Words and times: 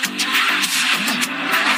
¿Qué 0.00 1.77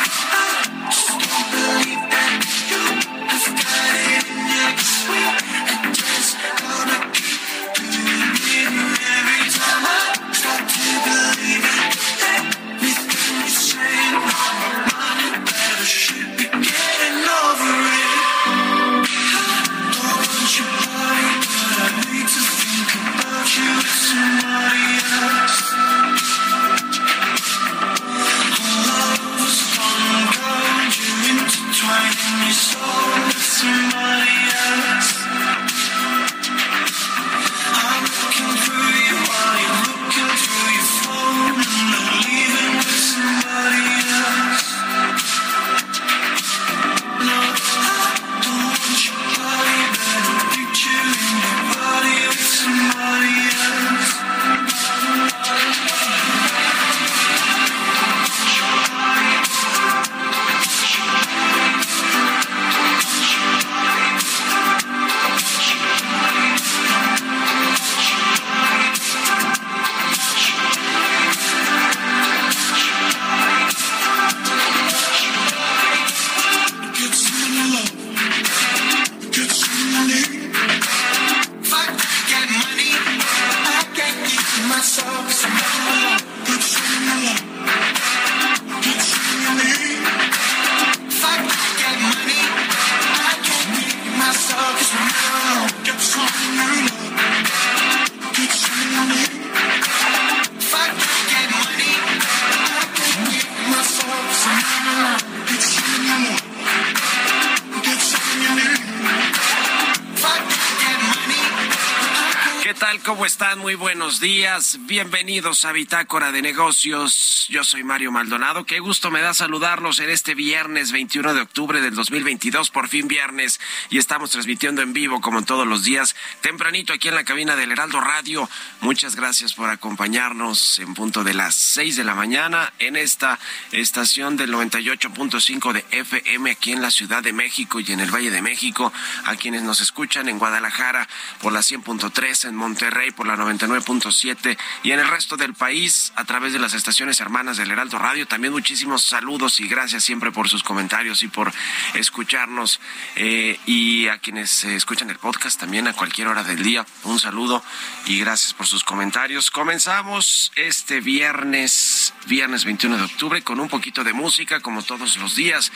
tal? 112.81 113.03
¿Cómo 113.03 113.27
están? 113.27 113.59
Muy 113.59 113.75
buenos 113.75 114.21
días. 114.21 114.79
Bienvenidos 114.87 115.67
a 115.67 115.73
Bitácora 115.73 116.33
de 116.33 116.41
Negocios. 116.41 117.47
Yo 117.51 117.63
soy 117.63 117.85
Mario 117.85 118.11
Maldonado. 118.11 118.65
Qué 118.65 118.81
gusto 118.81 119.11
me 119.11 119.21
da 119.21 119.35
saludarlos 119.35 120.01
en 120.01 120.09
este 120.09 120.35
viernes 120.35 120.91
21 120.91 121.35
de 121.35 121.43
octubre 121.43 121.83
del 121.83 121.95
2022, 121.95 122.71
por 122.71 122.89
fin 122.89 123.07
viernes, 123.07 123.61
y 123.91 123.99
estamos 123.99 124.31
transmitiendo 124.31 124.81
en 124.81 124.95
vivo 124.95 125.21
como 125.21 125.43
todos 125.43 125.67
los 125.67 125.85
días, 125.85 126.17
tempranito 126.41 126.95
aquí 126.95 127.09
en 127.09 127.17
la 127.17 127.25
cabina 127.25 127.55
del 127.55 127.71
Heraldo 127.71 128.01
Radio. 128.01 128.49
Muchas 128.81 129.15
gracias 129.15 129.53
por 129.53 129.69
acompañarnos 129.69 130.79
en 130.79 130.95
punto 130.95 131.23
de 131.23 131.35
las 131.35 131.57
6 131.57 131.97
de 131.97 132.05
la 132.05 132.15
mañana 132.15 132.73
en 132.79 132.97
esta 132.97 133.39
estación 133.73 134.39
del 134.39 134.55
98.5 134.55 135.73
de 135.75 135.85
FM 135.91 136.51
aquí 136.53 136.73
en 136.73 136.81
la 136.81 136.91
Ciudad 136.91 137.23
de 137.23 137.35
México 137.35 137.79
y 137.81 137.93
en 137.93 138.01
el 138.01 138.11
Valle 138.11 138.31
de 138.31 138.41
México, 138.41 138.91
a 139.27 139.37
quienes 139.37 139.65
nos 139.65 139.83
escuchan 139.83 140.31
en 140.31 140.39
Guadalajara 140.39 141.07
por 141.43 141.53
la 141.53 141.61
100.3 141.61 142.49
en 142.49 142.55
Monterrey 142.55 142.70
por 143.15 143.27
la 143.27 143.37
99.7 143.37 144.57
y 144.83 144.93
en 144.93 145.01
el 145.01 145.09
resto 145.09 145.37
del 145.37 145.55
país 145.55 146.13
a 146.17 146.25
través 146.25 146.53
de 146.53 146.59
las 146.59 146.75
estaciones 146.75 147.21
hermanas 147.21 147.57
del 147.57 147.71
Heraldo 147.71 147.99
Radio. 147.99 148.27
También 148.27 148.53
muchísimos 148.53 149.03
saludos 149.03 149.61
y 149.61 149.69
gracias 149.69 150.05
siempre 150.05 150.31
por 150.31 150.49
sus 150.49 150.63
comentarios 150.63 151.23
y 151.23 151.29
por 151.29 151.53
escucharnos. 151.95 152.81
Eh, 153.17 153.59
y 153.67 154.09
a 154.09 154.19
quienes 154.19 154.65
eh, 154.65 154.77
escuchan 154.77 155.11
el 155.11 155.19
podcast 155.19 155.59
también 155.59 155.89
a 155.89 155.93
cualquier 155.93 156.29
hora 156.29 156.45
del 156.45 156.63
día, 156.63 156.87
un 157.05 157.19
saludo 157.19 157.63
y 158.07 158.19
gracias 158.19 158.55
por 158.55 158.67
sus 158.67 158.85
comentarios. 158.85 159.51
Comenzamos 159.51 160.53
este 160.55 161.01
viernes, 161.01 162.00
viernes 162.27 162.65
21 162.65 162.97
de 162.97 163.05
octubre, 163.05 163.43
con 163.43 163.61
un 163.61 163.69
poquito 163.69 164.05
de 164.05 164.13
música 164.13 164.61
como 164.61 164.83
todos 164.83 165.17
los 165.17 165.37
días. 165.37 165.73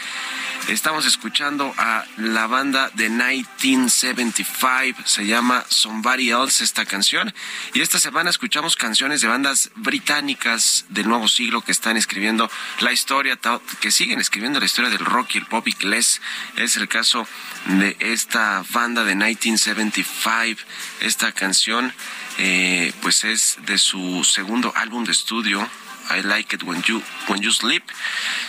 Estamos 0.69 1.07
escuchando 1.07 1.75
a 1.77 2.05
la 2.17 2.47
banda 2.47 2.91
de 2.95 3.09
1975, 3.11 5.03
se 5.05 5.27
llama 5.27 5.65
Somebody 5.69 6.31
Else 6.31 6.65
esta 6.65 6.87
canción. 6.87 7.35
Y 7.73 7.81
esta 7.81 7.99
semana 7.99 8.31
escuchamos 8.31 8.77
canciones 8.77 9.21
de 9.21 9.29
bandas 9.29 9.71
británicas 9.77 10.87
del 10.89 11.09
nuevo 11.09 11.29
siglo 11.29 11.61
que 11.61 11.73
están 11.73 11.97
escribiendo 11.97 12.51
la 12.81 12.93
historia, 12.93 13.39
que 13.81 13.91
siguen 13.91 14.21
escribiendo 14.21 14.61
la 14.61 14.67
historia 14.67 14.91
del 14.91 15.05
rock 15.05 15.35
y 15.35 15.39
el 15.39 15.47
pop 15.47 15.67
inglés. 15.69 16.21
Es 16.57 16.77
el 16.77 16.89
caso 16.89 17.27
de 17.67 17.97
esta 18.01 18.65
banda 18.71 19.05
de 19.05 19.15
1975. 19.15 20.63
Esta 21.01 21.33
canción, 21.33 21.93
eh, 22.39 22.93
pues 23.03 23.25
es 23.25 23.59
de 23.67 23.79
su 23.79 24.25
segundo 24.25 24.73
álbum 24.77 25.05
de 25.05 25.13
estudio, 25.13 25.69
I 26.11 26.23
Like 26.23 26.57
It 26.57 26.63
When 26.63 26.83
You, 26.83 27.03
When 27.29 27.41
you 27.43 27.53
Sleep. 27.53 27.83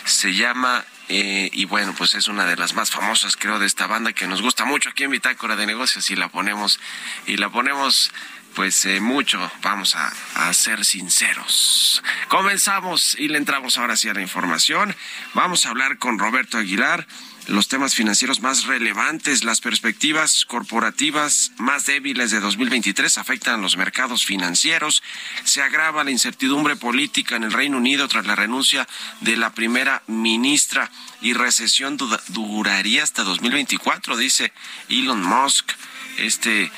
Se 0.05 0.33
llama 0.33 0.85
eh, 1.07 1.49
y 1.53 1.65
bueno, 1.65 1.93
pues 1.95 2.15
es 2.15 2.27
una 2.27 2.45
de 2.45 2.55
las 2.55 2.73
más 2.73 2.89
famosas, 2.89 3.37
creo, 3.37 3.59
de 3.59 3.67
esta 3.67 3.85
banda 3.85 4.13
que 4.13 4.27
nos 4.27 4.41
gusta 4.41 4.65
mucho 4.65 4.89
aquí 4.89 5.03
en 5.03 5.11
Bitácora 5.11 5.55
de 5.55 5.67
Negocios 5.67 6.09
y 6.09 6.15
la 6.15 6.29
ponemos, 6.29 6.79
y 7.27 7.37
la 7.37 7.49
ponemos 7.49 8.11
pues 8.55 8.85
eh, 8.85 9.01
mucho, 9.01 9.51
vamos 9.61 9.95
a, 9.95 10.11
a, 10.35 10.53
ser 10.53 10.85
sinceros. 10.85 12.01
Comenzamos 12.29 13.15
y 13.19 13.27
le 13.27 13.37
entramos 13.37 13.77
ahora 13.77 13.97
sí 13.97 14.07
a 14.07 14.13
la 14.13 14.21
información. 14.21 14.95
Vamos 15.33 15.65
a 15.65 15.69
hablar 15.69 15.97
con 15.99 16.17
Roberto 16.17 16.57
Aguilar. 16.57 17.05
Los 17.47 17.67
temas 17.67 17.93
financieros 17.93 18.41
más 18.41 18.65
relevantes, 18.65 19.43
las 19.43 19.61
perspectivas 19.61 20.45
corporativas 20.45 21.51
más 21.57 21.85
débiles 21.85 22.31
de 22.31 22.39
2023 22.39 23.17
afectan 23.17 23.55
a 23.55 23.61
los 23.61 23.77
mercados 23.77 24.25
financieros, 24.25 25.03
se 25.43 25.61
agrava 25.61 26.03
la 26.03 26.11
incertidumbre 26.11 26.75
política 26.75 27.35
en 27.35 27.43
el 27.43 27.53
Reino 27.53 27.77
Unido 27.77 28.07
tras 28.07 28.25
la 28.25 28.35
renuncia 28.35 28.87
de 29.21 29.37
la 29.37 29.53
primera 29.53 30.01
ministra 30.07 30.91
y 31.21 31.33
recesión 31.33 31.97
duraría 32.29 33.03
hasta 33.03 33.23
2024, 33.23 34.17
dice 34.17 34.51
Elon 34.89 35.23
Musk, 35.23 35.71
este 36.17 36.71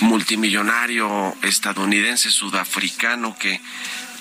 multimillonario 0.00 1.36
estadounidense 1.42 2.30
sudafricano 2.30 3.36
que 3.38 3.60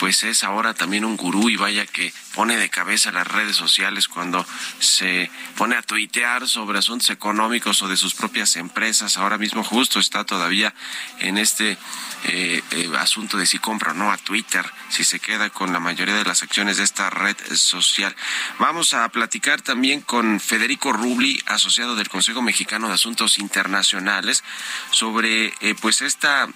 pues 0.01 0.23
es 0.23 0.43
ahora 0.43 0.73
también 0.73 1.05
un 1.05 1.15
gurú 1.15 1.51
y 1.51 1.57
vaya 1.57 1.85
que 1.85 2.11
pone 2.33 2.57
de 2.57 2.71
cabeza 2.71 3.11
las 3.11 3.27
redes 3.27 3.55
sociales 3.55 4.07
cuando 4.07 4.43
se 4.79 5.29
pone 5.55 5.75
a 5.75 5.83
tuitear 5.83 6.47
sobre 6.47 6.79
asuntos 6.79 7.11
económicos 7.11 7.83
o 7.83 7.87
de 7.87 7.95
sus 7.95 8.15
propias 8.15 8.55
empresas. 8.55 9.17
Ahora 9.17 9.37
mismo 9.37 9.63
justo 9.63 9.99
está 9.99 10.23
todavía 10.23 10.73
en 11.19 11.37
este 11.37 11.77
eh, 12.23 12.63
eh, 12.71 12.91
asunto 12.97 13.37
de 13.37 13.45
si 13.45 13.59
compra 13.59 13.91
o 13.91 13.93
no 13.93 14.11
a 14.11 14.17
Twitter, 14.17 14.65
si 14.89 15.03
se 15.03 15.19
queda 15.19 15.51
con 15.51 15.71
la 15.71 15.79
mayoría 15.79 16.15
de 16.15 16.25
las 16.25 16.41
acciones 16.41 16.77
de 16.77 16.83
esta 16.83 17.11
red 17.11 17.37
social. 17.53 18.15
Vamos 18.57 18.95
a 18.95 19.07
platicar 19.09 19.61
también 19.61 20.01
con 20.01 20.39
Federico 20.39 20.93
Rubli, 20.93 21.39
asociado 21.45 21.95
del 21.95 22.09
Consejo 22.09 22.41
Mexicano 22.41 22.87
de 22.87 22.95
Asuntos 22.95 23.37
Internacionales, 23.37 24.43
sobre 24.89 25.53
eh, 25.61 25.75
pues 25.79 26.01
esta 26.01 26.49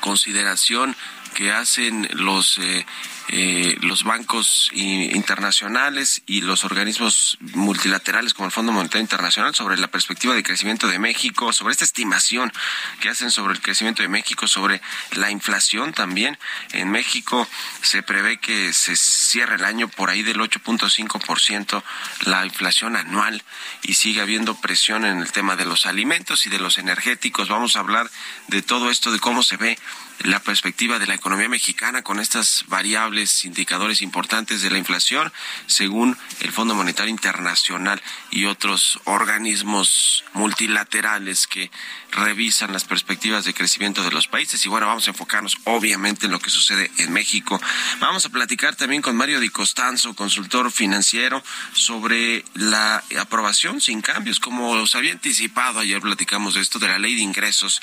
consideración 0.00 0.94
que 1.34 1.52
hacen 1.52 2.08
los 2.12 2.58
eh, 2.58 2.86
eh, 3.34 3.78
los 3.80 4.04
bancos 4.04 4.68
internacionales 4.74 6.22
y 6.26 6.42
los 6.42 6.64
organismos 6.64 7.38
multilaterales 7.54 8.34
como 8.34 8.46
el 8.46 8.52
Fondo 8.52 8.72
Monetario 8.72 9.00
Internacional 9.00 9.54
sobre 9.54 9.78
la 9.78 9.86
perspectiva 9.86 10.34
de 10.34 10.42
crecimiento 10.42 10.86
de 10.86 10.98
México, 10.98 11.50
sobre 11.52 11.72
esta 11.72 11.84
estimación 11.84 12.52
que 13.00 13.08
hacen 13.08 13.30
sobre 13.30 13.54
el 13.54 13.62
crecimiento 13.62 14.02
de 14.02 14.08
México, 14.08 14.46
sobre 14.46 14.82
la 15.12 15.30
inflación 15.30 15.94
también. 15.94 16.36
En 16.72 16.90
México 16.90 17.48
se 17.80 18.02
prevé 18.02 18.38
que 18.38 18.74
se 18.74 18.96
cierre 18.96 19.54
el 19.54 19.64
año 19.64 19.88
por 19.88 20.10
ahí 20.10 20.22
del 20.22 20.38
8.5% 20.38 21.82
la 22.26 22.44
inflación 22.44 22.96
anual 22.96 23.42
y 23.82 23.94
sigue 23.94 24.20
habiendo 24.20 24.60
presión 24.60 25.06
en 25.06 25.18
el 25.18 25.32
tema 25.32 25.56
de 25.56 25.64
los 25.64 25.86
alimentos 25.86 26.44
y 26.46 26.50
de 26.50 26.58
los 26.58 26.76
energéticos. 26.76 27.48
Vamos 27.48 27.76
a 27.76 27.80
hablar 27.80 28.10
de 28.48 28.60
todo 28.60 28.90
esto, 28.90 29.10
de 29.10 29.20
cómo 29.20 29.42
se 29.42 29.56
ve 29.56 29.78
la 30.24 30.40
perspectiva 30.40 30.98
de 30.98 31.06
la 31.06 31.14
economía 31.14 31.48
mexicana 31.48 32.02
con 32.02 32.20
estas 32.20 32.64
variables, 32.68 33.44
indicadores 33.44 34.02
importantes 34.02 34.62
de 34.62 34.70
la 34.70 34.78
inflación, 34.78 35.32
según 35.66 36.16
el 36.40 36.52
Fondo 36.52 36.74
Monetario 36.74 37.10
Internacional 37.10 38.00
y 38.30 38.44
otros 38.44 39.00
organismos 39.04 40.24
multilaterales 40.32 41.46
que 41.46 41.70
revisan 42.12 42.72
las 42.72 42.84
perspectivas 42.84 43.44
de 43.44 43.54
crecimiento 43.54 44.04
de 44.04 44.10
los 44.10 44.28
países. 44.28 44.64
Y 44.64 44.68
bueno, 44.68 44.86
vamos 44.86 45.06
a 45.06 45.10
enfocarnos 45.10 45.56
obviamente 45.64 46.26
en 46.26 46.32
lo 46.32 46.40
que 46.40 46.50
sucede 46.50 46.90
en 46.98 47.12
México. 47.12 47.60
Vamos 48.00 48.24
a 48.26 48.28
platicar 48.28 48.76
también 48.76 49.02
con 49.02 49.16
Mario 49.16 49.40
Di 49.40 49.48
Costanzo, 49.48 50.14
consultor 50.14 50.70
financiero, 50.70 51.42
sobre 51.72 52.44
la 52.54 53.02
aprobación 53.20 53.80
sin 53.80 54.02
cambios, 54.02 54.40
como 54.40 54.70
os 54.70 54.94
había 54.94 55.12
anticipado, 55.12 55.80
ayer 55.80 56.00
platicamos 56.00 56.54
de 56.54 56.60
esto, 56.60 56.78
de 56.78 56.88
la 56.88 56.98
ley 56.98 57.14
de 57.14 57.22
ingresos 57.22 57.80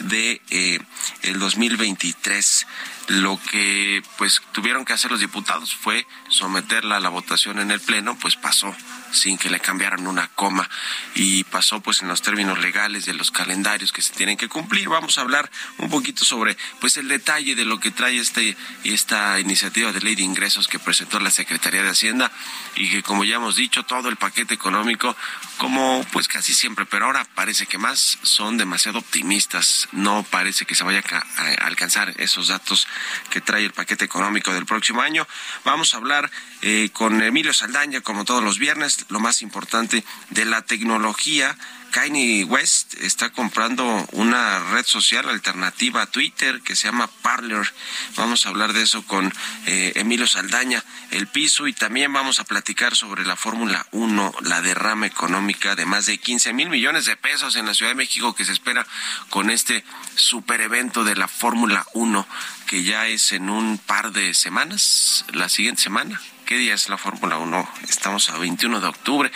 de 0.00 0.40
eh, 0.50 0.78
el 1.22 1.38
2023 1.76 2.66
lo 3.08 3.38
que 3.50 4.02
pues 4.18 4.40
tuvieron 4.52 4.84
que 4.84 4.92
hacer 4.92 5.10
los 5.10 5.20
diputados 5.20 5.74
fue 5.74 6.06
someterla 6.28 6.96
a 6.96 7.00
la 7.00 7.08
votación 7.08 7.58
en 7.58 7.70
el 7.70 7.80
pleno 7.80 8.16
pues 8.18 8.36
pasó 8.36 8.74
sin 9.12 9.36
que 9.38 9.50
le 9.50 9.60
cambiaran 9.60 10.06
una 10.06 10.28
coma 10.28 10.68
y 11.14 11.44
pasó 11.44 11.80
pues 11.80 12.02
en 12.02 12.08
los 12.08 12.22
términos 12.22 12.58
legales 12.60 13.04
de 13.04 13.14
los 13.14 13.30
calendarios 13.30 13.92
que 13.92 14.02
se 14.02 14.14
tienen 14.14 14.36
que 14.36 14.48
cumplir. 14.48 14.88
Vamos 14.88 15.18
a 15.18 15.20
hablar 15.20 15.50
un 15.78 15.90
poquito 15.90 16.24
sobre 16.24 16.56
pues 16.80 16.96
el 16.96 17.08
detalle 17.08 17.54
de 17.54 17.64
lo 17.64 17.78
que 17.78 17.90
trae 17.90 18.18
este 18.18 18.56
esta 18.84 19.38
iniciativa 19.40 19.92
de 19.92 20.00
ley 20.00 20.14
de 20.14 20.22
ingresos 20.22 20.68
que 20.68 20.78
presentó 20.78 21.20
la 21.20 21.30
Secretaría 21.30 21.82
de 21.82 21.90
Hacienda 21.90 22.32
y 22.76 22.90
que 22.90 23.02
como 23.02 23.24
ya 23.24 23.36
hemos 23.36 23.56
dicho 23.56 23.82
todo 23.82 24.08
el 24.08 24.16
paquete 24.16 24.54
económico 24.54 25.14
como 25.58 26.04
pues 26.12 26.28
casi 26.28 26.54
siempre, 26.54 26.86
pero 26.86 27.06
ahora 27.06 27.26
parece 27.34 27.66
que 27.66 27.78
más 27.78 28.18
son 28.22 28.56
demasiado 28.56 28.98
optimistas, 28.98 29.88
no 29.92 30.24
parece 30.30 30.64
que 30.64 30.74
se 30.74 30.84
vaya 30.84 31.02
a 31.36 31.66
alcanzar 31.66 32.14
esos 32.18 32.48
datos 32.48 32.88
que 33.30 33.40
trae 33.40 33.64
el 33.64 33.72
paquete 33.72 34.04
económico 34.04 34.52
del 34.52 34.66
próximo 34.66 35.02
año. 35.02 35.26
Vamos 35.64 35.94
a 35.94 35.98
hablar 35.98 36.30
eh, 36.62 36.90
con 36.92 37.22
Emilio 37.22 37.52
Saldaña, 37.52 38.00
como 38.00 38.24
todos 38.24 38.42
los 38.42 38.58
viernes, 38.58 39.06
lo 39.08 39.20
más 39.20 39.42
importante 39.42 40.04
de 40.30 40.44
la 40.44 40.62
tecnología. 40.62 41.56
Kanye 41.92 42.44
West 42.44 42.94
está 42.94 43.30
comprando 43.30 43.84
una 44.12 44.58
red 44.58 44.84
social 44.86 45.28
alternativa 45.28 46.02
a 46.02 46.06
Twitter 46.06 46.60
que 46.62 46.74
se 46.74 46.88
llama 46.88 47.06
Parler. 47.20 47.70
Vamos 48.16 48.44
a 48.44 48.48
hablar 48.48 48.72
de 48.72 48.82
eso 48.82 49.06
con 49.06 49.32
eh, 49.66 49.92
Emilio 49.96 50.26
Saldaña, 50.26 50.82
el 51.10 51.26
piso, 51.26 51.68
y 51.68 51.74
también 51.74 52.10
vamos 52.12 52.40
a 52.40 52.44
platicar 52.44 52.96
sobre 52.96 53.26
la 53.26 53.36
Fórmula 53.36 53.86
1, 53.92 54.34
la 54.40 54.62
derrama 54.62 55.06
económica 55.06 55.76
de 55.76 55.84
más 55.84 56.06
de 56.06 56.16
15 56.16 56.54
mil 56.54 56.70
millones 56.70 57.04
de 57.04 57.16
pesos 57.16 57.56
en 57.56 57.66
la 57.66 57.74
Ciudad 57.74 57.90
de 57.90 57.96
México 57.96 58.34
que 58.34 58.46
se 58.46 58.52
espera 58.52 58.86
con 59.28 59.50
este 59.50 59.84
super 60.16 60.62
evento 60.62 61.04
de 61.04 61.14
la 61.14 61.28
Fórmula 61.28 61.86
1 61.92 62.26
que 62.66 62.84
ya 62.84 63.06
es 63.06 63.32
en 63.32 63.50
un 63.50 63.76
par 63.76 64.12
de 64.12 64.32
semanas, 64.32 65.26
la 65.34 65.50
siguiente 65.50 65.82
semana. 65.82 66.18
¿Qué 66.52 66.58
día 66.58 66.74
es 66.74 66.90
la 66.90 66.98
Fórmula 66.98 67.38
1? 67.38 67.68
Estamos 67.88 68.28
a 68.28 68.36
21 68.36 68.78
de 68.78 68.86
octubre. 68.86 69.32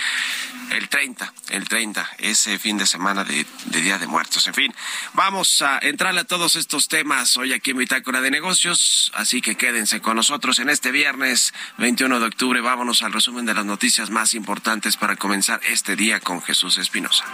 El 0.71 0.87
30, 0.91 1.33
el 1.49 1.67
30, 1.67 2.07
ese 2.19 2.59
fin 2.59 2.77
de 2.77 2.85
semana 2.85 3.25
de, 3.25 3.47
Día 3.81 3.97
de 3.97 4.07
Muertos. 4.07 4.47
En 4.49 4.53
fin, 4.53 4.75
vamos 5.15 5.63
a 5.63 5.79
entrarle 5.79 6.21
a 6.21 6.25
todos 6.25 6.57
estos 6.57 6.89
temas 6.89 7.39
hoy 7.39 7.55
aquí 7.55 7.71
en 7.71 7.79
Bitácora 7.79 8.21
de 8.21 8.31
Negocios, 8.31 9.11
así 9.15 9.41
que 9.41 9.57
quédense 9.57 10.03
con 10.03 10.17
nosotros 10.17 10.59
en 10.59 10.69
este 10.69 10.91
viernes 10.91 11.55
21 11.79 12.21
de 12.21 12.27
octubre. 12.27 12.61
Vámonos 12.61 13.01
al 13.01 13.15
resumen 13.15 13.47
de 13.47 13.55
las 13.55 13.65
noticias 13.65 14.11
más 14.11 14.35
importantes 14.35 14.99
para 14.99 15.17
comenzar 15.17 15.59
este 15.71 15.97
día 15.97 16.21
con 16.21 16.43
Jesús 16.43 16.77
Espinosa. 16.77 17.25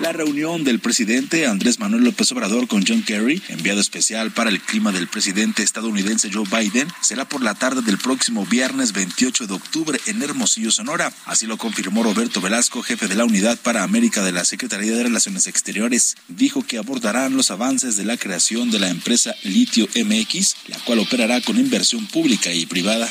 La 0.00 0.12
reunión 0.12 0.64
del 0.64 0.80
presidente 0.80 1.46
Andrés 1.46 1.78
Manuel 1.78 2.04
López 2.04 2.32
Obrador 2.32 2.66
con 2.68 2.86
John 2.86 3.02
Kerry, 3.02 3.42
enviado 3.48 3.80
especial 3.80 4.30
para 4.30 4.48
el 4.48 4.58
clima 4.58 4.92
del 4.92 5.08
presidente 5.08 5.62
estadounidense 5.62 6.30
Joe 6.32 6.46
Biden, 6.50 6.88
será 7.02 7.28
por 7.28 7.42
la 7.42 7.54
tarde 7.54 7.82
del 7.82 7.98
próximo 7.98 8.46
viernes 8.46 8.94
28 8.94 9.46
de 9.46 9.52
octubre 9.52 10.00
en 10.06 10.22
Hermosillo, 10.22 10.70
Sonora. 10.70 11.12
Así 11.26 11.46
lo 11.46 11.58
confirmó 11.58 12.02
Roberto 12.02 12.40
Velasco, 12.40 12.82
jefe 12.82 13.08
de 13.08 13.14
la 13.14 13.26
Unidad 13.26 13.58
para 13.58 13.82
América 13.82 14.22
de 14.22 14.32
la 14.32 14.46
Secretaría 14.46 14.92
de 14.92 15.02
Relaciones 15.02 15.46
Exteriores. 15.46 16.16
Dijo 16.28 16.62
que 16.62 16.78
abordarán 16.78 17.36
los 17.36 17.50
avances 17.50 17.98
de 17.98 18.06
la 18.06 18.16
creación 18.16 18.70
de 18.70 18.78
la 18.78 18.88
empresa 18.88 19.34
Litio 19.42 19.86
MX, 19.94 20.56
la 20.68 20.78
cual 20.78 21.00
operará 21.00 21.42
con 21.42 21.58
inversión 21.58 22.06
pública 22.06 22.50
y 22.54 22.64
privada. 22.64 23.06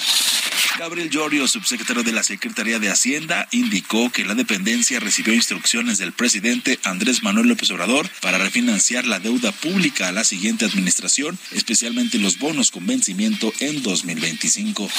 Gabriel 0.80 1.10
Llorio, 1.10 1.46
subsecretario 1.46 2.04
de 2.04 2.14
la 2.14 2.24
Secretaría 2.24 2.80
de 2.80 2.90
Hacienda, 2.90 3.50
indicó 3.52 4.10
que 4.12 4.24
la 4.24 4.34
dependencia 4.34 5.02
recibió 5.02 5.34
instrucciones 5.34 5.98
del 5.98 6.14
presidente 6.14 6.79
Andrés 6.84 7.24
Manuel 7.24 7.48
López 7.48 7.70
Obrador 7.72 8.10
para 8.22 8.38
refinanciar 8.38 9.06
la 9.06 9.20
deuda 9.20 9.52
pública 9.52 10.08
a 10.08 10.12
la 10.12 10.24
siguiente 10.24 10.66
administración, 10.66 11.38
especialmente 11.52 12.20
los 12.20 12.40
bonos 12.40 12.72
con 12.72 12.86
vencimiento 12.86 13.52
en 13.60 13.82
2025. 13.84 14.90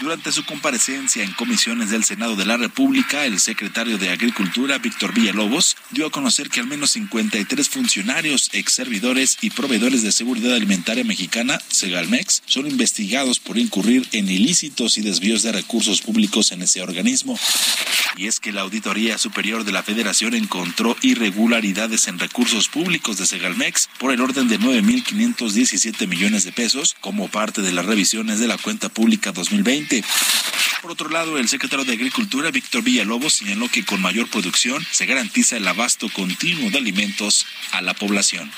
Durante 0.00 0.32
su 0.32 0.44
comparecencia 0.44 1.22
en 1.22 1.32
comisiones 1.32 1.90
del 1.90 2.04
Senado 2.04 2.34
de 2.34 2.44
la 2.44 2.56
República, 2.56 3.26
el 3.26 3.38
secretario 3.38 3.96
de 3.96 4.10
Agricultura, 4.10 4.78
Víctor 4.78 5.14
Villalobos, 5.14 5.76
dio 5.90 6.06
a 6.06 6.10
conocer 6.10 6.50
que 6.50 6.60
al 6.60 6.66
menos 6.66 6.90
53 6.92 7.68
funcionarios, 7.68 8.50
ex 8.52 8.72
servidores 8.72 9.38
y 9.40 9.50
proveedores 9.50 10.02
de 10.02 10.10
seguridad 10.10 10.54
alimentaria 10.54 11.04
mexicana, 11.04 11.60
Segalmex, 11.68 12.42
son 12.46 12.66
investigados 12.66 13.38
por 13.38 13.56
incurrir 13.56 14.08
en 14.12 14.28
ilícitos 14.28 14.98
y 14.98 15.02
desvíos 15.02 15.42
de 15.42 15.52
recursos 15.52 16.02
públicos 16.02 16.50
en 16.52 16.62
ese 16.62 16.82
organismo. 16.82 17.38
Y 18.16 18.26
es 18.26 18.40
que 18.40 18.52
la 18.52 18.62
Auditoría 18.62 19.18
Superior 19.18 19.64
de 19.64 19.72
la 19.72 19.82
Federación 19.82 20.34
encontró 20.34 20.96
irregularidades 21.04 22.08
en 22.08 22.18
recursos 22.18 22.68
públicos 22.68 23.18
de 23.18 23.26
Segalmex 23.26 23.90
por 23.98 24.10
el 24.10 24.22
orden 24.22 24.48
de 24.48 24.58
9.517 24.58 26.08
millones 26.08 26.44
de 26.44 26.52
pesos 26.52 26.96
como 27.00 27.28
parte 27.28 27.60
de 27.60 27.72
las 27.72 27.84
revisiones 27.84 28.40
de 28.40 28.48
la 28.48 28.56
cuenta 28.56 28.88
pública 28.88 29.30
2020. 29.30 30.02
Por 30.80 30.92
otro 30.92 31.10
lado, 31.10 31.38
el 31.38 31.48
secretario 31.48 31.84
de 31.84 31.92
Agricultura, 31.92 32.50
Víctor 32.50 32.82
Villalobos, 32.82 33.34
señaló 33.34 33.68
que 33.68 33.84
con 33.84 34.00
mayor 34.00 34.28
producción 34.28 34.84
se 34.90 35.06
garantiza 35.06 35.56
el 35.56 35.68
abasto 35.68 36.08
continuo 36.10 36.70
de 36.70 36.78
alimentos 36.78 37.46
a 37.72 37.82
la 37.82 37.94
población. 37.94 38.50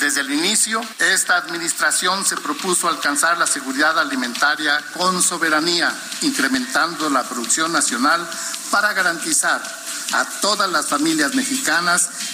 Desde 0.00 0.20
el 0.20 0.32
inicio, 0.32 0.80
esta 0.98 1.36
administración 1.36 2.24
se 2.24 2.36
propuso 2.36 2.88
alcanzar 2.88 3.36
la 3.38 3.46
seguridad 3.46 3.98
alimentaria 3.98 4.82
con 4.96 5.22
soberanía, 5.22 5.94
incrementando 6.22 7.10
la 7.10 7.28
producción 7.28 7.72
nacional 7.72 8.26
para 8.70 8.92
garantizar 8.92 9.60
a 10.12 10.24
todas 10.40 10.70
las 10.70 10.86
familias 10.86 11.34
mexicanas 11.34 11.69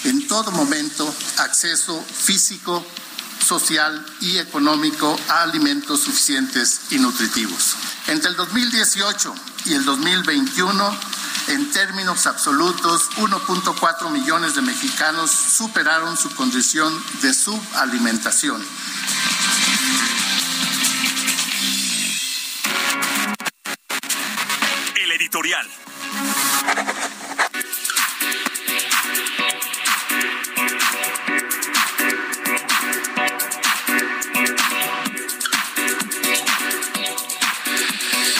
en 0.05 0.27
todo 0.29 0.51
momento 0.51 1.15
acceso 1.39 2.03
físico, 2.03 2.85
social 3.39 4.05
y 4.21 4.39
económico 4.39 5.15
a 5.29 5.43
alimentos 5.43 6.01
suficientes 6.01 6.81
y 6.91 6.99
nutritivos. 6.99 7.77
Entre 8.07 8.31
el 8.31 8.37
2018 8.37 9.35
y 9.67 9.75
el 9.75 9.85
2021, 9.85 10.99
en 11.49 11.71
términos 11.71 12.27
absolutos, 12.27 13.11
1.4 13.17 14.11
millones 14.11 14.55
de 14.55 14.63
mexicanos 14.63 15.31
superaron 15.31 16.17
su 16.17 16.35
condición 16.35 16.93
de 17.21 17.35
subalimentación. 17.35 18.65
El 24.95 25.13
editorial. 25.13 25.69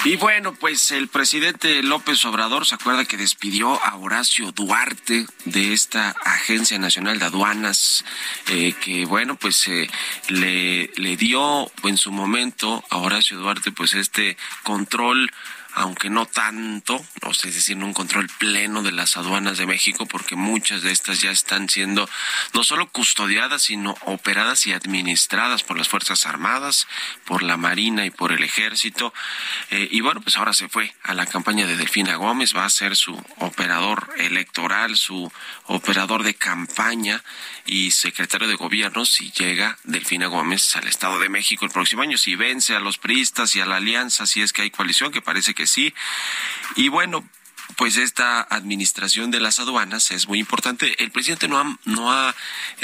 Y 0.07 0.15
bueno, 0.15 0.55
pues 0.55 0.93
el 0.93 1.09
presidente 1.09 1.83
López 1.83 2.25
Obrador 2.27 2.65
se 2.65 2.77
acuerda 2.77 3.07
que 3.07 3.17
despidió 3.17 3.85
a 3.85 3.97
Horacio 3.97 4.53
Duarte 4.53 5.27
de 5.47 5.73
esta 5.73 6.11
Agencia 6.25 6.79
Nacional 6.79 7.19
de 7.19 7.25
Aduanas, 7.25 8.05
eh, 8.47 8.73
que 8.81 9.05
bueno, 9.05 9.35
pues 9.35 9.67
eh, 9.67 9.91
le, 10.29 10.93
le 10.95 11.17
dio 11.17 11.69
en 11.83 11.97
su 11.97 12.13
momento 12.13 12.85
a 12.89 12.99
Horacio 12.99 13.37
Duarte 13.37 13.73
pues 13.73 13.95
este 13.95 14.37
control 14.63 15.29
aunque 15.77 16.09
no 16.09 16.25
tanto, 16.25 17.05
no 17.23 17.35
sé, 17.35 17.51
es 17.51 17.55
decir, 17.57 17.77
un 17.77 17.93
control 17.93 18.31
pleno 18.39 18.83
de 18.83 18.93
las 18.93 19.19
aduanas 19.19 19.59
de 19.59 19.67
México, 19.67 20.07
porque 20.07 20.35
muchas 20.35 20.81
de 20.81 20.91
estas 20.91 21.21
ya 21.21 21.31
están 21.31 21.69
siendo 21.69 22.09
no 22.55 22.65
solo 22.65 22.89
custodiadas, 22.89 23.65
sino 23.65 23.95
operadas 24.07 24.67
y 24.67 24.73
administradas 24.73 25.63
por 25.63 25.77
las 25.77 25.89
Fuerzas 25.89 26.25
Armadas, 26.25 26.89
por 27.27 27.43
la 27.43 27.59
Marina 27.59 28.07
y 28.07 28.11
por 28.11 28.33
el 28.33 28.43
Ejército. 28.43 29.13
Eh, 29.71 29.87
y 29.93 30.01
bueno, 30.01 30.23
pues 30.23 30.39
ahora 30.39 30.55
se 30.55 30.71
fue 30.71 30.95
a 31.03 31.13
la 31.13 31.27
campaña 31.27 31.67
de 31.67 31.77
Delfina 31.77 32.17
Gómez, 32.17 32.57
va 32.57 32.65
a 32.65 32.71
ser 32.71 32.97
su 32.97 33.15
operador 33.37 34.09
electoral, 34.17 34.97
su 34.97 35.31
operador 35.65 36.23
de 36.23 36.35
campaña 36.35 37.23
y 37.67 37.91
secretario 37.91 38.49
de 38.49 38.55
gobierno 38.55 39.05
si 39.05 39.31
llega 39.33 39.77
Delfina 39.85 40.29
Gómez 40.29 40.75
al 40.77 40.89
Estado 40.89 41.19
de 41.19 41.29
México 41.29 41.67
el 41.67 41.71
próximo 41.71 42.01
año, 42.01 42.17
si 42.17 42.35
vence 42.35 42.75
a 42.75 42.81
los 42.81 42.97
priistas 42.97 43.55
y 43.57 43.61
a 43.61 43.67
la 43.67 43.77
alianza, 43.77 44.27
si 44.27 44.41
es 44.41 44.55
que 44.55 44.63
hay 44.63 44.71
coalición, 44.71 45.13
que 45.13 45.21
parece 45.21 45.53
que 45.53 45.66
sí. 45.67 45.95
Y 46.77 46.89
bueno, 46.89 47.25
pues 47.77 47.97
esta 47.99 48.41
administración 48.41 49.31
de 49.31 49.41
las 49.41 49.61
aduanas 49.61 50.11
es 50.11 50.29
muy 50.29 50.39
importante. 50.39 51.03
El 51.03 51.11
presidente 51.11 51.47
no 51.47 51.59
ha, 51.59 51.79
no 51.85 52.13
ha 52.13 52.35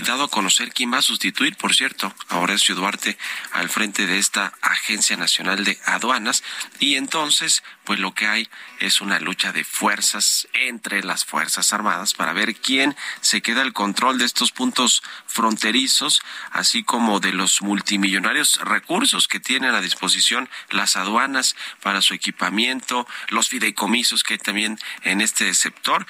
dado 0.07 0.25
a 0.25 0.31
conocer 0.31 0.73
quién 0.73 0.93
va 0.93 0.99
a 0.99 1.03
sustituir, 1.03 1.57
por 1.57 1.75
cierto, 1.75 2.15
a 2.29 2.39
Horacio 2.39 2.75
Duarte 2.75 3.17
al 3.53 3.69
frente 3.69 4.07
de 4.07 4.19
esta 4.19 4.53
Agencia 4.61 5.17
Nacional 5.17 5.65
de 5.65 5.79
Aduanas. 5.87 6.45
Y 6.79 6.97
entonces, 6.97 7.63
pues 7.85 8.01
lo 8.01 8.13
que 8.15 8.27
hay 8.27 8.49
es 8.81 9.01
una 9.01 9.19
lucha 9.19 9.53
de 9.53 9.65
fuerzas 9.65 10.47
entre 10.53 11.03
las 11.03 11.25
Fuerzas 11.25 11.73
Armadas 11.73 12.15
para 12.15 12.33
ver 12.33 12.55
quién 12.55 12.95
se 13.21 13.41
queda 13.41 13.63
el 13.63 13.73
control 13.73 14.19
de 14.19 14.25
estos 14.27 14.53
puntos 14.53 15.03
fronterizos, 15.27 16.21
así 16.51 16.83
como 16.83 17.21
de 17.21 17.33
los 17.33 17.63
multimillonarios 17.63 18.61
recursos 18.63 19.27
que 19.27 19.41
tienen 19.41 19.75
a 19.75 19.81
disposición 19.81 20.51
las 20.71 20.97
aduanas 20.97 21.57
para 21.83 22.03
su 22.03 22.13
equipamiento, 22.13 23.07
los 23.29 23.49
fideicomisos 23.49 24.23
que 24.23 24.37
también 24.39 24.79
en 25.03 25.21
este 25.21 25.53
sector. 25.55 26.07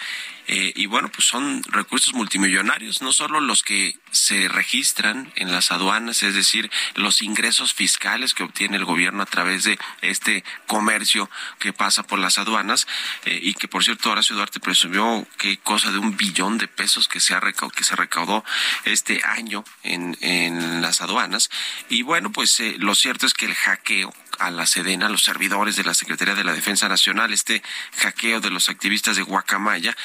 Eh, 0.49 0.73
y 0.75 0.87
bueno, 0.87 1.09
pues 1.09 1.27
son 1.29 1.63
recursos 1.65 2.15
multimillonarios, 2.15 3.01
no 3.01 3.13
solo 3.13 3.41
los 3.41 3.63
que 3.63 3.97
se 4.11 4.49
registran 4.49 5.33
en 5.37 5.53
las 5.53 5.71
aduanas, 5.71 6.23
es 6.25 6.35
decir, 6.35 6.71
los 6.95 7.23
ingresos 7.23 7.75
fiscales 7.75 8.35
que 8.35 8.43
obtiene 8.43 8.77
el 8.77 8.85
gobierno 8.85 9.23
a 9.23 9.27
través 9.27 9.63
de 9.65 9.79
este 10.01 10.45
comercio 10.67 11.31
que 11.59 11.73
pasa 11.73 12.03
por 12.03 12.19
las 12.19 12.39
aduanas 12.39 12.87
eh, 13.25 13.39
y 13.41 13.55
que 13.55 13.69
por 13.69 13.85
cierto 13.85 14.11
Horacio 14.11 14.37
Duarte 14.37 14.61
presumió 14.61 15.27
que 15.39 15.59
cosa 15.59 15.93
de 15.93 15.99
un 15.99 16.17
billón 16.17 16.59
de 16.59 16.69
pesos 16.69 17.09
que 17.09 17.21
se 17.21 17.35
ha 17.35 17.41
que 17.41 17.85
se 17.85 17.97
recaudó 17.97 18.45
este 18.85 19.23
año 19.25 19.65
en, 19.83 20.17
en 20.21 20.81
las 20.81 21.01
aduanas 21.01 21.51
y 21.89 22.03
bueno 22.03 22.31
pues 22.31 22.59
eh, 22.61 22.77
lo 22.79 22.95
cierto 22.95 23.27
es 23.27 23.35
que 23.35 23.47
el 23.47 23.55
hackeo 23.55 24.13
a 24.43 24.51
la 24.51 24.67
Sedena, 24.67 25.07
a 25.07 25.09
los 25.09 25.23
servidores 25.23 25.77
de 25.77 25.85
la 25.85 25.95
Secretaría 25.95 26.35
de 26.35 26.45
la 26.45 26.53
Defensa 26.53 26.89
Nacional, 26.89 27.33
este 27.33 27.63
hackeo 27.99 28.41
de 28.41 28.51
los 28.51 28.69
activistas 28.69 29.17
de 29.17 29.23
Guacamaya, 29.23 29.97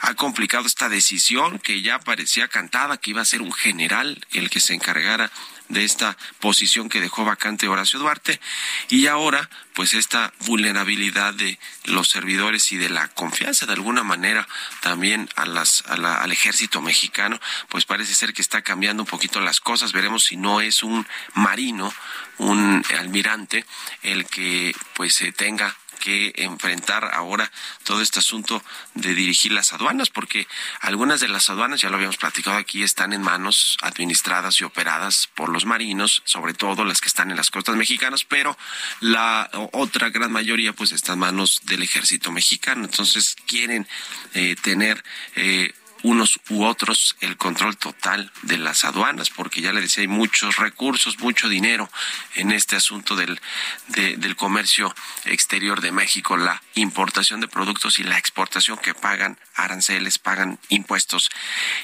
ha 0.00 0.14
complicado 0.14 0.66
esta 0.66 0.88
decisión 0.88 1.58
que 1.58 1.80
ya 1.80 1.98
parecía 1.98 2.48
cantada, 2.48 2.98
que 2.98 3.10
iba 3.10 3.22
a 3.22 3.24
ser 3.24 3.40
un 3.40 3.52
general 3.52 4.24
el 4.32 4.50
que 4.50 4.60
se 4.60 4.74
encargara 4.74 5.30
de 5.68 5.84
esta 5.84 6.16
posición 6.40 6.88
que 6.88 7.00
dejó 7.00 7.24
vacante 7.24 7.68
Horacio 7.68 7.98
Duarte. 7.98 8.40
Y 8.88 9.06
ahora 9.06 9.48
pues 9.74 9.92
esta 9.92 10.32
vulnerabilidad 10.46 11.34
de 11.34 11.58
los 11.84 12.08
servidores 12.08 12.72
y 12.72 12.78
de 12.78 12.88
la 12.88 13.08
confianza 13.08 13.66
de 13.66 13.74
alguna 13.74 14.02
manera 14.02 14.48
también 14.80 15.28
a 15.36 15.44
las 15.44 15.84
al 15.86 16.32
ejército 16.32 16.80
mexicano 16.80 17.38
pues 17.68 17.84
parece 17.84 18.14
ser 18.14 18.32
que 18.32 18.40
está 18.40 18.62
cambiando 18.62 19.02
un 19.02 19.08
poquito 19.08 19.40
las 19.40 19.60
cosas. 19.60 19.92
Veremos 19.92 20.24
si 20.24 20.36
no 20.36 20.60
es 20.60 20.82
un 20.82 21.06
marino 21.34 21.92
un 22.38 22.84
almirante 22.98 23.64
el 24.02 24.26
que 24.26 24.74
pues 24.94 25.14
se 25.14 25.32
tenga 25.32 25.76
que 25.96 26.32
enfrentar 26.36 27.10
ahora 27.12 27.50
todo 27.84 28.00
este 28.00 28.20
asunto 28.20 28.62
de 28.94 29.14
dirigir 29.14 29.52
las 29.52 29.72
aduanas, 29.72 30.10
porque 30.10 30.46
algunas 30.80 31.20
de 31.20 31.28
las 31.28 31.50
aduanas, 31.50 31.80
ya 31.80 31.90
lo 31.90 31.96
habíamos 31.96 32.16
platicado 32.16 32.56
aquí, 32.56 32.82
están 32.82 33.12
en 33.12 33.22
manos 33.22 33.76
administradas 33.82 34.60
y 34.60 34.64
operadas 34.64 35.28
por 35.34 35.48
los 35.48 35.64
marinos, 35.64 36.22
sobre 36.24 36.54
todo 36.54 36.84
las 36.84 37.00
que 37.00 37.08
están 37.08 37.30
en 37.30 37.36
las 37.36 37.50
costas 37.50 37.76
mexicanas, 37.76 38.24
pero 38.24 38.56
la 39.00 39.50
otra 39.72 40.10
gran 40.10 40.32
mayoría 40.32 40.72
pues 40.72 40.92
está 40.92 41.14
en 41.14 41.20
manos 41.20 41.60
del 41.64 41.82
ejército 41.82 42.30
mexicano. 42.32 42.84
Entonces 42.84 43.36
quieren 43.46 43.86
eh, 44.34 44.56
tener 44.62 45.02
eh, 45.34 45.72
unos 46.06 46.38
u 46.50 46.64
otros 46.64 47.16
el 47.20 47.36
control 47.36 47.76
total 47.76 48.30
de 48.42 48.58
las 48.58 48.84
aduanas, 48.84 49.28
porque 49.30 49.60
ya 49.60 49.72
le 49.72 49.80
decía, 49.80 50.02
hay 50.02 50.08
muchos 50.08 50.56
recursos, 50.56 51.18
mucho 51.18 51.48
dinero 51.48 51.90
en 52.36 52.52
este 52.52 52.76
asunto 52.76 53.16
del, 53.16 53.40
del 53.88 54.36
comercio 54.36 54.94
exterior 55.24 55.80
de 55.80 55.90
México, 55.90 56.36
la 56.36 56.62
importación 56.74 57.40
de 57.40 57.48
productos 57.48 57.98
y 57.98 58.04
la 58.04 58.18
exportación 58.18 58.78
que 58.78 58.94
pagan 58.94 59.36
aranceles, 59.56 60.20
pagan 60.20 60.60
impuestos. 60.68 61.28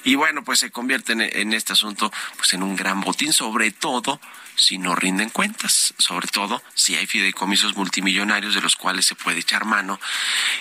Y 0.05 0.15
bueno, 0.15 0.45
pues 0.45 0.61
se 0.61 0.71
convierte 0.71 1.15
en, 1.15 1.23
en 1.23 1.53
este 1.53 1.73
asunto 1.73 2.13
pues 2.37 2.53
en 2.53 2.63
un 2.63 2.77
gran 2.77 3.01
botín, 3.01 3.33
sobre 3.33 3.73
todo 3.73 4.21
si 4.55 4.79
no 4.79 4.95
rinden 4.95 5.31
cuentas, 5.31 5.95
sobre 5.99 6.29
todo 6.29 6.63
si 6.75 6.97
hay 6.97 7.07
fideicomisos 7.07 7.77
multimillonarios 7.77 8.55
de 8.55 8.61
los 8.61 8.77
cuales 8.77 9.07
se 9.07 9.15
puede 9.15 9.41
echar 9.41 9.65
mano 9.65 10.01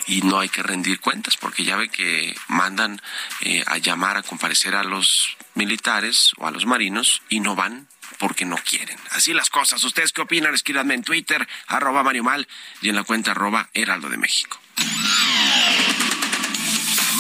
y 0.08 0.22
no 0.22 0.40
hay 0.40 0.50
que 0.50 0.64
rendir 0.64 1.00
cuentas, 1.00 1.38
porque 1.38 1.64
ya 1.64 1.76
ve 1.76 1.90
que 1.90 2.36
mandan 2.48 3.02
eh, 3.42 3.64
a 3.68 3.78
llamar 3.78 4.18
a 4.18 4.24
comparecer 4.24 4.76
a 4.76 4.84
los 4.84 5.38
militares 5.56 6.32
o 6.38 6.48
a 6.48 6.52
los 6.52 6.66
marinos 6.66 7.22
y 7.30 7.40
no 7.40 7.56
van 7.56 7.88
porque 8.18 8.46
no 8.46 8.58
quieren. 8.58 8.98
Así 9.12 9.34
las 9.34 9.50
cosas. 9.50 9.84
¿Ustedes 9.84 10.12
qué 10.12 10.22
opinan? 10.22 10.54
Escríbanme 10.54 10.94
en 10.94 11.04
Twitter, 11.04 11.48
arroba 11.68 12.04
Mario 12.04 12.24
Mal, 12.24 12.48
y 12.82 12.90
en 12.90 12.96
la 12.96 13.04
cuenta 13.04 13.32
arroba 13.32 13.70
Heraldo 13.74 14.10
de 14.10 14.18
México. 14.18 14.60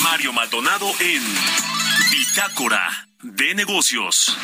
Mario 0.03 0.33
Maldonado 0.33 0.91
en 0.99 1.23
Bitácora 2.11 3.07
de 3.21 3.55
Negocios. 3.55 4.37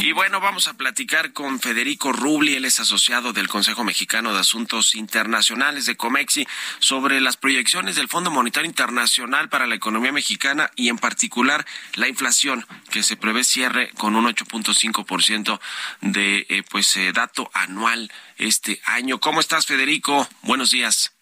Y 0.00 0.12
bueno, 0.12 0.38
vamos 0.38 0.68
a 0.68 0.74
platicar 0.74 1.32
con 1.32 1.60
Federico 1.60 2.12
Rubli, 2.12 2.56
él 2.56 2.66
es 2.66 2.78
asociado 2.78 3.32
del 3.32 3.48
Consejo 3.48 3.84
Mexicano 3.84 4.34
de 4.34 4.40
Asuntos 4.40 4.94
Internacionales 4.94 5.86
de 5.86 5.96
Comexi, 5.96 6.46
sobre 6.78 7.22
las 7.22 7.38
proyecciones 7.38 7.96
del 7.96 8.08
Fondo 8.08 8.30
Monetario 8.30 8.68
Internacional 8.68 9.48
para 9.48 9.66
la 9.66 9.76
economía 9.76 10.12
mexicana 10.12 10.70
y 10.76 10.90
en 10.90 10.98
particular 10.98 11.64
la 11.94 12.06
inflación, 12.06 12.66
que 12.90 13.02
se 13.02 13.16
prevé 13.16 13.44
cierre 13.44 13.92
con 13.96 14.14
un 14.14 14.26
8.5% 14.26 15.58
de 16.02 16.46
eh, 16.50 16.62
pues 16.68 16.94
eh, 16.98 17.12
dato 17.14 17.50
anual 17.54 18.12
este 18.36 18.82
año. 18.84 19.20
¿Cómo 19.20 19.40
estás, 19.40 19.64
Federico? 19.64 20.28
Buenos 20.42 20.70
días. 20.70 21.13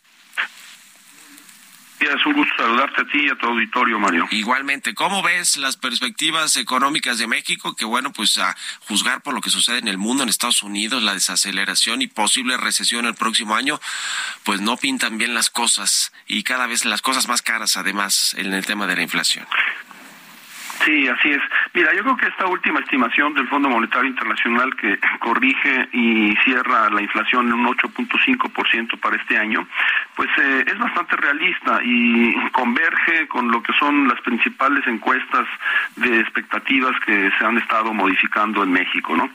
Es 2.02 2.26
un 2.26 2.32
gusto 2.32 2.54
saludarte 2.56 3.02
a 3.02 3.04
ti 3.04 3.26
y 3.26 3.28
a 3.30 3.36
tu 3.36 3.46
auditorio, 3.46 3.98
Mario. 3.98 4.26
Igualmente, 4.30 4.92
¿cómo 4.92 5.22
ves 5.22 5.56
las 5.56 5.76
perspectivas 5.76 6.56
económicas 6.56 7.18
de 7.18 7.28
México? 7.28 7.76
Que 7.76 7.84
bueno, 7.84 8.12
pues 8.12 8.38
a 8.38 8.56
juzgar 8.88 9.22
por 9.22 9.34
lo 9.34 9.40
que 9.40 9.50
sucede 9.50 9.78
en 9.78 9.88
el 9.88 9.98
mundo, 9.98 10.24
en 10.24 10.28
Estados 10.28 10.62
Unidos, 10.62 11.02
la 11.02 11.14
desaceleración 11.14 12.02
y 12.02 12.08
posible 12.08 12.56
recesión 12.56 13.06
el 13.06 13.14
próximo 13.14 13.54
año, 13.54 13.80
pues 14.42 14.60
no 14.60 14.76
pintan 14.76 15.16
bien 15.16 15.32
las 15.34 15.48
cosas 15.48 16.12
y 16.26 16.42
cada 16.42 16.66
vez 16.66 16.84
las 16.84 17.02
cosas 17.02 17.28
más 17.28 17.40
caras, 17.40 17.76
además, 17.76 18.34
en 18.36 18.52
el 18.52 18.66
tema 18.66 18.86
de 18.86 18.96
la 18.96 19.02
inflación. 19.02 19.46
Sí, 20.84 21.06
así 21.06 21.30
es. 21.30 21.42
Mira, 21.74 21.94
yo 21.94 22.02
creo 22.02 22.16
que 22.18 22.26
esta 22.26 22.46
última 22.46 22.80
estimación 22.80 23.32
del 23.32 23.48
Fondo 23.48 23.70
Monetario 23.70 24.10
Internacional 24.10 24.76
que 24.76 24.98
corrige 25.20 25.88
y 25.92 26.36
cierra 26.44 26.90
la 26.90 27.00
inflación 27.00 27.46
en 27.46 27.54
un 27.54 27.66
8.5% 27.66 29.00
para 29.00 29.16
este 29.16 29.38
año, 29.38 29.66
pues 30.14 30.28
eh, 30.36 30.64
es 30.66 30.78
bastante 30.78 31.16
realista 31.16 31.80
y 31.82 32.34
converge 32.50 33.26
con 33.28 33.50
lo 33.50 33.62
que 33.62 33.72
son 33.78 34.06
las 34.06 34.20
principales 34.20 34.86
encuestas 34.86 35.46
de 35.96 36.20
expectativas 36.20 36.92
que 37.06 37.30
se 37.38 37.44
han 37.44 37.56
estado 37.56 37.94
modificando 37.94 38.62
en 38.62 38.72
México, 38.72 39.16
¿no? 39.16 39.30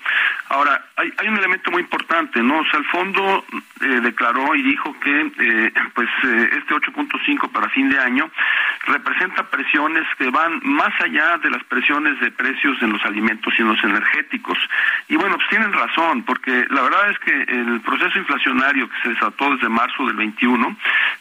Ahora, 0.50 0.86
hay, 0.96 1.27
un 1.27 1.38
elemento 1.38 1.72
muy 1.72 1.82
importante, 1.82 2.41
¿no? 2.44 2.60
O 2.60 2.65
sea, 2.65 2.79
el 2.79 2.86
fondo 2.86 3.46
eh, 3.82 4.00
declaró 4.01 4.53
y 4.53 4.62
dijo 4.62 4.96
que 5.00 5.32
eh, 5.39 5.72
pues 5.96 6.10
este 6.24 6.74
8.5 6.74 7.51
para 7.51 7.67
fin 7.70 7.89
de 7.89 8.00
año 8.00 8.29
representa 8.86 9.50
presiones 9.50 10.06
que 10.17 10.29
van 10.29 10.60
más 10.63 10.94
allá 11.01 11.38
de 11.39 11.50
las 11.50 11.63
presiones 11.65 12.20
de 12.20 12.26
precios 12.31 12.81
en 12.81 12.91
los 12.91 13.03
alimentos 13.05 13.53
y 13.57 13.62
en 13.62 13.69
los 13.69 13.84
energéticos. 13.84 14.57
Y 15.07 15.15
bueno, 15.15 15.36
pues 15.36 15.50
tienen 15.50 15.72
razón, 15.74 16.24
porque 16.24 16.65
la 16.69 16.81
verdad 16.81 17.12
es 17.12 17.19
que 17.19 17.31
el 17.31 17.81
proceso 17.81 18.19
inflacionario 18.19 18.89
que 18.89 19.01
se 19.03 19.10
desató 19.10 19.53
desde 19.53 19.69
marzo 19.69 20.05
del 20.05 20.15
21 20.15 20.77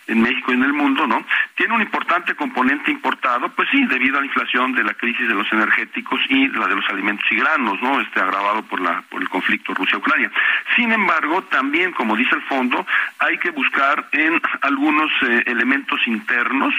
en 0.06 0.22
México 0.22 0.52
y 0.52 0.54
en 0.54 0.62
el 0.62 0.72
mundo, 0.72 1.06
¿no? 1.06 1.24
Tiene 1.54 1.74
un 1.74 1.82
importante 1.82 2.34
componente 2.34 2.90
importado, 2.90 3.48
pues 3.50 3.68
sí, 3.70 3.84
debido 3.86 4.18
a 4.18 4.20
la 4.20 4.26
inflación 4.26 4.72
de 4.72 4.84
la 4.84 4.94
crisis 4.94 5.26
de 5.28 5.34
los 5.34 5.50
energéticos 5.52 6.20
y 6.28 6.48
la 6.48 6.66
de 6.66 6.76
los 6.76 6.88
alimentos 6.88 7.26
y 7.30 7.36
granos, 7.36 7.80
¿no? 7.82 8.00
Este 8.00 8.20
agravado 8.20 8.62
por 8.62 8.80
la 8.80 9.02
por 9.10 9.20
el 9.20 9.28
conflicto 9.28 9.74
Rusia-Ucrania. 9.74 10.30
Sin 10.74 10.92
embargo, 10.92 11.42
también, 11.44 11.92
como 11.92 12.16
dice 12.16 12.34
el 12.34 12.42
fondo, 12.42 12.86
hay 13.18 13.38
que 13.38 13.50
buscar 13.50 14.06
en 14.12 14.40
algunos 14.62 15.10
eh, 15.22 15.42
elementos 15.46 16.00
internos 16.06 16.74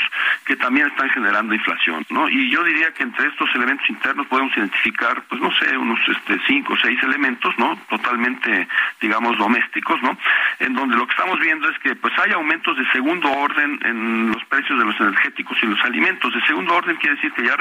que 0.46 0.55
también 0.55 0.88
están 0.88 1.10
generando 1.10 1.53
inflación, 1.53 2.05
¿no? 2.10 2.29
Y 2.29 2.50
yo 2.50 2.63
diría 2.63 2.93
que 2.93 3.03
entre 3.03 3.27
estos 3.27 3.53
elementos 3.55 3.89
internos 3.89 4.27
podemos 4.27 4.55
identificar, 4.55 5.22
pues 5.24 5.41
no 5.41 5.51
sé, 5.53 5.77
unos 5.77 6.00
este, 6.07 6.39
cinco 6.48 6.74
o 6.74 6.77
seis 6.77 7.01
elementos, 7.03 7.53
¿no? 7.57 7.77
Totalmente, 7.89 8.67
digamos, 9.01 9.38
domésticos, 9.38 10.01
¿no? 10.01 10.17
En 10.60 10.74
donde 10.74 10.96
lo 10.96 11.05
que 11.05 11.12
estamos 11.12 11.39
viendo 11.39 11.69
es 11.69 11.77
que, 11.79 11.96
pues 11.96 12.13
hay 12.19 12.31
aumentos 12.31 12.77
de 12.77 12.86
segundo 12.91 13.16
orden 13.25 13.79
en 13.83 14.31
los 14.31 14.43
precios 14.45 14.77
de 14.77 14.86
los 14.86 15.00
energéticos 15.00 15.57
y 15.62 15.67
los 15.67 15.79
alimentos. 15.83 16.33
De 16.33 16.41
segundo 16.41 16.75
orden 16.75 16.95
quiere 16.97 17.15
decir 17.15 17.31
que 17.33 17.45
ya 17.45 17.55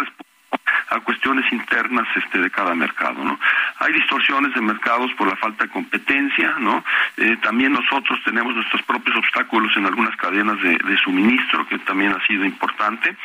a 0.88 1.00
cuestiones 1.00 1.50
internas 1.52 2.06
este 2.16 2.38
de 2.38 2.50
cada 2.50 2.72
mercado 2.74 3.22
no 3.24 3.38
hay 3.80 3.92
distorsiones 3.92 4.54
de 4.54 4.60
mercados 4.60 5.10
por 5.18 5.26
la 5.26 5.34
falta 5.36 5.64
de 5.64 5.70
competencia 5.70 6.54
no 6.60 6.84
eh, 7.16 7.36
también 7.42 7.72
nosotros 7.72 8.20
tenemos 8.24 8.54
nuestros 8.54 8.82
propios 8.82 9.16
obstáculos 9.16 9.76
en 9.76 9.86
algunas 9.86 10.16
cadenas 10.16 10.60
de, 10.60 10.96
suministro 11.02 11.66
que 11.68 11.78
también 11.80 12.12
ha 12.12 12.26
sido 12.26 12.44
importante. 12.44 13.16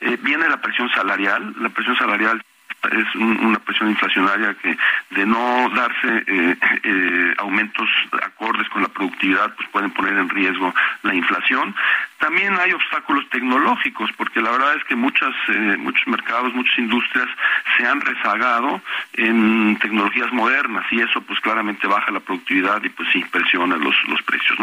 Eh, 0.00 0.18
viene 0.20 0.48
la 0.48 0.60
presión 0.60 0.88
salarial. 0.90 1.54
La 1.58 1.68
presión 1.70 1.96
salarial 1.96 2.42
es 2.88 3.14
una 3.14 3.58
presión 3.58 3.90
inflacionaria 3.90 4.54
que 4.54 4.76
de 5.10 5.26
no 5.26 5.68
darse 5.74 6.24
eh, 6.26 6.56
eh, 6.82 7.34
aumentos 7.38 7.88
acordes 8.22 8.68
con 8.70 8.82
la 8.82 8.88
productividad 8.88 9.54
pues 9.54 9.68
pueden 9.70 9.90
poner 9.90 10.14
en 10.14 10.28
riesgo 10.28 10.74
la 11.02 11.14
inflación 11.14 11.74
también 12.20 12.54
hay 12.60 12.72
obstáculos 12.72 13.28
tecnológicos 13.30 14.10
porque 14.16 14.40
la 14.40 14.52
verdad 14.52 14.76
es 14.76 14.84
que 14.84 14.94
muchas 14.94 15.34
eh, 15.48 15.76
muchos 15.78 16.06
mercados 16.06 16.54
muchas 16.54 16.78
industrias 16.78 17.28
se 17.76 17.86
han 17.86 18.00
rezagado 18.00 18.80
en 19.14 19.76
tecnologías 19.80 20.32
modernas 20.32 20.84
y 20.92 21.00
eso 21.00 21.20
pues 21.22 21.40
claramente 21.40 21.86
baja 21.86 22.12
la 22.12 22.20
productividad 22.20 22.82
y 22.84 22.90
pues 22.90 23.08
sí 23.12 23.24
presiona 23.32 23.76
los 23.76 23.96
los 24.08 24.22
precios 24.22 24.58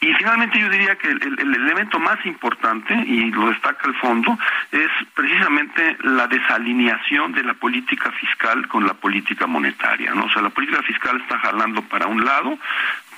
y 0.00 0.12
finalmente 0.14 0.58
yo 0.58 0.68
diría 0.68 0.96
que 0.96 1.08
el, 1.08 1.38
el 1.38 1.54
elemento 1.54 1.98
más 1.98 2.24
importante 2.24 2.94
y 3.06 3.30
lo 3.30 3.48
destaca 3.48 3.88
el 3.88 3.94
fondo 3.96 4.38
es 4.72 4.88
precisamente 5.14 5.96
la 6.02 6.26
desalineación 6.26 7.32
de 7.32 7.44
la 7.44 7.54
política 7.54 8.10
fiscal 8.12 8.66
con 8.68 8.86
la 8.86 8.94
política 8.94 9.46
monetaria, 9.46 10.14
¿no? 10.14 10.24
O 10.24 10.30
sea, 10.30 10.42
la 10.42 10.50
política 10.50 10.82
fiscal 10.82 11.20
está 11.20 11.38
jalando 11.38 11.82
para 11.82 12.06
un 12.06 12.24
lado, 12.24 12.58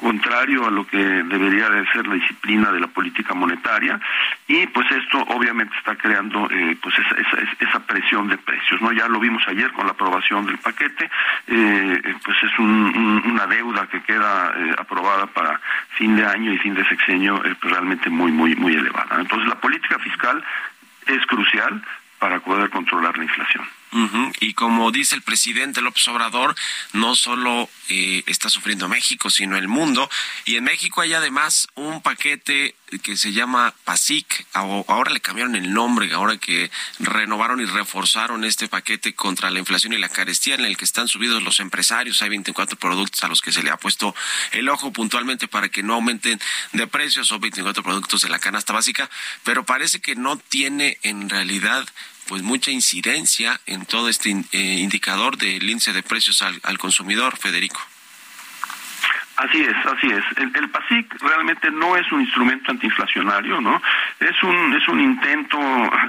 contrario 0.03 0.67
a 0.67 0.71
lo 0.71 0.87
que 0.87 0.99
debería 0.99 1.71
de 1.71 1.87
ser 1.93 2.07
la 2.07 2.15
disciplina 2.15 2.73
de 2.73 2.81
la 2.81 2.89
política 2.89 3.35
monetaria 3.35 4.01
y 4.49 4.67
pues 4.67 4.91
esto 4.91 5.19
obviamente 5.29 5.75
está 5.79 5.95
creando 5.97 6.51
eh, 6.51 6.77
pues 6.83 6.95
esa, 6.99 7.15
esa, 7.15 7.53
esa, 7.59 7.81
presión 7.87 8.29
de 8.29 8.37
precios 8.37 8.81
no 8.83 8.93
ya 8.93 9.07
lo 9.09 9.21
vimos 9.21 9.43
ayer 9.47 9.71
con 9.73 9.87
la 9.87 9.93
aprobación 9.93 10.45
del 10.47 10.59
paquete 10.59 11.09
eh, 11.47 12.03
pues 12.25 12.37
es 12.43 12.59
un, 12.59 13.23
una 13.25 13.47
deuda 13.47 13.87
que 13.87 14.03
queda 14.03 14.53
eh, 14.57 14.75
aprobada 14.77 15.27
para 15.27 15.61
fin 15.91 16.17
de 16.17 16.27
año 16.27 16.53
y 16.53 16.59
fin 16.59 16.75
de 16.75 16.85
sexenio 16.89 17.41
pues 17.41 17.73
realmente 17.73 18.11
muy 18.11 18.33
muy 18.33 18.57
muy 18.57 18.75
elevada 18.75 19.21
entonces 19.21 19.49
la 19.49 19.61
política 19.61 19.99
fiscal 20.01 20.43
es 21.07 21.25
crucial 21.27 21.81
para 22.19 22.41
poder 22.41 22.71
controlar 22.71 23.17
la 23.17 23.25
inflación 23.25 23.65
y 24.41 24.55
como 24.55 24.91
dice 24.91 25.15
el 25.15 25.23
presidente 25.23 25.83
López 25.83 26.09
Obrador, 26.09 26.55
no 26.95 27.15
solo 27.15 27.69
eh, 27.89 28.23
está 28.27 28.49
sufriendo 28.49 28.89
México, 28.89 29.29
sino 29.29 29.57
el 29.57 29.69
mundo. 29.69 30.09
Y 30.47 30.57
en 30.57 30.65
México 30.65 31.03
hay 31.03 31.13
además 31.13 31.69
un 31.75 32.01
paquete 32.01 32.75
que 33.03 33.17
se 33.17 33.33
llama 33.33 33.75
PASIC. 33.85 34.47
Ahora 34.53 35.13
le 35.13 35.21
cambiaron 35.21 35.57
el 35.57 35.73
nombre, 35.73 36.13
ahora 36.13 36.37
que 36.39 36.71
renovaron 36.99 37.61
y 37.61 37.65
reforzaron 37.65 38.45
este 38.45 38.69
paquete 38.69 39.15
contra 39.15 39.51
la 39.51 39.59
inflación 39.59 39.93
y 39.93 39.99
la 39.99 40.09
carestía 40.09 40.55
en 40.55 40.65
el 40.65 40.77
que 40.77 40.85
están 40.85 41.09
subidos 41.09 41.43
los 41.43 41.61
empresarios. 41.61 42.23
Hay 42.23 42.31
24 42.31 42.79
productos 42.79 43.23
a 43.25 43.29
los 43.29 43.43
que 43.43 43.53
se 43.53 43.63
le 43.63 43.71
ha 43.71 43.77
puesto 43.77 44.15
el 44.53 44.69
ojo 44.69 44.93
puntualmente 44.93 45.49
para 45.49 45.69
que 45.69 45.83
no 45.83 45.95
aumenten 45.95 46.41
de 46.73 46.87
precios. 46.87 47.29
Son 47.29 47.41
24 47.41 47.83
productos 47.83 48.23
de 48.23 48.29
la 48.29 48.39
canasta 48.39 48.73
básica, 48.73 49.11
pero 49.45 49.65
parece 49.65 50.01
que 50.01 50.15
no 50.15 50.39
tiene 50.39 50.99
en 51.03 51.29
realidad 51.29 51.87
pues 52.27 52.43
mucha 52.43 52.71
incidencia 52.71 53.61
en 53.67 53.87
todo 53.87 54.09
este 54.09 54.31
eh, 54.53 54.59
indicador 54.79 55.37
del 55.37 55.69
índice 55.69 55.93
de 55.93 56.03
precios 56.03 56.43
al, 56.43 56.61
al 56.63 56.79
consumidor, 56.79 57.37
Federico. 57.37 57.81
Así 59.37 59.63
es, 59.63 59.75
así 59.87 60.09
es. 60.09 60.25
El, 60.37 60.69
PASIC 60.69 61.23
realmente 61.23 61.71
no 61.71 61.97
es 61.97 62.11
un 62.13 62.21
instrumento 62.21 62.71
antiinflacionario, 62.71 63.61
¿no? 63.63 63.81
Es 64.21 64.43
un 64.43 64.75
es 64.75 64.87
un 64.89 65.01
intento 65.01 65.59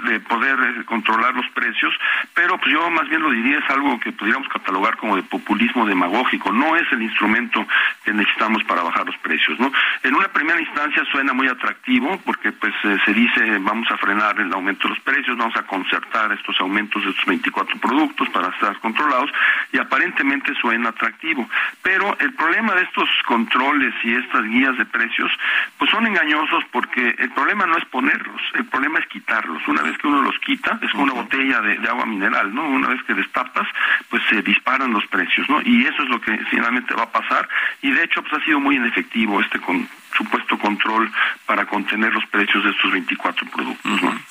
de 0.06 0.20
poder 0.20 0.84
controlar 0.86 1.34
los 1.34 1.48
precios, 1.52 1.94
pero 2.34 2.58
pues 2.58 2.72
yo 2.72 2.90
más 2.90 3.08
bien 3.08 3.22
lo 3.22 3.32
diría 3.32 3.60
es 3.60 3.70
algo 3.70 3.98
que 4.00 4.12
pudiéramos 4.12 4.50
catalogar 4.50 4.98
como 4.98 5.16
de 5.16 5.24
populismo 5.24 5.86
demagógico. 5.86 6.52
No 6.52 6.76
es 6.76 6.92
el 6.92 7.02
instrumento 7.02 7.66
que 8.04 8.14
necesitamos 8.14 8.64
para 8.66 8.84
bajar 8.84 9.06
los 9.06 9.18
precios, 9.18 9.58
¿no? 9.58 9.72
En 10.04 10.16
una 10.16 10.28
primera 10.28 10.60
instancia 10.60 11.04
suena 11.12 11.32
muy 11.32 11.48
atractivo 11.48 12.20
porque 12.26 12.52
pues 12.52 12.74
eh, 12.84 12.98
se 13.06 13.14
dice 13.14 13.58
vamos 13.60 13.90
a 13.90 13.98
frenar 13.98 14.38
el 14.40 14.52
aumento 14.52 14.88
de 14.88 14.96
los 14.96 15.04
precios, 15.04 15.38
vamos 15.38 15.56
a 15.56 15.64
concertar 15.64 16.32
estos 16.34 16.60
aumentos 16.60 17.04
de 17.04 17.12
estos 17.12 17.26
24 17.26 17.80
productos 17.80 18.28
para 18.30 18.50
estar 18.50 18.78
controlados 18.80 19.32
y 19.72 19.78
aparentemente 19.78 20.54
suena 20.56 20.90
atractivo. 20.90 21.50
Pero 21.82 22.18
el 22.20 22.34
problema 22.34 22.76
de 22.76 22.84
estos 22.84 23.10
controles 23.26 23.94
y 24.04 24.16
estas 24.16 24.44
guías 24.44 24.78
de 24.78 24.86
precios, 24.86 25.32
pues 25.78 25.90
son 25.92 26.06
engañosos 26.08 26.64
porque 26.72 27.16
el 27.18 27.30
problema 27.32 27.66
no 27.66 27.78
es 27.78 27.86
ponerlos, 27.86 28.42
el 28.56 28.66
problema 28.66 29.00
es 29.00 29.08
quitarlos. 29.08 29.68
Una 29.68 29.82
vez 29.84 29.98
que 29.98 30.08
uno 30.08 30.22
los 30.22 30.38
quita, 30.40 30.80
es 30.82 30.92
como 30.92 31.04
una 31.04 31.14
botella 31.14 31.62
de, 31.62 31.88
agua 31.88 32.06
mineral, 32.06 32.54
¿no? 32.54 32.68
Una 32.68 32.90
vez 32.90 33.04
que 33.04 33.14
destapas, 33.14 33.68
pues 34.10 34.24
se 34.30 34.42
disparan 34.42 34.92
los 34.92 35.06
precios, 35.08 35.48
¿no? 35.50 35.62
Y 35.62 35.86
eso 35.86 36.04
es 36.04 36.10
lo 36.10 36.20
que 36.20 36.38
finalmente 36.50 36.94
va 36.94 37.04
a 37.04 37.12
pasar 37.12 37.48
y 37.82 37.92
de 37.92 38.04
hecho 38.04 38.22
pues 38.22 38.34
ha 38.34 38.46
sido 38.46 38.60
muy 38.60 38.76
inefectivo 38.76 39.42
este 39.42 39.60
con, 39.60 39.88
supuesto 40.16 40.58
control 40.58 41.12
para 41.46 41.66
contener 41.66 42.14
los 42.14 42.26
precios 42.28 42.64
de 42.64 42.72
estos 42.72 42.92
24 42.92 43.48
productos, 43.50 44.02
¿no? 44.02 44.22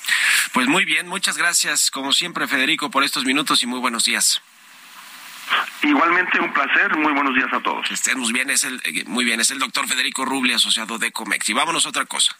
Pues 0.53 0.67
muy 0.67 0.85
bien, 0.85 1.07
muchas 1.07 1.37
gracias 1.37 1.89
como 1.91 2.11
siempre 2.11 2.47
Federico 2.47 2.91
por 2.91 3.03
estos 3.03 3.25
minutos 3.25 3.63
y 3.63 3.67
muy 3.67 3.79
buenos 3.79 4.05
días. 4.05 4.41
Igualmente 5.83 6.39
un 6.39 6.53
placer, 6.53 6.95
muy 6.97 7.11
buenos 7.11 7.35
días 7.35 7.51
a 7.51 7.59
todos. 7.59 7.91
Estemos 7.91 8.31
bien, 8.31 8.49
es 8.49 8.63
el, 8.63 8.81
eh, 8.85 9.03
muy 9.05 9.25
bien, 9.25 9.41
es 9.41 9.51
el 9.51 9.59
doctor 9.59 9.85
Federico 9.85 10.23
Rubli, 10.23 10.53
asociado 10.53 10.97
de 10.97 11.11
Comex. 11.11 11.49
Y 11.49 11.53
vámonos 11.53 11.85
a 11.85 11.89
otra 11.89 12.05
cosa. 12.05 12.37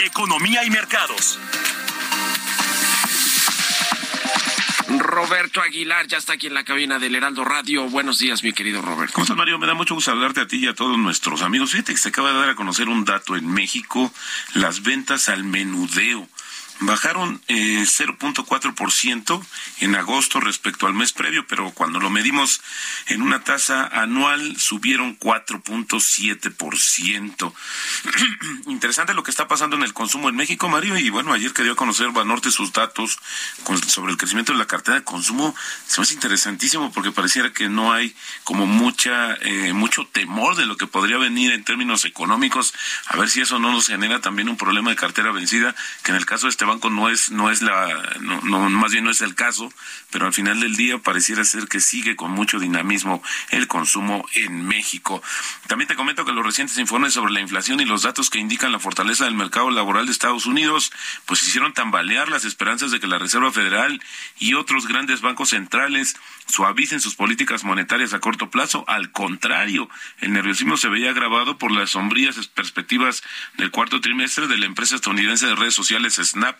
Economía 0.00 0.64
y 0.64 0.70
mercados. 0.70 1.38
Roberto 4.98 5.60
Aguilar 5.60 6.06
ya 6.06 6.16
está 6.18 6.34
aquí 6.34 6.46
en 6.46 6.54
la 6.54 6.64
cabina 6.64 6.98
del 6.98 7.14
Heraldo 7.14 7.44
Radio. 7.44 7.88
Buenos 7.90 8.18
días, 8.18 8.42
mi 8.42 8.54
querido 8.54 8.80
Roberto. 8.80 9.12
¿Cómo 9.12 9.24
estás, 9.24 9.36
Mario? 9.36 9.58
Me 9.58 9.66
da 9.66 9.74
mucho 9.74 9.94
gusto 9.94 10.10
saludarte 10.10 10.40
a 10.40 10.46
ti 10.46 10.56
y 10.56 10.68
a 10.68 10.74
todos 10.74 10.96
nuestros 10.96 11.42
amigos. 11.42 11.72
Fíjate 11.72 11.92
que 11.92 11.98
se 11.98 12.08
acaba 12.08 12.32
de 12.32 12.38
dar 12.38 12.48
a 12.48 12.54
conocer 12.54 12.88
un 12.88 13.04
dato 13.04 13.36
en 13.36 13.46
México, 13.46 14.12
las 14.54 14.82
ventas 14.82 15.28
al 15.28 15.44
menudeo 15.44 16.28
bajaron 16.80 17.40
eh, 17.48 17.84
0.4% 17.84 19.46
en 19.80 19.94
agosto 19.94 20.40
respecto 20.40 20.86
al 20.86 20.94
mes 20.94 21.12
previo, 21.12 21.46
pero 21.46 21.70
cuando 21.72 22.00
lo 22.00 22.08
medimos 22.10 22.62
en 23.06 23.22
una 23.22 23.44
tasa 23.44 23.86
anual 23.86 24.56
subieron 24.58 25.18
4.7%. 25.18 27.52
Interesante 28.66 29.14
lo 29.14 29.22
que 29.22 29.30
está 29.30 29.48
pasando 29.48 29.76
en 29.76 29.82
el 29.82 29.92
consumo 29.92 30.28
en 30.28 30.36
México, 30.36 30.68
Mario, 30.68 30.98
y 30.98 31.10
bueno, 31.10 31.32
ayer 31.32 31.52
que 31.52 31.62
dio 31.62 31.72
a 31.72 31.76
conocer 31.76 32.10
Banorte 32.10 32.50
sus 32.50 32.72
datos 32.72 33.18
sobre 33.86 34.12
el 34.12 34.18
crecimiento 34.18 34.52
de 34.52 34.58
la 34.58 34.66
cartera 34.66 34.98
de 34.98 35.04
consumo, 35.04 35.54
se 35.86 36.00
me 36.00 36.04
hace 36.04 36.14
interesantísimo 36.14 36.92
porque 36.92 37.12
pareciera 37.12 37.52
que 37.52 37.68
no 37.68 37.92
hay 37.92 38.14
como 38.44 38.66
mucha 38.66 39.34
eh, 39.42 39.72
mucho 39.72 40.06
temor 40.06 40.56
de 40.56 40.66
lo 40.66 40.76
que 40.76 40.86
podría 40.86 41.18
venir 41.18 41.52
en 41.52 41.64
términos 41.64 42.04
económicos, 42.04 42.74
a 43.06 43.16
ver 43.16 43.28
si 43.28 43.40
eso 43.40 43.58
no 43.58 43.72
nos 43.72 43.88
genera 43.88 44.20
también 44.20 44.48
un 44.48 44.56
problema 44.56 44.90
de 44.90 44.96
cartera 44.96 45.32
vencida, 45.32 45.74
que 46.02 46.12
en 46.12 46.16
el 46.16 46.26
caso 46.26 46.46
de 46.46 46.50
este 46.50 46.63
banco 46.64 46.90
no 46.90 47.08
es 47.08 47.30
no 47.30 47.50
es 47.50 47.62
la 47.62 48.16
no, 48.20 48.40
no 48.42 48.70
más 48.70 48.92
bien 48.92 49.04
no 49.04 49.10
es 49.10 49.20
el 49.20 49.34
caso, 49.34 49.72
pero 50.10 50.26
al 50.26 50.32
final 50.32 50.60
del 50.60 50.76
día 50.76 50.98
pareciera 50.98 51.44
ser 51.44 51.68
que 51.68 51.80
sigue 51.80 52.16
con 52.16 52.30
mucho 52.30 52.58
dinamismo 52.58 53.22
el 53.50 53.66
consumo 53.68 54.26
en 54.34 54.66
México. 54.66 55.22
También 55.66 55.88
te 55.88 55.96
comento 55.96 56.24
que 56.24 56.32
los 56.32 56.44
recientes 56.44 56.78
informes 56.78 57.14
sobre 57.14 57.32
la 57.32 57.40
inflación 57.40 57.80
y 57.80 57.84
los 57.84 58.02
datos 58.02 58.30
que 58.30 58.38
indican 58.38 58.72
la 58.72 58.78
fortaleza 58.78 59.24
del 59.24 59.34
mercado 59.34 59.70
laboral 59.70 60.06
de 60.06 60.12
Estados 60.12 60.46
Unidos, 60.46 60.92
pues 61.26 61.42
hicieron 61.42 61.72
tambalear 61.72 62.28
las 62.28 62.44
esperanzas 62.44 62.90
de 62.90 63.00
que 63.00 63.06
la 63.06 63.18
Reserva 63.18 63.52
Federal 63.52 64.00
y 64.38 64.54
otros 64.54 64.86
grandes 64.86 65.20
bancos 65.20 65.50
centrales 65.50 66.16
suavicen 66.46 67.00
sus 67.00 67.14
políticas 67.14 67.64
monetarias 67.64 68.14
a 68.14 68.20
corto 68.20 68.50
plazo. 68.50 68.84
Al 68.88 69.10
contrario, 69.10 69.88
el 70.20 70.32
nerviosismo 70.32 70.76
se 70.76 70.88
veía 70.88 71.10
agravado 71.10 71.58
por 71.58 71.72
las 71.72 71.90
sombrías 71.90 72.36
perspectivas 72.48 73.22
del 73.56 73.70
cuarto 73.70 74.00
trimestre 74.00 74.46
de 74.46 74.58
la 74.58 74.66
empresa 74.66 74.96
estadounidense 74.96 75.46
de 75.46 75.54
redes 75.54 75.74
sociales 75.74 76.14
Snap, 76.14 76.53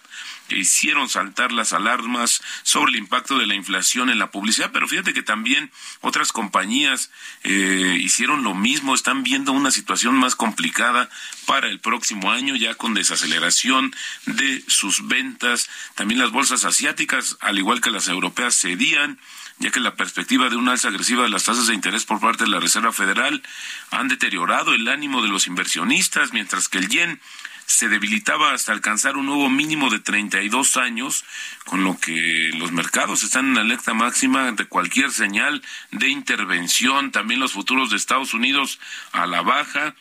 que 0.48 0.58
hicieron 0.58 1.08
saltar 1.08 1.52
las 1.52 1.72
alarmas 1.72 2.42
sobre 2.62 2.92
el 2.92 2.98
impacto 2.98 3.38
de 3.38 3.46
la 3.46 3.54
inflación 3.54 4.10
en 4.10 4.18
la 4.18 4.30
publicidad. 4.30 4.70
Pero 4.72 4.86
fíjate 4.86 5.14
que 5.14 5.22
también 5.22 5.70
otras 6.00 6.32
compañías 6.32 7.10
eh, 7.42 7.98
hicieron 8.00 8.42
lo 8.44 8.54
mismo, 8.54 8.94
están 8.94 9.22
viendo 9.22 9.52
una 9.52 9.70
situación 9.70 10.16
más 10.16 10.36
complicada 10.36 11.08
para 11.46 11.68
el 11.68 11.80
próximo 11.80 12.30
año, 12.30 12.56
ya 12.56 12.74
con 12.74 12.94
desaceleración 12.94 13.94
de 14.26 14.62
sus 14.66 15.06
ventas. 15.06 15.70
También 15.94 16.20
las 16.20 16.30
bolsas 16.30 16.64
asiáticas, 16.64 17.36
al 17.40 17.58
igual 17.58 17.80
que 17.80 17.90
las 17.90 18.08
europeas, 18.08 18.54
cedían 18.54 19.18
ya 19.58 19.70
que 19.70 19.80
la 19.80 19.94
perspectiva 19.94 20.48
de 20.48 20.56
una 20.56 20.72
alza 20.72 20.88
agresiva 20.88 21.22
de 21.22 21.28
las 21.28 21.44
tasas 21.44 21.68
de 21.68 21.74
interés 21.74 22.04
por 22.04 22.20
parte 22.20 22.44
de 22.44 22.50
la 22.50 22.60
Reserva 22.60 22.92
Federal 22.92 23.42
han 23.90 24.08
deteriorado 24.08 24.74
el 24.74 24.88
ánimo 24.88 25.22
de 25.22 25.28
los 25.28 25.46
inversionistas, 25.46 26.32
mientras 26.32 26.68
que 26.68 26.78
el 26.78 26.88
yen 26.88 27.20
se 27.66 27.88
debilitaba 27.88 28.52
hasta 28.52 28.72
alcanzar 28.72 29.16
un 29.16 29.26
nuevo 29.26 29.48
mínimo 29.48 29.90
de 29.90 29.98
32 29.98 30.76
años, 30.76 31.24
con 31.64 31.84
lo 31.84 31.98
que 31.98 32.50
los 32.56 32.72
mercados 32.72 33.22
están 33.22 33.50
en 33.50 33.58
alerta 33.58 33.94
máxima 33.94 34.52
de 34.52 34.66
cualquier 34.66 35.10
señal 35.10 35.62
de 35.90 36.08
intervención. 36.08 37.10
También 37.10 37.40
los 37.40 37.52
futuros 37.52 37.90
de 37.90 37.96
Estados 37.96 38.34
Unidos 38.34 38.78
a 39.12 39.26
la 39.26 39.42
baja 39.42 39.94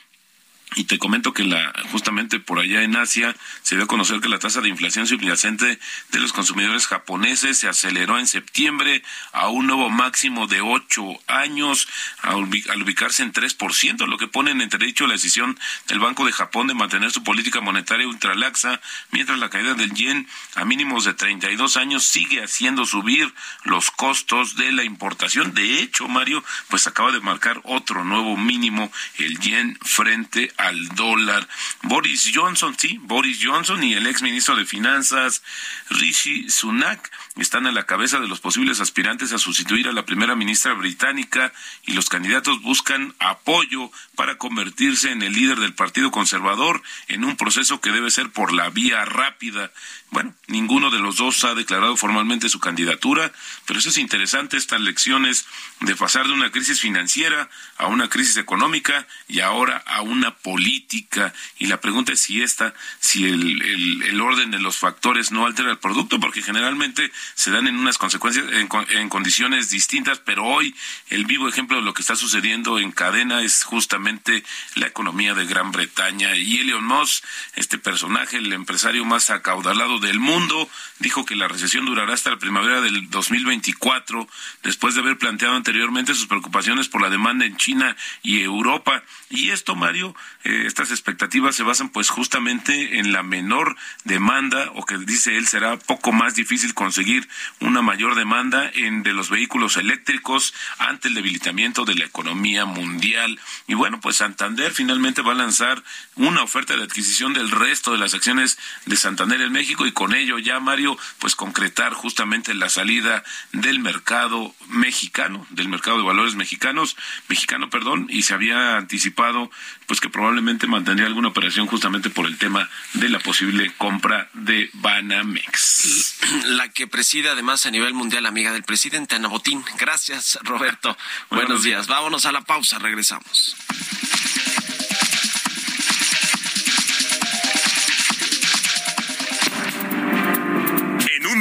y 0.76 0.86
te 0.86 0.98
comento 0.98 1.34
que 1.34 1.44
la, 1.44 1.72
justamente 1.92 2.40
por 2.40 2.60
allá 2.60 2.84
en 2.84 2.96
Asia 2.96 3.36
se 3.62 3.76
dio 3.76 3.84
a 3.86 3.88
conocer 3.88 4.22
que 4.22 4.30
la 4.30 4.40
tasa 4.40 4.62
de 4.62 4.70
inflación 4.70 5.06
subyacente 5.06 5.80
de 6.12 6.20
los 6.20 6.34
consumidores 6.34 6.88
japoneses 6.88 7.60
se 7.60 7.68
aceleró 7.68 8.18
en 8.18 8.28
septiembre 8.28 9.04
a 9.32 9.50
un 9.50 9.68
nuevo 9.68 9.90
máximo 9.90 10.48
de 10.48 10.62
ocho 10.62 11.04
años 11.28 11.88
al 12.22 12.82
ubicarse 12.82 13.24
en 13.24 13.34
3%, 13.34 14.08
lo 14.08 14.18
que 14.18 14.28
pone 14.28 14.52
en 14.52 14.62
entredicho 14.62 15.08
la 15.08 15.14
decisión 15.14 15.60
del 15.88 16.00
Banco 16.00 16.26
de 16.26 16.32
Japón 16.32 16.68
de 16.68 16.74
mantener 16.74 17.12
su 17.12 17.24
política 17.24 17.62
monetaria 17.62 18.08
ultralaxa, 18.08 18.82
mientras 19.12 19.40
la 19.40 19.50
caída 19.50 19.74
del 19.76 19.94
yen 19.94 20.28
a 20.56 20.66
mínimos 20.66 21.06
de 21.06 21.14
32 21.14 21.78
años 21.78 22.04
sigue 22.04 22.44
haciendo 22.44 22.86
subir 22.86 23.34
los 23.64 23.92
costos 23.92 24.56
de 24.56 24.72
la 24.72 24.84
importación. 24.84 25.54
De 25.54 25.82
hecho, 25.82 26.08
Mario, 26.08 26.44
pues 26.70 26.88
acaba 26.88 27.12
de 27.12 27.20
marcar 27.20 27.62
otro 27.64 28.04
nuevo 28.04 28.38
mínimo 28.38 28.92
el 29.18 29.40
yen 29.40 29.78
frente 29.82 30.52
a 30.58 30.63
al 30.64 30.88
dólar. 30.90 31.48
Boris 31.84 32.32
Johnson, 32.34 32.76
sí, 32.78 33.00
Boris 33.04 33.40
Johnson 33.42 33.84
y 33.84 33.94
el 33.94 34.08
ex 34.08 34.22
ministro 34.22 34.56
de 34.56 34.66
Finanzas, 34.66 35.44
Rishi 35.90 36.50
Sunak, 36.50 37.12
están 37.38 37.66
a 37.66 37.72
la 37.72 37.86
cabeza 37.86 38.20
de 38.20 38.28
los 38.28 38.40
posibles 38.40 38.80
aspirantes 38.80 39.34
a 39.34 39.40
sustituir 39.40 39.88
a 39.88 39.92
la 39.92 40.06
primera 40.06 40.36
ministra 40.36 40.74
británica 40.74 41.52
y 41.86 41.94
los 41.94 42.10
candidatos 42.10 42.62
buscan 42.62 43.16
apoyo 43.20 43.92
para 44.16 44.38
convertirse 44.38 45.12
en 45.12 45.24
el 45.24 45.34
líder 45.34 45.60
del 45.60 45.74
Partido 45.74 46.12
Conservador 46.12 46.82
en 47.08 47.24
un 47.24 47.36
proceso 47.36 47.82
que 47.82 47.92
debe 47.92 48.12
ser 48.12 48.30
por 48.32 48.54
la 48.54 48.70
vía 48.70 49.04
rápida. 49.06 49.72
Bueno, 50.12 50.36
ninguno 50.48 50.92
de 50.92 51.00
los 51.00 51.18
dos 51.18 51.44
ha 51.44 51.56
declarado 51.56 51.98
formalmente 51.98 52.50
su 52.50 52.60
candidatura, 52.60 53.32
pero 53.66 53.80
eso 53.80 53.90
es 53.90 53.98
interesante, 53.98 54.58
estas 54.58 54.80
lecciones 54.80 55.48
de 55.80 55.96
pasar 55.96 56.28
de 56.28 56.34
una 56.34 56.52
crisis 56.52 56.80
financiera 56.80 57.50
a 57.78 57.88
una 57.88 58.10
crisis 58.10 58.38
económica 58.38 59.08
y 59.28 59.40
ahora 59.40 59.84
a 59.88 60.02
una 60.02 60.36
política. 60.44 61.34
Y 61.58 61.68
la 61.68 61.82
pregunta 61.82 62.14
es 62.14 62.20
si 62.20 62.44
esta, 62.44 62.76
si 63.00 63.26
el, 63.26 63.62
el, 64.04 64.22
orden 64.22 64.52
de 64.52 64.60
los 64.60 64.78
factores 64.78 65.32
no 65.32 65.46
altera 65.46 65.72
el 65.72 65.80
producto, 65.80 66.20
porque 66.20 66.44
generalmente 66.44 67.12
se 67.34 67.50
dan 67.50 67.68
en 67.68 67.78
unas 67.78 67.98
consecuencias, 67.98 68.46
en, 68.52 68.70
en 68.90 69.10
condiciones 69.10 69.70
distintas, 69.70 70.20
pero 70.20 70.46
hoy 70.46 70.76
el 71.10 71.26
vivo 71.26 71.50
ejemplo 71.50 71.78
de 71.78 71.84
lo 71.84 71.94
que 71.94 72.02
está 72.02 72.16
sucediendo 72.16 72.78
en 72.78 72.92
cadena 72.92 73.42
es 73.42 73.64
justamente 73.64 74.44
la 74.76 74.88
economía 74.88 75.34
de 75.34 75.46
Gran 75.46 75.72
Bretaña. 75.72 76.36
Y 76.36 76.60
Elon 76.60 76.84
Musk, 76.84 77.24
este 77.56 77.78
personaje, 77.78 78.38
el 78.38 78.52
empresario 78.54 79.06
más 79.06 79.30
acaudalado 79.30 80.00
del 80.00 80.20
mundo, 80.20 80.70
dijo 81.00 81.26
que 81.26 81.36
la 81.36 81.48
recesión 81.48 81.86
durará 81.86 82.14
hasta 82.14 82.32
la 82.32 82.38
primavera 82.38 82.82
del 82.82 83.10
2024, 83.10 84.28
después 84.64 84.96
de 84.96 85.02
haber 85.02 85.18
planteado 85.18 85.56
anteriormente 85.56 86.14
sus 86.14 86.28
preocupaciones 86.28 86.90
por 86.90 87.02
la 87.02 87.10
demanda 87.10 87.46
en 87.46 87.58
China 87.58 87.96
y 88.22 88.42
Europa. 88.42 89.04
Y 89.30 89.50
esto, 89.50 89.76
Mario, 89.76 90.16
eh, 90.44 90.64
estas 90.66 90.92
expectativas 90.92 91.56
se 91.56 91.64
basan 91.64 91.90
pues 91.90 92.10
justamente 92.10 93.00
en 93.00 93.12
la 93.12 93.24
menor 93.24 93.76
demanda, 94.04 94.72
o 94.76 94.86
que 94.86 94.98
dice 94.98 95.38
él 95.38 95.48
será 95.48 95.78
poco 95.78 96.12
más 96.12 96.36
difícil 96.36 96.74
conseguir 96.74 97.28
una 97.60 97.82
mayor 97.82 98.16
demanda 98.16 98.70
en 98.74 99.04
de 99.04 99.14
los 99.14 99.30
vehículos 99.30 99.78
eléctricos 99.78 100.54
ante 100.80 101.08
el 101.08 101.14
debilitamiento 101.14 101.86
de 101.86 101.96
la 101.96 102.06
economía 102.06 102.66
mundial. 102.66 103.40
Y 103.68 103.74
bueno, 103.74 104.00
pues 104.02 104.18
Santander 104.18 104.74
finalmente 104.74 105.22
va 105.22 105.32
a 105.32 105.36
lanzar 105.36 105.84
una 106.16 106.44
oferta 106.44 106.76
de 106.76 106.84
adquisición 106.84 107.34
del 107.34 107.52
resto 107.52 107.92
de 107.92 107.98
las 107.98 108.14
acciones 108.14 108.58
de 108.86 108.96
Santander 108.96 109.42
en 109.42 109.52
México 109.52 109.86
y 109.86 109.92
con 109.92 110.14
ello 110.14 110.40
ya 110.40 110.60
Mario 110.60 110.98
pues 111.20 111.36
concretar 111.36 111.94
justamente 111.94 112.54
la 112.54 112.70
salida 112.70 113.24
del 113.52 113.80
mercado 113.80 114.54
mexicano, 114.68 115.46
del 115.52 115.70
mercado 115.70 115.98
de 115.98 116.04
valores 116.04 116.36
mexicanos, 116.36 116.98
mexicano, 117.28 117.70
perdón, 117.70 118.08
y 118.10 118.24
se 118.24 118.34
había 118.34 118.78
anticipado 118.78 119.50
pues 119.88 120.00
que 120.00 120.10
probablemente 120.10 120.68
mantendría 120.68 121.08
alguna 121.08 121.30
operación 121.30 121.68
justamente 121.68 122.10
por 122.10 122.26
el 122.26 122.38
tema 122.38 122.70
de 122.94 123.10
la 123.10 123.20
posible 123.20 123.72
compra 123.78 124.30
de 124.34 124.70
Banamex. 124.74 126.20
La 126.46 126.70
que 126.70 126.88
preside 126.88 127.30
además 127.30 127.66
a 127.66 127.72
nivel 127.72 127.94
mundial, 127.94 128.26
amiga 128.26 128.52
del 128.52 128.64
presidente 128.64 129.16
Ana 129.16 129.28
Botín. 129.28 129.64
Gracias, 129.78 130.40
Roberto. 130.44 130.98
Buenos 131.30 131.64
días. 131.64 131.88
Vámonos 131.88 132.26
a 132.26 132.32
la 132.32 132.42
pausa, 132.42 132.80
regresamos. 132.80 133.56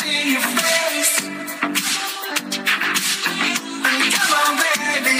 See 0.00 0.32
your 0.32 0.40
face. 0.40 1.14
Come 4.16 4.32
on, 4.40 4.52
baby. 4.62 5.16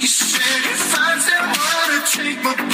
You 0.00 0.08
said 0.08 0.64
find 0.92 1.20
someone 1.28 1.88
to 1.92 2.00
take 2.16 2.42
my 2.44 2.73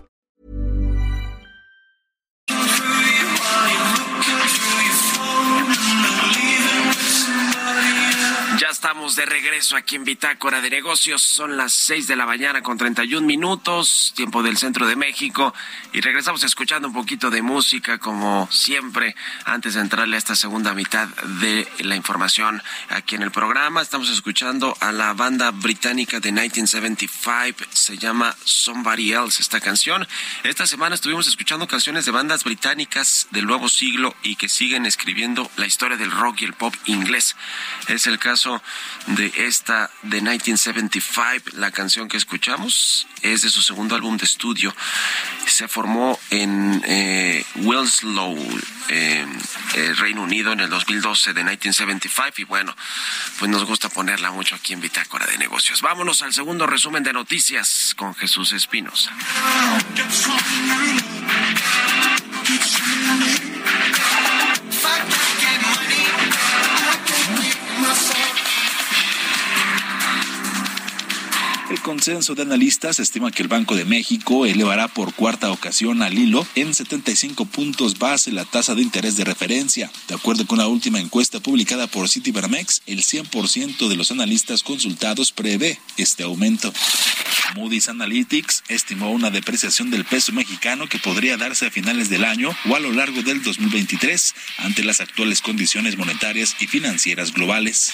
estamos 9.11 9.15
de 9.15 9.41
regreso 9.41 9.75
aquí 9.75 9.95
en 9.95 10.03
Bitácora 10.03 10.61
de 10.61 10.69
Negocios. 10.69 11.21
Son 11.21 11.57
las 11.57 11.73
6 11.73 12.07
de 12.07 12.15
la 12.15 12.25
mañana 12.25 12.61
con 12.61 12.77
31 12.77 13.25
minutos, 13.25 14.13
tiempo 14.15 14.43
del 14.43 14.57
centro 14.57 14.85
de 14.85 14.95
México. 14.95 15.53
Y 15.91 16.01
regresamos 16.01 16.43
escuchando 16.43 16.87
un 16.87 16.93
poquito 16.93 17.29
de 17.29 17.41
música, 17.41 17.97
como 17.97 18.47
siempre, 18.51 19.15
antes 19.45 19.73
de 19.73 19.81
entrarle 19.81 20.15
a 20.15 20.19
esta 20.19 20.35
segunda 20.35 20.73
mitad 20.73 21.07
de 21.41 21.67
la 21.79 21.95
información 21.95 22.61
aquí 22.89 23.15
en 23.15 23.23
el 23.23 23.31
programa. 23.31 23.81
Estamos 23.81 24.09
escuchando 24.09 24.77
a 24.79 24.91
la 24.91 25.13
banda 25.13 25.51
británica 25.51 26.19
de 26.19 26.31
1975. 26.31 27.65
Se 27.71 27.97
llama 27.97 28.35
Somebody 28.43 29.13
Else 29.13 29.41
esta 29.41 29.59
canción. 29.59 30.07
Esta 30.43 30.65
semana 30.67 30.95
estuvimos 30.95 31.27
escuchando 31.27 31.67
canciones 31.67 32.05
de 32.05 32.11
bandas 32.11 32.43
británicas 32.43 33.27
del 33.31 33.45
nuevo 33.45 33.67
siglo 33.67 34.15
y 34.21 34.35
que 34.35 34.47
siguen 34.47 34.85
escribiendo 34.85 35.49
la 35.57 35.65
historia 35.65 35.97
del 35.97 36.11
rock 36.11 36.41
y 36.41 36.45
el 36.45 36.53
pop 36.53 36.73
inglés. 36.85 37.35
Es 37.87 38.07
el 38.07 38.19
caso 38.19 38.61
de 39.07 39.31
esta 39.35 39.89
de 40.03 40.21
1975. 40.21 41.57
La 41.57 41.71
canción 41.71 42.07
que 42.07 42.17
escuchamos 42.17 43.07
es 43.21 43.41
de 43.41 43.49
su 43.49 43.61
segundo 43.61 43.95
álbum 43.95 44.17
de 44.17 44.25
estudio. 44.25 44.75
Se 45.45 45.67
formó 45.67 46.19
en 46.29 46.81
eh, 46.85 47.45
Wilslow, 47.55 48.37
eh, 48.89 49.25
eh, 49.75 49.93
Reino 49.97 50.23
Unido, 50.23 50.53
en 50.53 50.61
el 50.61 50.69
2012 50.69 51.33
de 51.33 51.43
1975. 51.43 52.41
Y 52.41 52.43
bueno, 52.45 52.75
pues 53.39 53.49
nos 53.49 53.65
gusta 53.65 53.89
ponerla 53.89 54.31
mucho 54.31 54.55
aquí 54.55 54.73
en 54.73 54.81
Bitácora 54.81 55.25
de 55.25 55.37
Negocios. 55.37 55.81
Vámonos 55.81 56.21
al 56.21 56.33
segundo 56.33 56.67
resumen 56.67 57.03
de 57.03 57.13
noticias 57.13 57.93
con 57.95 58.15
Jesús 58.15 58.53
Espinosa. 58.53 59.11
El 71.71 71.81
consenso 71.81 72.35
de 72.35 72.41
analistas 72.41 72.99
estima 72.99 73.31
que 73.31 73.43
el 73.43 73.47
Banco 73.47 73.77
de 73.77 73.85
México 73.85 74.45
elevará 74.45 74.89
por 74.89 75.13
cuarta 75.13 75.53
ocasión 75.53 76.01
al 76.01 76.17
hilo 76.17 76.45
en 76.55 76.73
75 76.73 77.45
puntos 77.45 77.97
base 77.97 78.33
la 78.33 78.43
tasa 78.43 78.75
de 78.75 78.81
interés 78.81 79.15
de 79.15 79.23
referencia. 79.23 79.89
De 80.09 80.15
acuerdo 80.15 80.45
con 80.45 80.57
la 80.57 80.67
última 80.67 80.99
encuesta 80.99 81.39
publicada 81.39 81.87
por 81.87 82.09
Citibanamex, 82.09 82.81
el 82.87 83.03
100% 83.03 83.87
de 83.87 83.95
los 83.95 84.11
analistas 84.11 84.63
consultados 84.63 85.31
prevé 85.31 85.79
este 85.95 86.23
aumento. 86.23 86.73
Moody's 87.55 87.87
Analytics 87.87 88.63
estimó 88.67 89.11
una 89.11 89.29
depreciación 89.29 89.91
del 89.91 90.05
peso 90.05 90.33
mexicano 90.33 90.87
que 90.87 90.99
podría 90.99 91.37
darse 91.37 91.67
a 91.67 91.71
finales 91.71 92.09
del 92.09 92.25
año 92.25 92.55
o 92.69 92.75
a 92.75 92.79
lo 92.79 92.91
largo 92.91 93.21
del 93.23 93.43
2023 93.43 94.35
ante 94.57 94.83
las 94.83 94.99
actuales 95.01 95.41
condiciones 95.41 95.97
monetarias 95.97 96.55
y 96.59 96.67
financieras 96.67 97.33
globales. 97.33 97.93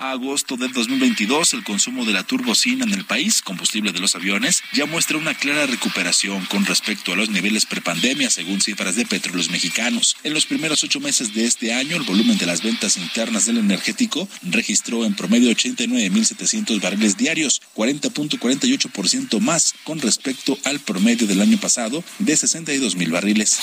A 0.00 0.10
agosto 0.10 0.56
del 0.56 0.72
2022, 0.72 1.54
el 1.54 1.64
consumo 1.64 2.04
de 2.04 2.12
la 2.12 2.24
turbocina 2.24 2.84
el 2.94 3.04
país, 3.04 3.42
combustible 3.42 3.92
de 3.92 4.00
los 4.00 4.14
aviones, 4.14 4.62
ya 4.72 4.86
muestra 4.86 5.18
una 5.18 5.34
clara 5.34 5.66
recuperación 5.66 6.44
con 6.46 6.64
respecto 6.64 7.12
a 7.12 7.16
los 7.16 7.28
niveles 7.28 7.66
prepandemia, 7.66 8.30
según 8.30 8.60
cifras 8.60 8.96
de 8.96 9.06
petróleos 9.06 9.50
mexicanos. 9.50 10.16
En 10.24 10.34
los 10.34 10.46
primeros 10.46 10.82
ocho 10.84 11.00
meses 11.00 11.34
de 11.34 11.44
este 11.44 11.72
año, 11.72 11.96
el 11.96 12.02
volumen 12.02 12.38
de 12.38 12.46
las 12.46 12.62
ventas 12.62 12.96
internas 12.96 13.46
del 13.46 13.58
energético 13.58 14.28
registró 14.42 15.04
en 15.04 15.14
promedio 15.14 15.50
89.700 15.50 16.80
barriles 16.80 17.16
diarios, 17.16 17.60
40.48% 17.74 19.40
más 19.40 19.74
con 19.84 20.00
respecto 20.00 20.58
al 20.64 20.80
promedio 20.80 21.26
del 21.26 21.40
año 21.40 21.58
pasado 21.58 22.04
de 22.18 22.34
62.000 22.34 23.10
barriles. 23.10 23.58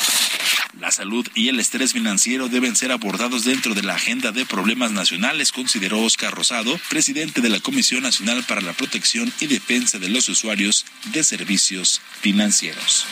La 0.79 0.91
salud 0.91 1.27
y 1.35 1.49
el 1.49 1.59
estrés 1.59 1.93
financiero 1.93 2.47
deben 2.47 2.75
ser 2.75 2.91
abordados 2.91 3.43
dentro 3.43 3.75
de 3.75 3.83
la 3.83 3.95
agenda 3.95 4.31
de 4.31 4.45
problemas 4.45 4.91
nacionales, 4.91 5.51
consideró 5.51 6.01
Oscar 6.01 6.33
Rosado, 6.33 6.79
presidente 6.89 7.41
de 7.41 7.49
la 7.49 7.59
Comisión 7.59 8.03
Nacional 8.03 8.43
para 8.47 8.61
la 8.61 8.73
Protección 8.73 9.20
y 9.39 9.47
Defensa 9.47 9.99
de 9.99 10.09
los 10.09 10.29
Usuarios 10.29 10.85
de 11.13 11.23
Servicios 11.23 12.01
Financieros. 12.21 13.05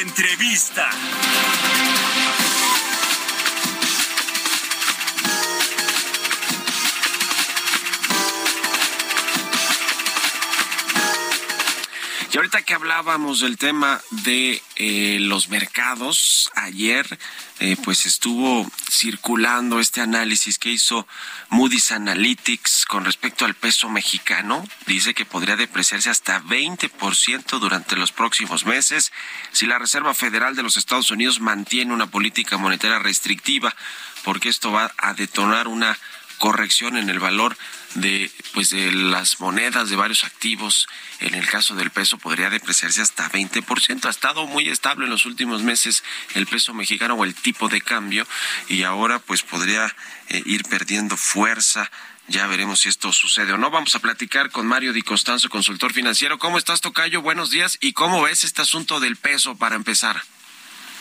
Entrevista. 0.00 0.90
Y 12.30 12.36
ahorita 12.36 12.60
que 12.60 12.74
hablábamos 12.74 13.40
del 13.40 13.56
tema 13.56 14.02
de 14.10 14.62
eh, 14.76 15.16
los 15.18 15.48
mercados, 15.48 16.50
ayer 16.54 17.18
eh, 17.58 17.74
pues 17.82 18.04
estuvo 18.04 18.70
circulando 18.90 19.80
este 19.80 20.02
análisis 20.02 20.58
que 20.58 20.68
hizo 20.68 21.08
Moody's 21.48 21.90
Analytics 21.90 22.84
con 22.84 23.06
respecto 23.06 23.46
al 23.46 23.54
peso 23.54 23.88
mexicano. 23.88 24.62
Dice 24.86 25.14
que 25.14 25.24
podría 25.24 25.56
depreciarse 25.56 26.10
hasta 26.10 26.42
20% 26.42 27.58
durante 27.58 27.96
los 27.96 28.12
próximos 28.12 28.66
meses 28.66 29.10
si 29.52 29.64
la 29.64 29.78
Reserva 29.78 30.12
Federal 30.12 30.54
de 30.54 30.62
los 30.62 30.76
Estados 30.76 31.10
Unidos 31.10 31.40
mantiene 31.40 31.94
una 31.94 32.08
política 32.08 32.58
monetaria 32.58 32.98
restrictiva, 32.98 33.74
porque 34.22 34.50
esto 34.50 34.70
va 34.70 34.92
a 34.98 35.14
detonar 35.14 35.66
una 35.66 35.98
corrección 36.36 36.98
en 36.98 37.08
el 37.08 37.20
valor 37.20 37.56
de 37.94 38.30
pues 38.52 38.70
de 38.70 38.92
las 38.92 39.40
monedas 39.40 39.88
de 39.90 39.96
varios 39.96 40.24
activos 40.24 40.88
en 41.20 41.34
el 41.34 41.46
caso 41.46 41.74
del 41.74 41.90
peso 41.90 42.18
podría 42.18 42.50
depreciarse 42.50 43.00
hasta 43.00 43.30
20%. 43.30 44.04
Ha 44.04 44.10
estado 44.10 44.46
muy 44.46 44.68
estable 44.68 45.04
en 45.04 45.10
los 45.10 45.26
últimos 45.26 45.62
meses 45.62 46.04
el 46.34 46.46
peso 46.46 46.74
mexicano 46.74 47.14
o 47.14 47.24
el 47.24 47.34
tipo 47.34 47.68
de 47.68 47.80
cambio 47.80 48.26
y 48.68 48.82
ahora 48.82 49.18
pues 49.18 49.42
podría 49.42 49.94
eh, 50.28 50.42
ir 50.46 50.64
perdiendo 50.64 51.16
fuerza. 51.16 51.90
Ya 52.28 52.46
veremos 52.46 52.80
si 52.80 52.90
esto 52.90 53.10
sucede 53.10 53.52
o 53.52 53.58
no. 53.58 53.70
Vamos 53.70 53.94
a 53.94 54.00
platicar 54.00 54.50
con 54.50 54.66
Mario 54.66 54.92
Di 54.92 55.00
Costanzo, 55.00 55.48
consultor 55.48 55.94
financiero. 55.94 56.38
¿Cómo 56.38 56.58
estás, 56.58 56.82
Tocayo? 56.82 57.22
Buenos 57.22 57.50
días. 57.50 57.78
¿Y 57.80 57.94
cómo 57.94 58.22
ves 58.22 58.44
este 58.44 58.60
asunto 58.60 59.00
del 59.00 59.16
peso 59.16 59.56
para 59.56 59.76
empezar? 59.76 60.20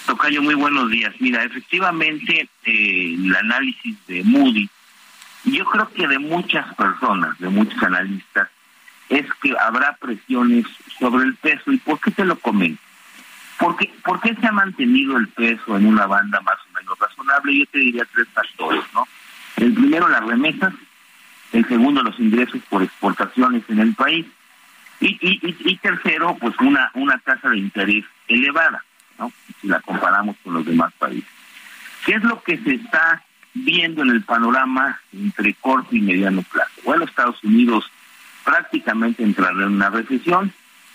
Tocayo, 0.06 0.42
muy 0.42 0.56
buenos 0.56 0.90
días. 0.90 1.14
Mira, 1.20 1.44
efectivamente, 1.44 2.50
eh, 2.64 3.16
el 3.16 3.36
análisis 3.36 3.98
de 4.08 4.24
Moody 4.24 4.70
yo 5.46 5.66
creo 5.66 5.90
que 5.92 6.08
de 6.08 6.20
muchas 6.20 6.74
personas, 6.76 7.38
de 7.40 7.50
muchos 7.50 7.82
analistas, 7.82 8.50
es 9.10 9.26
que 9.42 9.56
habrá 9.60 9.96
presiones 9.96 10.66
sobre 11.00 11.26
el 11.26 11.36
peso. 11.36 11.72
¿Y 11.72 11.78
por 11.78 12.00
qué 12.00 12.12
te 12.12 12.26
lo 12.26 12.38
comento? 12.38 12.82
Porque, 13.60 13.92
¿Por 14.04 14.20
qué 14.22 14.36
se 14.36 14.48
ha 14.48 14.52
mantenido 14.52 15.18
el 15.18 15.28
peso 15.30 15.78
en 15.78 15.88
una 15.88 16.06
banda 16.06 16.40
más 16.42 16.58
o 16.70 16.74
menos 16.78 17.00
razonable? 17.00 17.58
Yo 17.58 17.66
te 17.68 17.80
diría 17.80 18.06
tres 18.14 18.28
factores, 18.34 18.84
¿no? 18.94 19.08
El 19.56 19.74
primero, 19.74 20.08
las 20.08 20.24
remesas. 20.24 20.74
El 21.54 21.66
segundo, 21.68 22.04
los 22.04 22.20
ingresos 22.20 22.62
por 22.70 22.84
exportaciones 22.84 23.64
en 23.70 23.80
el 23.80 23.96
país. 23.96 24.26
Y, 25.00 25.18
y, 25.22 25.56
y 25.60 25.78
tercero, 25.78 26.36
pues 26.40 26.54
una, 26.60 26.92
una 26.94 27.18
tasa 27.20 27.50
de 27.50 27.58
interés 27.58 28.04
elevada, 28.28 28.84
¿no? 29.18 29.32
Si 29.62 29.68
la 29.68 29.80
comparamos 29.80 30.36
con 30.44 30.56
los 30.56 30.66
demás 30.66 30.92
países. 31.00 31.30
¿Qué 32.06 32.14
es 32.14 32.24
lo 32.24 32.42
que 32.44 32.58
se 32.60 32.76
está 32.76 33.24
viendo 33.64 34.04
en 34.04 34.10
el 34.10 34.24
panorama 34.24 35.00
entre 35.14 35.54
corto 35.56 35.96
y 35.96 36.02
mediano 36.02 36.44
plazo. 36.44 36.72
Bueno, 36.84 37.06
Estados 37.06 37.44
Unidos 37.44 37.90
prácticamente 38.44 39.24
entrará 39.24 39.64
en 39.64 39.74
una 39.74 39.90
recesión. 39.90 40.54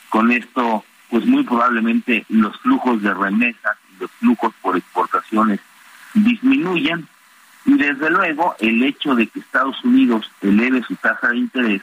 Con 0.09 0.31
esto, 0.33 0.85
pues 1.09 1.25
muy 1.27 1.43
probablemente 1.45 2.25
los 2.29 2.59
flujos 2.61 3.03
de 3.03 3.15
remesas 3.15 3.77
y 3.95 4.01
los 4.01 4.11
flujos 4.13 4.55
por 4.61 4.77
exportaciones 4.77 5.61
disminuyan. 6.15 7.07
Y 7.65 7.75
desde 7.75 8.11
luego, 8.11 8.57
el 8.61 8.83
hecho 8.83 9.15
de 9.15 9.27
que 9.27 9.41
Estados 9.41 9.83
Unidos 9.85 10.31
eleve 10.41 10.83
su 10.83 10.97
tasa 10.97 11.29
de 11.29 11.39
interés, 11.39 11.83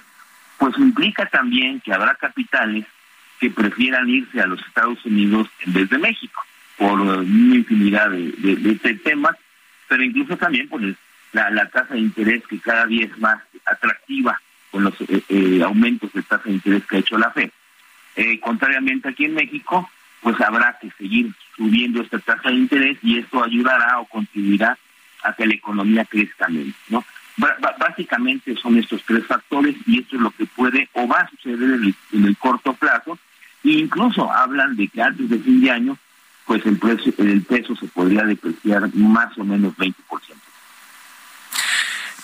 pues 0.58 0.78
implica 0.78 1.26
también 1.28 1.80
que 1.80 1.94
habrá 1.94 2.15
capitales 2.15 2.86
que 3.39 3.50
prefieran 3.50 4.10
irse 4.10 4.42
a 4.42 4.48
los 4.48 4.60
Estados 4.65 5.04
Unidos 5.06 5.48
en 5.62 5.74
vez 5.74 5.89
de 5.89 5.98
México, 5.98 6.44
por 6.78 7.00
una 7.00 7.24
infinidad 7.56 8.10
de, 8.10 8.32
de, 8.34 8.94
temas 8.96 9.36
pero 9.89 10.04
incluso 10.04 10.38
también 10.38 10.69
por 10.69 10.82
la, 11.34 11.49
la 11.49 11.67
tasa 11.67 11.95
de 11.95 11.99
interés 11.99 12.43
que 12.47 12.60
cada 12.60 12.86
día 12.86 13.06
es 13.06 13.17
más 13.17 13.41
atractiva 13.65 14.39
con 14.71 14.84
los 14.84 14.93
eh, 15.02 15.23
eh, 15.28 15.62
aumentos 15.63 16.13
de 16.13 16.21
tasa 16.21 16.43
de 16.45 16.54
interés 16.54 16.86
que 16.86 16.97
ha 16.97 16.99
hecho 16.99 17.17
la 17.17 17.32
FED. 17.32 17.49
Eh, 18.15 18.39
contrariamente 18.39 19.10
aquí 19.10 19.25
en 19.25 19.34
México, 19.34 19.89
pues 20.21 20.39
habrá 20.41 20.78
que 20.80 20.91
seguir 20.91 21.34
subiendo 21.58 22.02
esta 22.02 22.19
tasa 22.19 22.49
de 22.49 22.56
interés 22.56 22.97
y 23.02 23.17
esto 23.17 23.43
ayudará 23.43 23.99
o 23.99 24.06
contribuirá 24.06 24.78
a 25.23 25.34
que 25.34 25.47
la 25.47 25.56
economía 25.56 26.06
crezca 26.06 26.47
menos, 26.47 26.75
¿no? 26.88 27.04
básicamente 27.78 28.54
son 28.58 28.78
estos 28.78 29.02
tres 29.04 29.25
factores 29.25 29.73
y 29.88 29.99
esto 29.99 30.17
es 30.17 30.21
lo 30.21 30.32
que 30.32 30.45
puede 30.45 30.89
o 30.91 31.08
va 31.08 31.21
a 31.21 31.30
suceder 31.30 31.62
en 31.62 31.84
el, 31.86 31.95
en 32.12 32.25
el 32.25 32.38
corto 32.38 32.73
plazo 32.73 33.17
e 33.63 33.69
incluso 33.69 34.30
hablan 34.30 34.75
de 34.75 34.89
que 34.89 35.02
antes 35.02 35.30
de 35.30 35.39
fin 35.39 35.62
de 35.62 35.71
año 35.71 35.97
pues 36.50 36.66
el 36.66 36.80
el 37.20 37.44
peso 37.44 37.76
se 37.76 37.86
podría 37.86 38.24
depreciar 38.24 38.92
más 38.96 39.38
o 39.38 39.44
menos 39.44 39.78
20%. 39.78 39.94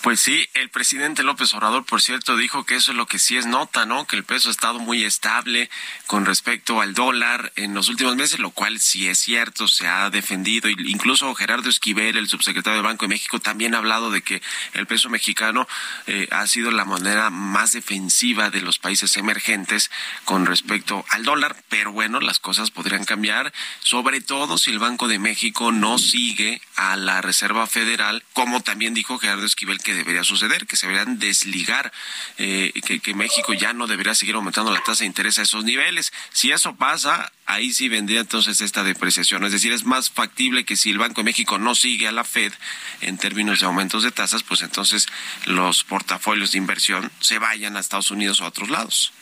Pues 0.06 0.20
sí, 0.20 0.48
el 0.54 0.68
presidente 0.68 1.24
López 1.24 1.52
Obrador, 1.54 1.84
por 1.84 2.00
cierto, 2.00 2.36
dijo 2.36 2.64
que 2.64 2.76
eso 2.76 2.92
es 2.92 2.96
lo 2.96 3.06
que 3.06 3.18
sí 3.18 3.36
es 3.36 3.44
nota, 3.44 3.86
¿no? 3.86 4.06
Que 4.06 4.14
el 4.14 4.22
peso 4.22 4.50
ha 4.50 4.52
estado 4.52 4.78
muy 4.78 5.02
estable 5.02 5.68
con 6.06 6.24
respecto 6.26 6.80
al 6.80 6.94
dólar 6.94 7.52
en 7.56 7.74
los 7.74 7.88
últimos 7.88 8.14
meses, 8.14 8.38
lo 8.38 8.52
cual 8.52 8.78
sí 8.78 9.08
es 9.08 9.18
cierto, 9.18 9.66
se 9.66 9.88
ha 9.88 10.08
defendido. 10.10 10.68
Incluso 10.68 11.34
Gerardo 11.34 11.68
Esquivel, 11.68 12.16
el 12.16 12.28
subsecretario 12.28 12.76
del 12.76 12.86
Banco 12.86 13.06
de 13.06 13.08
México, 13.08 13.40
también 13.40 13.74
ha 13.74 13.78
hablado 13.78 14.12
de 14.12 14.22
que 14.22 14.40
el 14.74 14.86
peso 14.86 15.10
mexicano 15.10 15.66
eh, 16.06 16.28
ha 16.30 16.46
sido 16.46 16.70
la 16.70 16.84
moneda 16.84 17.30
más 17.30 17.72
defensiva 17.72 18.50
de 18.50 18.62
los 18.62 18.78
países 18.78 19.16
emergentes 19.16 19.90
con 20.24 20.46
respecto 20.46 21.04
al 21.10 21.24
dólar. 21.24 21.56
Pero 21.68 21.90
bueno, 21.90 22.20
las 22.20 22.38
cosas 22.38 22.70
podrían 22.70 23.04
cambiar, 23.04 23.52
sobre 23.80 24.20
todo 24.20 24.56
si 24.56 24.70
el 24.70 24.78
Banco 24.78 25.08
de 25.08 25.18
México 25.18 25.72
no 25.72 25.98
sigue 25.98 26.62
a 26.76 26.94
la 26.94 27.22
Reserva 27.22 27.66
Federal, 27.66 28.22
como 28.34 28.60
también 28.60 28.94
dijo 28.94 29.18
Gerardo 29.18 29.44
Esquivel 29.44 29.80
que 29.82 29.95
debería 29.96 30.24
suceder, 30.24 30.66
que 30.66 30.76
se 30.76 30.86
deberían 30.86 31.18
desligar, 31.18 31.92
eh, 32.38 32.72
que, 33.02 33.14
México 33.14 33.54
ya 33.54 33.72
no 33.72 33.86
debería 33.86 34.14
seguir 34.14 34.34
aumentando 34.34 34.72
la 34.72 34.80
tasa 34.80 35.00
de 35.00 35.06
interés 35.06 35.38
a 35.38 35.42
esos 35.42 35.64
niveles. 35.64 36.12
Si 36.32 36.52
eso 36.52 36.76
pasa, 36.76 37.32
ahí 37.46 37.72
sí 37.72 37.88
vendría 37.88 38.20
entonces 38.20 38.60
esta 38.60 38.84
depreciación. 38.84 39.44
Es 39.44 39.52
decir, 39.52 39.72
es 39.72 39.84
más 39.84 40.10
factible 40.10 40.64
que 40.64 40.76
si 40.76 40.90
el 40.90 40.98
Banco 40.98 41.20
de 41.20 41.24
México 41.24 41.58
no 41.58 41.74
sigue 41.74 42.08
a 42.08 42.12
la 42.12 42.24
Fed 42.24 42.52
en 43.00 43.18
términos 43.18 43.60
de 43.60 43.66
aumentos 43.66 44.02
de 44.02 44.10
tasas, 44.10 44.42
pues 44.42 44.62
entonces 44.62 45.06
los 45.46 45.84
portafolios 45.84 46.52
de 46.52 46.58
inversión 46.58 47.10
se 47.20 47.38
vayan 47.38 47.76
a 47.76 47.80
Estados 47.80 48.10
Unidos 48.10 48.40
o 48.40 48.44
a 48.44 48.48
otros 48.48 48.70
lados. 48.70 49.12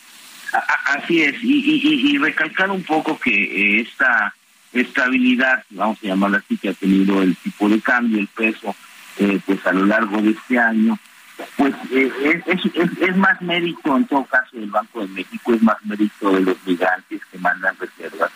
Así 0.87 1.23
es, 1.23 1.43
y, 1.43 1.59
y, 1.59 2.13
y 2.13 2.19
recalcar 2.19 2.71
un 2.71 2.85
poco 2.85 3.19
que 3.19 3.31
eh, 3.31 3.81
esta 3.81 4.35
estabilidad, 4.73 5.65
vamos 5.71 5.99
a 6.03 6.07
llamarla 6.07 6.39
así, 6.39 6.57
que 6.57 6.69
ha 6.69 6.75
tenido 6.75 7.23
el 7.23 7.37
tipo 7.37 7.69
de 7.69 7.81
cambio, 7.81 8.19
el 8.19 8.29
peso, 8.29 8.75
eh, 9.19 9.41
pues 9.47 9.67
a 9.67 9.73
lo 9.73 9.87
largo 9.87 10.21
de 10.21 10.31
este 10.31 10.59
año, 10.59 10.99
pues 11.57 11.75
eh, 11.91 12.43
es, 12.47 12.65
es, 12.75 12.99
es, 13.01 13.17
más 13.17 13.41
mérito 13.43 13.97
en 13.97 14.07
todo 14.07 14.25
caso 14.25 14.57
del 14.57 14.71
Banco 14.71 15.01
de 15.01 15.09
México, 15.09 15.53
es 15.53 15.63
más 15.63 15.77
mérito 15.85 16.33
de 16.33 16.41
los 16.41 16.57
migrantes 16.65 17.21
que 17.31 17.39
mandan 17.39 17.77
reservas, 17.79 18.31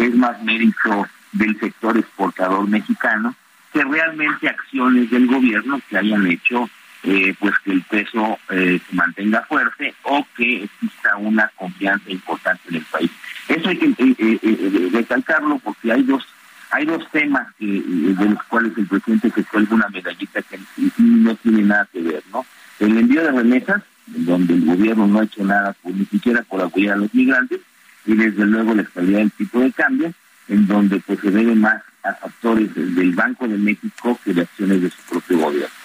es 0.00 0.14
más 0.14 0.42
mérito 0.42 1.06
del 1.32 1.58
sector 1.60 1.98
exportador 1.98 2.66
mexicano 2.68 3.34
que 3.72 3.84
realmente 3.84 4.48
acciones 4.48 5.10
del 5.10 5.26
gobierno 5.26 5.80
que 5.88 5.98
hayan 5.98 6.26
hecho 6.26 6.70
eh, 7.04 7.34
pues 7.38 7.54
que 7.64 7.72
el 7.72 7.82
peso 7.82 8.38
eh, 8.50 8.80
se 8.88 8.96
mantenga 8.96 9.42
fuerte 9.42 9.94
o 10.02 10.26
que 10.36 10.64
exista 10.64 11.16
una 11.16 11.50
confianza 11.56 12.10
importante 12.10 12.62
en 12.68 12.76
el 12.76 12.82
país. 12.82 13.10
Eso 13.48 13.68
hay 13.68 13.78
que 13.78 13.86
eh, 13.86 14.38
eh, 14.42 14.88
recalcarlo 14.92 15.58
porque 15.58 15.92
hay 15.92 16.02
dos 16.02 16.26
hay 16.70 16.84
dos 16.86 17.04
temas 17.10 17.46
que, 17.58 17.66
de 17.66 18.24
los 18.28 18.42
cuales 18.44 18.72
el 18.76 18.86
presidente 18.86 19.30
se 19.30 19.44
cuelga 19.44 19.74
una 19.74 19.88
medallita 19.88 20.42
que 20.42 20.58
no 20.98 21.34
tiene 21.36 21.62
nada 21.62 21.88
que 21.92 22.00
ver, 22.00 22.22
¿no? 22.32 22.44
El 22.78 22.98
envío 22.98 23.22
de 23.22 23.32
remesas, 23.32 23.82
donde 24.06 24.54
el 24.54 24.64
gobierno 24.64 25.06
no 25.06 25.20
ha 25.20 25.24
hecho 25.24 25.44
nada, 25.44 25.74
pues, 25.82 25.94
ni 25.94 26.04
siquiera 26.06 26.42
por 26.42 26.60
apoyar 26.60 26.94
a 26.94 26.98
los 26.98 27.12
migrantes, 27.14 27.60
y 28.06 28.14
desde 28.14 28.46
luego 28.46 28.74
la 28.74 28.82
estabilidad 28.82 29.20
del 29.20 29.32
tipo 29.32 29.60
de 29.60 29.72
cambio, 29.72 30.12
en 30.48 30.66
donde 30.66 31.00
pues 31.00 31.20
se 31.20 31.30
debe 31.30 31.54
más 31.54 31.82
a 32.02 32.14
factores 32.14 32.74
del 32.74 33.12
Banco 33.12 33.46
de 33.46 33.58
México 33.58 34.18
que 34.24 34.32
de 34.32 34.42
acciones 34.42 34.80
de 34.82 34.90
su 34.90 35.02
propio 35.02 35.38
gobierno. 35.38 35.77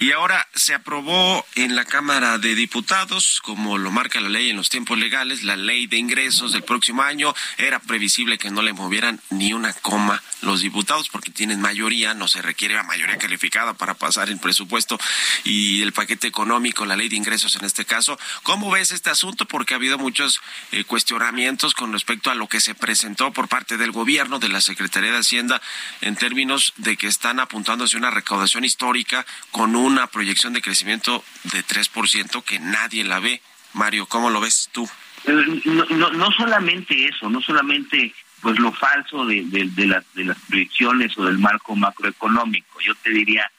Y 0.00 0.12
ahora 0.12 0.46
se 0.54 0.74
aprobó 0.74 1.46
en 1.54 1.74
la 1.74 1.84
Cámara 1.84 2.38
de 2.38 2.54
Diputados, 2.54 3.40
como 3.42 3.78
lo 3.78 3.90
marca 3.90 4.20
la 4.20 4.28
ley 4.28 4.50
en 4.50 4.56
los 4.56 4.68
tiempos 4.68 4.98
legales, 4.98 5.42
la 5.42 5.56
ley 5.56 5.86
de 5.86 5.96
ingresos 5.96 6.52
del 6.52 6.64
próximo 6.64 7.02
año. 7.02 7.34
Era 7.56 7.78
previsible 7.78 8.36
que 8.36 8.50
no 8.50 8.62
le 8.62 8.72
movieran 8.72 9.20
ni 9.30 9.52
una 9.52 9.72
coma 9.72 10.22
los 10.42 10.60
diputados 10.60 11.08
porque 11.08 11.30
tienen 11.30 11.60
mayoría, 11.60 12.14
no 12.14 12.28
se 12.28 12.42
requiere 12.42 12.74
la 12.74 12.82
mayoría 12.82 13.16
calificada 13.16 13.74
para 13.74 13.94
pasar 13.94 14.28
el 14.28 14.38
presupuesto 14.38 14.98
y 15.44 15.82
el 15.82 15.92
paquete 15.92 16.26
económico, 16.26 16.84
la 16.84 16.96
ley 16.96 17.08
de 17.08 17.16
ingresos 17.16 17.56
en 17.56 17.64
este 17.64 17.84
caso. 17.84 18.18
¿Cómo 18.42 18.70
ves 18.70 18.90
este 18.90 19.10
asunto? 19.10 19.46
Porque 19.46 19.74
ha 19.74 19.78
habido 19.78 19.98
muchos 19.98 20.40
eh, 20.72 20.84
cuestionamientos 20.84 21.74
con 21.74 21.92
respecto 21.92 22.30
a 22.30 22.34
lo 22.34 22.48
que 22.48 22.60
se 22.60 22.74
presentó 22.74 23.32
por 23.32 23.48
parte 23.48 23.76
del 23.76 23.92
gobierno, 23.92 24.38
de 24.38 24.48
la 24.50 24.60
Secretaría 24.60 25.12
de 25.12 25.18
Hacienda, 25.18 25.62
en 26.00 26.16
términos 26.16 26.74
de 26.76 26.96
que 26.96 27.06
están 27.06 27.40
apuntando 27.40 27.84
hacia 27.84 27.98
una 27.98 28.10
recaudación 28.10 28.64
histórica 28.64 28.95
con 29.50 29.76
una 29.76 30.06
proyección 30.06 30.52
de 30.52 30.62
crecimiento 30.62 31.24
de 31.44 31.64
3% 31.64 32.42
que 32.44 32.58
nadie 32.58 33.04
la 33.04 33.20
ve. 33.20 33.40
Mario, 33.72 34.06
¿cómo 34.06 34.30
lo 34.30 34.40
ves 34.40 34.68
tú? 34.72 34.88
No, 35.26 35.84
no, 35.90 36.10
no 36.10 36.30
solamente 36.32 37.06
eso, 37.06 37.28
no 37.28 37.40
solamente 37.40 38.14
pues 38.40 38.58
lo 38.58 38.72
falso 38.72 39.26
de, 39.26 39.42
de, 39.46 39.64
de, 39.64 39.86
las, 39.86 40.04
de 40.14 40.24
las 40.24 40.38
proyecciones 40.48 41.16
o 41.18 41.24
del 41.24 41.38
marco 41.38 41.74
macroeconómico. 41.74 42.80
Yo 42.80 42.94
te 42.96 43.10
diría 43.10 43.50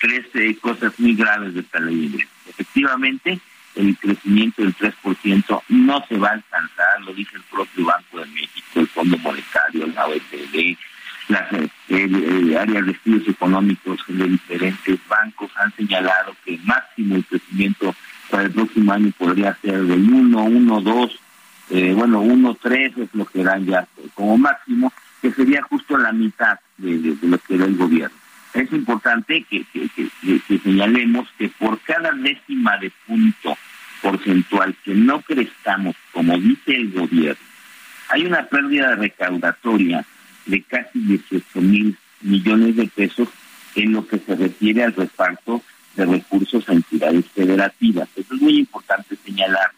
tres 0.00 0.26
cosas 0.60 0.98
muy 0.98 1.14
graves 1.14 1.54
de 1.54 1.60
esta 1.60 1.78
ley. 1.78 2.26
Efectivamente, 2.48 3.38
el 3.76 3.96
crecimiento 3.96 4.62
del 4.62 4.76
3% 4.76 5.62
no 5.68 6.04
se 6.08 6.18
va 6.18 6.28
a 6.28 6.32
alcanzar, 6.32 7.00
lo 7.02 7.14
dice 7.14 7.36
el 7.36 7.42
propio 7.42 7.86
Banco 7.86 8.18
de 8.18 8.26
México, 8.26 8.80
el 8.80 8.88
Fondo 8.88 9.16
Monetario, 9.18 9.86
la 9.86 10.06
OECD, 10.06 10.76
las 11.28 11.52
eh, 11.96 12.56
áreas 12.58 12.86
de 12.86 12.92
estudios 12.92 13.28
económicos 13.28 14.00
de 14.08 14.28
diferentes 14.28 14.98
bancos 15.08 15.50
han 15.56 15.72
señalado 15.74 16.34
que 16.44 16.54
el 16.54 16.64
máximo 16.64 17.16
el 17.16 17.24
crecimiento 17.24 17.94
para 18.30 18.44
el 18.44 18.50
próximo 18.50 18.92
año 18.92 19.12
podría 19.18 19.54
ser 19.60 19.82
del 19.82 20.10
1, 20.10 20.42
1, 20.42 20.80
2, 20.80 21.20
eh, 21.70 21.92
bueno, 21.94 22.20
1, 22.20 22.58
3 22.62 22.98
es 22.98 23.08
lo 23.14 23.26
que 23.26 23.44
dan 23.44 23.66
ya 23.66 23.86
como 24.14 24.38
máximo, 24.38 24.92
que 25.20 25.32
sería 25.32 25.62
justo 25.62 25.98
la 25.98 26.12
mitad 26.12 26.58
de 26.78 27.16
lo 27.22 27.38
que 27.38 27.58
da 27.58 27.66
el 27.66 27.76
gobierno. 27.76 28.16
Es 28.54 28.72
importante 28.72 29.44
que, 29.48 29.64
que, 29.72 29.88
que, 29.88 30.40
que, 30.46 30.58
señalemos 30.58 31.28
que 31.38 31.48
por 31.48 31.78
cada 31.80 32.12
décima 32.12 32.76
de 32.78 32.90
punto 33.06 33.56
porcentual 34.02 34.74
que 34.84 34.94
no 34.94 35.20
crezcamos, 35.22 35.94
como 36.12 36.38
dice 36.38 36.74
el 36.74 36.92
gobierno, 36.92 37.42
hay 38.08 38.26
una 38.26 38.44
pérdida 38.44 38.94
recaudatoria 38.96 40.04
de 40.46 40.62
casi 40.62 40.98
18 40.98 41.60
mil 41.60 41.96
millones 42.20 42.76
de 42.76 42.86
pesos 42.86 43.28
en 43.74 43.92
lo 43.92 44.06
que 44.06 44.18
se 44.18 44.36
refiere 44.36 44.84
al 44.84 44.94
reparto 44.94 45.62
de 45.96 46.06
recursos 46.06 46.68
a 46.68 46.72
entidades 46.72 47.24
federativas. 47.34 48.08
Eso 48.16 48.34
es 48.34 48.40
muy 48.40 48.58
importante 48.58 49.16
señalar, 49.24 49.70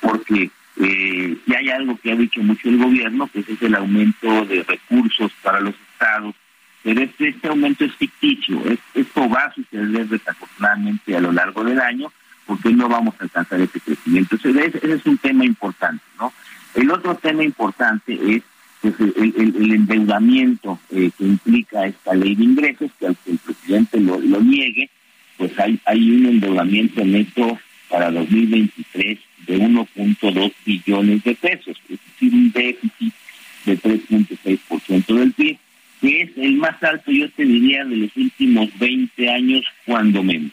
porque 0.00 0.50
eh, 0.78 1.36
si 1.44 1.54
hay 1.54 1.70
algo 1.70 1.98
que 1.98 2.12
ha 2.12 2.16
dicho 2.16 2.42
mucho 2.42 2.68
el 2.68 2.78
gobierno, 2.78 3.26
pues 3.28 3.48
es 3.48 3.60
el 3.62 3.74
aumento 3.74 4.44
de 4.44 4.62
recursos 4.62 5.32
para 5.42 5.60
los 5.60 5.74
estados, 5.92 6.34
pero 6.82 7.00
este, 7.00 7.28
este 7.28 7.48
aumento 7.48 7.84
es 7.84 7.94
ficticio, 7.94 8.62
es, 8.66 8.78
esto 8.94 9.28
va 9.28 9.44
a 9.44 9.54
suceder 9.54 10.06
desafortunadamente 10.06 11.16
a 11.16 11.20
lo 11.20 11.32
largo 11.32 11.64
del 11.64 11.80
año, 11.80 12.12
porque 12.46 12.70
no 12.70 12.88
vamos 12.88 13.14
a 13.18 13.24
alcanzar 13.24 13.60
ese 13.60 13.80
crecimiento. 13.80 14.36
Entonces, 14.36 14.74
ese, 14.74 14.92
es 14.92 15.06
un 15.06 15.18
tema 15.18 15.44
importante, 15.44 16.04
¿no? 16.18 16.32
El 16.74 16.90
otro 16.90 17.16
tema 17.16 17.42
importante 17.42 18.36
es 18.36 18.42
pues, 18.80 18.94
el, 19.00 19.34
el, 19.36 19.56
el 19.56 19.72
endeudamiento 19.72 20.78
eh, 20.90 21.10
que 21.16 21.24
implica 21.24 21.86
esta 21.86 22.14
ley 22.14 22.34
de 22.34 22.44
ingresos, 22.44 22.90
que 22.98 23.06
al 23.06 23.16
que 23.16 23.32
el 23.32 23.38
presidente 23.38 24.00
lo, 24.00 24.18
lo 24.18 24.40
niegue, 24.40 24.90
pues 25.36 25.58
hay, 25.58 25.78
hay 25.84 26.10
un 26.10 26.26
endeudamiento 26.26 27.04
neto 27.04 27.58
para 27.88 28.10
2023 28.10 29.18
de 29.46 29.58
1.2 29.58 30.52
billones 30.64 31.22
de 31.22 31.34
pesos, 31.34 31.76
es 31.88 31.98
decir, 32.04 32.34
un 32.34 32.52
déficit 32.52 33.14
de 33.64 33.78
3.6% 33.78 35.06
del 35.06 35.32
PIB, 35.32 35.58
que 36.00 36.22
es 36.22 36.30
el 36.36 36.56
más 36.56 36.82
alto, 36.82 37.10
yo 37.10 37.28
te 37.30 37.44
diría, 37.44 37.84
de 37.84 37.96
los 37.96 38.16
últimos 38.16 38.68
20 38.78 39.30
años, 39.30 39.64
cuando 39.84 40.22
menos. 40.22 40.52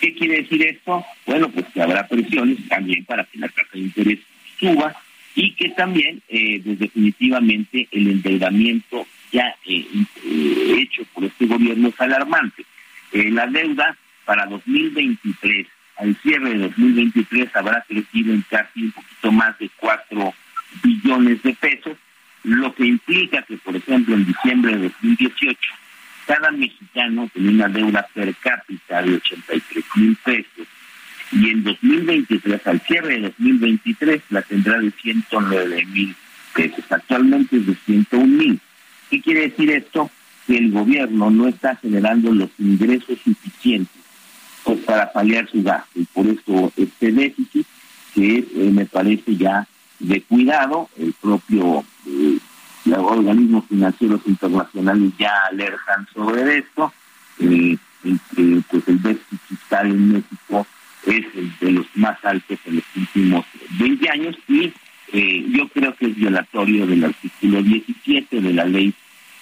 ¿Qué 0.00 0.14
quiere 0.14 0.42
decir 0.42 0.62
esto? 0.66 1.04
Bueno, 1.26 1.48
pues 1.50 1.64
que 1.72 1.80
habrá 1.80 2.06
presiones 2.06 2.58
también 2.68 3.04
para 3.04 3.24
que 3.24 3.38
la 3.38 3.48
tasa 3.48 3.70
de 3.72 3.80
interés 3.80 4.18
suba 4.58 4.94
y 5.34 5.52
que 5.54 5.70
también, 5.70 6.22
eh, 6.28 6.60
definitivamente, 6.64 7.88
el 7.90 8.08
endeudamiento 8.08 9.06
ya 9.32 9.54
eh, 9.66 9.84
eh, 10.24 10.76
hecho 10.78 11.04
por 11.12 11.24
este 11.24 11.46
gobierno 11.46 11.88
es 11.88 12.00
alarmante. 12.00 12.64
Eh, 13.12 13.30
la 13.30 13.46
deuda 13.48 13.96
para 14.24 14.46
2023, 14.46 15.66
al 15.96 16.16
cierre 16.22 16.50
de 16.50 16.58
2023, 16.58 17.54
habrá 17.56 17.84
crecido 17.86 18.32
en 18.32 18.42
casi 18.42 18.84
un 18.84 18.92
poquito 18.92 19.32
más 19.32 19.58
de 19.58 19.68
4 19.76 20.34
billones 20.82 21.42
de 21.42 21.52
pesos, 21.54 21.96
lo 22.44 22.74
que 22.74 22.86
implica 22.86 23.42
que, 23.42 23.56
por 23.56 23.74
ejemplo, 23.74 24.14
en 24.14 24.26
diciembre 24.26 24.76
de 24.76 24.82
2018, 24.88 25.58
cada 26.26 26.50
mexicano 26.52 27.28
tenía 27.32 27.50
una 27.50 27.68
deuda 27.68 28.06
per 28.14 28.34
cápita 28.36 29.02
de 29.02 29.16
83 29.16 29.84
mil 29.96 30.16
pesos 30.24 30.68
y 31.32 31.50
en 31.50 31.64
2023, 31.64 32.66
al 32.66 32.80
cierre 32.80 33.14
de 33.14 33.20
2023, 33.22 34.22
la 34.30 34.42
tendrá 34.42 34.78
de 34.78 34.90
109 34.90 35.86
mil 35.86 36.14
pesos. 36.54 36.84
Actualmente 36.90 37.56
es 37.56 37.66
de 37.66 37.74
101 37.86 38.26
mil. 38.26 38.60
¿Qué 39.10 39.20
quiere 39.20 39.48
decir 39.48 39.70
esto? 39.70 40.10
Que 40.46 40.58
el 40.58 40.70
gobierno 40.70 41.30
no 41.30 41.48
está 41.48 41.76
generando 41.76 42.32
los 42.32 42.50
ingresos 42.58 43.18
suficientes 43.24 44.02
pues, 44.62 44.78
para 44.80 45.12
paliar 45.12 45.48
su 45.48 45.62
gasto 45.62 45.98
y 45.98 46.04
por 46.04 46.26
eso 46.26 46.72
este 46.76 47.12
déficit 47.12 47.66
que 48.14 48.38
eh, 48.38 48.70
me 48.72 48.86
parece 48.86 49.36
ya 49.36 49.66
de 49.98 50.22
cuidado, 50.22 50.88
el 50.98 51.12
propio 51.14 51.84
eh, 52.06 52.38
los 52.84 52.98
organismos 52.98 53.64
financieros 53.66 54.20
internacionales 54.26 55.12
ya 55.18 55.32
alertan 55.50 56.06
sobre 56.12 56.58
esto, 56.58 56.92
eh, 57.38 57.76
pues 58.02 58.88
el 58.88 59.02
déficit 59.02 59.40
fiscal 59.48 59.86
en 59.86 60.12
México 60.12 60.66
es 61.06 61.60
de 61.60 61.72
los 61.72 61.86
más 61.94 62.22
altos 62.24 62.58
en 62.66 62.76
los 62.76 62.84
últimos 62.96 63.46
20 63.78 64.10
años 64.10 64.36
y 64.48 64.72
eh, 65.12 65.44
yo 65.50 65.68
creo 65.68 65.94
que 65.94 66.06
es 66.06 66.16
violatorio 66.16 66.86
del 66.86 67.04
artículo 67.04 67.62
17 67.62 68.40
de 68.40 68.52
la 68.52 68.64
ley 68.64 68.92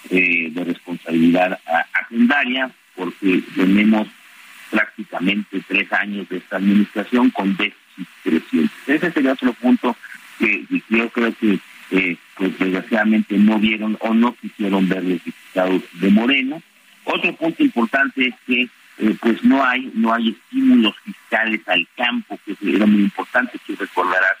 eh, 0.09 0.49
de 0.51 0.63
responsabilidad 0.63 1.59
agendaria 1.93 2.71
porque 2.95 3.41
tenemos 3.55 4.07
prácticamente 4.69 5.63
tres 5.67 5.91
años 5.93 6.27
de 6.29 6.37
esta 6.37 6.57
administración 6.57 7.29
con 7.29 7.55
déficit 7.55 8.07
creciente. 8.23 8.73
Ese 8.87 9.11
sería 9.11 9.33
otro 9.33 9.53
punto 9.53 9.95
que, 10.39 10.65
yo 10.89 11.09
creo 11.09 11.33
que 11.35 11.59
eh, 11.91 12.17
pues 12.35 12.57
desgraciadamente 12.57 13.37
no 13.37 13.59
vieron 13.59 13.97
o 13.99 14.13
no 14.13 14.35
quisieron 14.35 14.89
ver 14.89 15.03
los 15.03 15.23
diputados 15.23 15.81
de 15.93 16.09
Moreno. 16.09 16.61
Otro 17.03 17.35
punto 17.35 17.63
importante 17.63 18.27
es 18.27 18.35
que 18.47 18.67
eh, 18.99 19.15
pues 19.21 19.43
no 19.43 19.63
hay 19.63 19.91
no 19.95 20.13
hay 20.13 20.29
estímulos 20.29 20.95
fiscales 21.03 21.61
al 21.67 21.87
campo, 21.95 22.39
que 22.45 22.55
era 22.61 22.85
muy 22.85 23.03
importante, 23.03 23.59
que 23.65 23.75
recordarás 23.75 24.37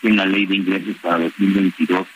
que 0.00 0.08
en 0.08 0.16
la 0.16 0.26
ley 0.26 0.46
de 0.46 0.56
ingresos 0.56 0.96
para 1.02 1.18
2022 1.18 2.06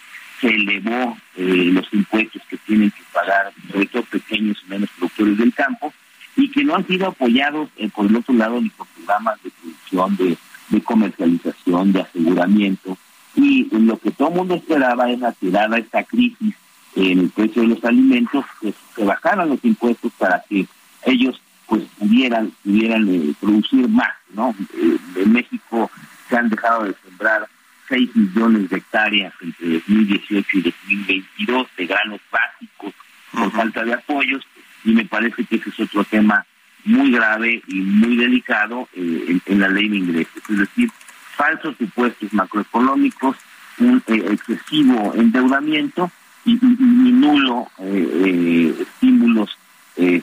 se 0.40 0.48
elevó 0.48 1.16
eh, 1.36 1.70
los 1.72 1.86
impuestos 1.92 2.42
que 2.48 2.56
tienen 2.58 2.90
que 2.90 3.02
pagar, 3.12 3.52
sobre 3.70 3.86
todo 3.86 4.02
pequeños 4.04 4.62
y 4.66 4.70
menos 4.70 4.90
productores 4.90 5.38
del 5.38 5.54
campo, 5.54 5.92
y 6.36 6.50
que 6.50 6.64
no 6.64 6.74
han 6.74 6.86
sido 6.86 7.08
apoyados, 7.08 7.68
eh, 7.76 7.88
por 7.88 8.06
el 8.06 8.16
otro 8.16 8.34
lado, 8.34 8.60
ni 8.60 8.68
por 8.70 8.86
programas 8.88 9.42
de 9.42 9.50
producción, 9.50 10.16
de, 10.16 10.36
comercialización, 10.82 11.92
de 11.92 12.00
aseguramiento, 12.00 12.96
y 13.36 13.68
lo 13.70 13.98
que 13.98 14.10
todo 14.10 14.30
mundo 14.30 14.54
esperaba 14.54 15.10
era 15.10 15.34
que 15.38 15.50
dada 15.50 15.78
esta 15.78 16.02
crisis 16.02 16.54
en 16.96 17.20
el 17.20 17.30
precio 17.30 17.62
de 17.62 17.68
los 17.68 17.84
alimentos, 17.84 18.44
pues 18.60 18.74
se 18.94 19.04
bajaran 19.04 19.48
los 19.48 19.64
impuestos 19.64 20.12
para 20.18 20.42
que 20.48 20.66
ellos 21.04 21.40
pues 21.72 21.84
pudieran 21.98 22.52
pudieran 22.62 23.08
eh, 23.08 23.32
producir 23.40 23.88
más, 23.88 24.12
¿no? 24.34 24.54
Eh, 24.74 24.98
en 25.16 25.32
México 25.32 25.90
se 26.28 26.36
han 26.36 26.50
dejado 26.50 26.84
de 26.84 26.94
sembrar 27.02 27.48
6 27.88 28.14
millones 28.14 28.68
de 28.68 28.76
hectáreas 28.76 29.32
entre 29.40 29.68
2018 29.78 30.58
y 30.58 30.60
2022 30.60 31.66
de 31.78 31.86
granos 31.86 32.20
básicos 32.30 32.92
por 33.32 33.50
falta 33.52 33.84
de 33.84 33.94
apoyos 33.94 34.46
y 34.84 34.92
me 34.92 35.06
parece 35.06 35.46
que 35.46 35.56
ese 35.56 35.70
es 35.70 35.80
otro 35.80 36.04
tema 36.04 36.44
muy 36.84 37.10
grave 37.10 37.62
y 37.66 37.76
muy 37.76 38.16
delicado 38.16 38.86
eh, 38.92 39.38
en, 39.46 39.60
la 39.60 39.68
ley 39.68 39.88
de 39.88 39.96
ingresos, 39.96 40.42
es 40.50 40.58
decir, 40.58 40.90
falsos 41.36 41.74
supuestos 41.78 42.34
macroeconómicos, 42.34 43.38
un 43.78 44.02
excesivo 44.06 45.14
endeudamiento 45.16 46.10
y, 46.44 46.58
nulo 46.60 47.68
estímulos 47.78 49.56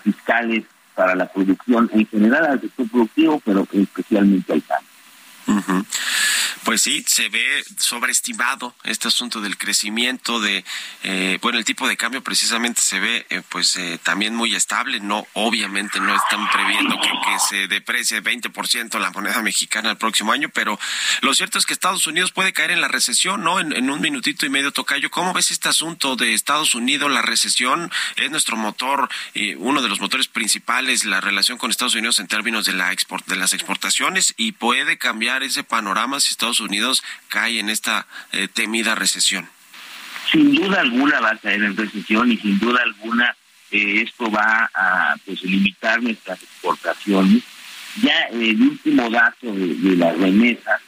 fiscales 0.04 0.66
para 1.00 1.16
la 1.16 1.28
producción 1.28 1.90
en 1.94 2.06
general 2.08 2.46
al 2.46 2.60
sector 2.60 2.90
productivo, 2.90 3.42
pero 3.46 3.66
especialmente 3.72 4.52
al 4.52 4.62
campo. 4.62 5.86
Pues 6.70 6.84
sí, 6.84 7.04
se 7.08 7.30
ve 7.30 7.66
sobreestimado 7.80 8.76
este 8.84 9.08
asunto 9.08 9.42
del 9.42 9.58
crecimiento 9.58 10.40
de, 10.40 10.64
eh, 11.02 11.40
bueno, 11.42 11.58
el 11.58 11.66
tipo 11.66 11.88
de 11.88 11.98
cambio 11.98 12.22
precisamente 12.22 12.80
se 12.80 13.00
ve 13.00 13.26
eh, 13.32 13.42
pues 13.50 13.76
eh, 13.76 14.00
también 14.04 14.36
muy 14.36 14.54
estable, 14.54 15.00
no, 15.00 15.26
obviamente 15.34 16.00
no 16.00 16.16
están 16.16 16.48
previendo 16.52 16.96
que, 17.02 17.10
se 17.50 17.68
deprecie 17.68 18.22
20% 18.22 19.00
la 19.00 19.10
moneda 19.10 19.42
mexicana 19.42 19.90
el 19.90 19.98
próximo 19.98 20.32
año, 20.32 20.50
pero 20.50 20.78
lo 21.22 21.34
cierto 21.34 21.58
es 21.58 21.66
que 21.66 21.74
Estados 21.74 22.06
Unidos 22.06 22.32
puede 22.32 22.54
caer 22.54 22.70
en 22.70 22.82
la 22.82 22.88
recesión, 22.88 23.44
¿no? 23.44 23.60
En, 23.60 23.90
un 23.90 24.02
minutito 24.02 24.46
y 24.46 24.50
medio, 24.50 24.72
Tocayo, 24.72 25.10
¿cómo 25.10 25.34
ves 25.34 25.50
este 25.50 25.70
asunto 25.70 26.18
de 26.18 26.34
Estados 26.34 26.76
Unidos? 26.76 27.10
La 27.10 27.24
recesión 27.24 27.92
es 28.18 28.30
nuestro 28.30 28.58
motor, 28.58 29.10
uno 29.58 29.82
de 29.82 29.90
los 29.90 30.02
motores 30.02 30.28
principales, 30.28 31.06
la 31.06 31.22
relación 31.22 31.58
con 31.58 31.72
Estados 31.72 31.96
Unidos 31.96 32.20
en 32.20 32.28
términos 32.28 32.66
de, 32.66 32.74
la 32.74 32.92
export, 32.92 33.26
de 33.26 33.38
las 33.38 33.54
exportaciones 33.54 34.36
y 34.38 34.52
puede 34.52 35.00
cambiar 35.00 35.42
ese 35.42 35.64
panorama 35.64 36.20
si 36.20 36.32
Estados 36.32 36.59
Unidos 36.60 37.04
cae 37.28 37.60
en 37.60 37.70
esta 37.70 38.08
eh, 38.32 38.48
temida 38.48 38.96
recesión? 38.96 39.50
Sin 40.32 40.54
duda 40.54 40.82
alguna 40.82 41.20
va 41.20 41.32
a 41.32 41.38
caer 41.38 41.64
en 41.64 41.76
recesión 41.76 42.32
y 42.32 42.38
sin 42.38 42.60
duda 42.60 42.82
alguna 42.84 43.36
eh, 43.72 44.02
esto 44.02 44.30
va 44.32 44.70
a 44.74 45.16
pues, 45.26 45.44
limitar 45.44 46.02
nuestras 46.02 46.42
exportaciones. 46.42 47.44
Ya 48.02 48.22
el 48.32 48.62
último 48.62 49.10
dato 49.10 49.52
de, 49.54 49.96
las 49.96 50.18
remesas 50.18 50.82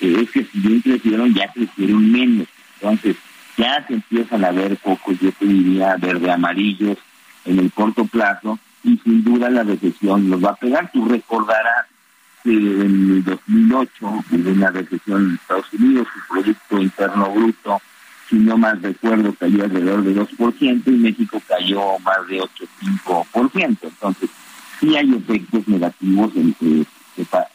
es 0.00 0.30
que 0.30 0.44
si 0.44 0.58
bien 0.58 0.80
crecieron, 0.80 1.34
ya 1.34 1.50
crecieron 1.52 2.10
menos. 2.10 2.48
Entonces, 2.80 3.16
ya 3.56 3.86
se 3.86 3.94
empiezan 3.94 4.44
a 4.44 4.50
ver 4.50 4.76
pocos, 4.78 5.18
yo 5.20 5.32
te 5.32 5.46
diría, 5.46 5.96
verde 5.96 6.30
amarillos 6.30 6.98
en 7.44 7.58
el 7.58 7.72
corto 7.72 8.04
plazo 8.06 8.58
y 8.82 8.98
sin 8.98 9.24
duda 9.24 9.48
la 9.50 9.62
recesión 9.62 10.28
los 10.28 10.44
va 10.44 10.50
a 10.50 10.56
pegar. 10.56 10.90
Tú 10.92 11.06
recordarás 11.06 11.86
en 12.50 13.12
el 13.16 13.24
2008 13.24 13.90
hubo 14.00 14.50
una 14.50 14.70
recesión 14.70 15.24
en 15.24 15.34
Estados 15.34 15.72
Unidos, 15.72 16.08
su 16.12 16.34
Producto 16.34 16.80
Interno 16.80 17.30
Bruto, 17.32 17.80
si 18.28 18.36
no 18.36 18.58
más 18.58 18.80
recuerdo, 18.82 19.32
cayó 19.34 19.64
alrededor 19.64 20.02
de 20.02 20.14
2% 20.16 20.82
y 20.86 20.90
México 20.90 21.40
cayó 21.46 21.98
más 22.00 22.26
de 22.28 22.40
8,5%. 22.40 23.78
Entonces, 23.82 24.30
sí 24.80 24.96
hay 24.96 25.14
efectos 25.14 25.68
negativos 25.68 26.32
en, 26.34 26.86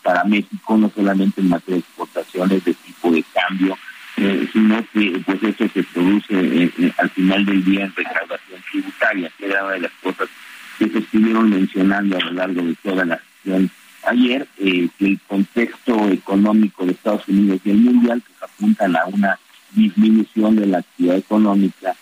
para 0.02 0.24
México, 0.24 0.78
no 0.78 0.90
solamente 0.96 1.42
en 1.42 1.50
materia 1.50 1.76
de 1.76 1.80
exportaciones 1.80 2.64
de 2.64 2.74
tipo 2.74 3.12
de 3.12 3.24
cambio, 3.34 3.78
eh, 4.18 4.48
sino 4.52 4.84
que 4.94 5.22
pues 5.26 5.44
eso 5.44 5.68
se 5.74 5.84
produce 5.84 6.34
eh, 6.34 6.72
eh, 6.80 6.94
al 6.98 7.10
final 7.10 7.46
del 7.46 7.64
día 7.64 7.86
en 7.86 7.96
recaudación 7.96 8.62
tributaria, 8.72 9.32
que 9.38 9.46
era 9.46 9.64
una 9.64 9.74
de 9.74 9.80
las 9.82 9.92
cosas 10.04 10.30
que 10.78 10.90
se 10.90 11.00
estuvieron 11.00 11.50
mencionando 11.50 12.18
a 12.18 12.22
lo 12.22 12.32
largo 12.32 12.62
de 12.62 12.76
toda 12.76 13.06
la 13.06 13.22
sesión 13.44 13.70
ayer 14.04 14.48
eh, 14.58 14.90
que 14.98 15.06
el 15.06 15.20
contexto 15.28 16.10
económico 16.10 16.86
de 16.86 16.94
Estados 16.94 17.28
Unidos 17.28 17.62
y 17.64 17.72
el 17.72 17.78
mundial 17.78 18.22
pues 18.22 18.52
apuntan 18.52 18.96
a 18.96 19.06
una 19.06 19.40
disminución 19.72 20.56
de 20.56 20.68
la 20.68 20.80
actividad 20.80 21.18
económica, 21.18 21.96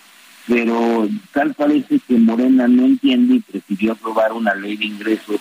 pero 0.47 1.07
tal 1.33 1.53
parece 1.53 1.99
que 1.99 2.17
Morena 2.17 2.67
no 2.67 2.85
entiende 2.85 3.35
y 3.35 3.39
prefirió 3.39 3.91
aprobar 3.91 4.33
una 4.33 4.55
ley 4.55 4.75
de 4.77 4.85
ingresos 4.85 5.39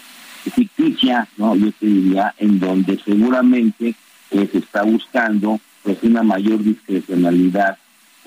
ficticia, 0.50 1.28
no, 1.36 1.54
yo 1.54 1.70
te 1.72 1.86
diría, 1.86 2.34
en 2.38 2.58
donde 2.58 2.98
seguramente 3.04 3.94
se 4.30 4.58
está 4.58 4.82
buscando 4.82 5.60
pues 5.82 5.98
una 6.02 6.22
mayor 6.22 6.62
discrecionalidad 6.62 7.78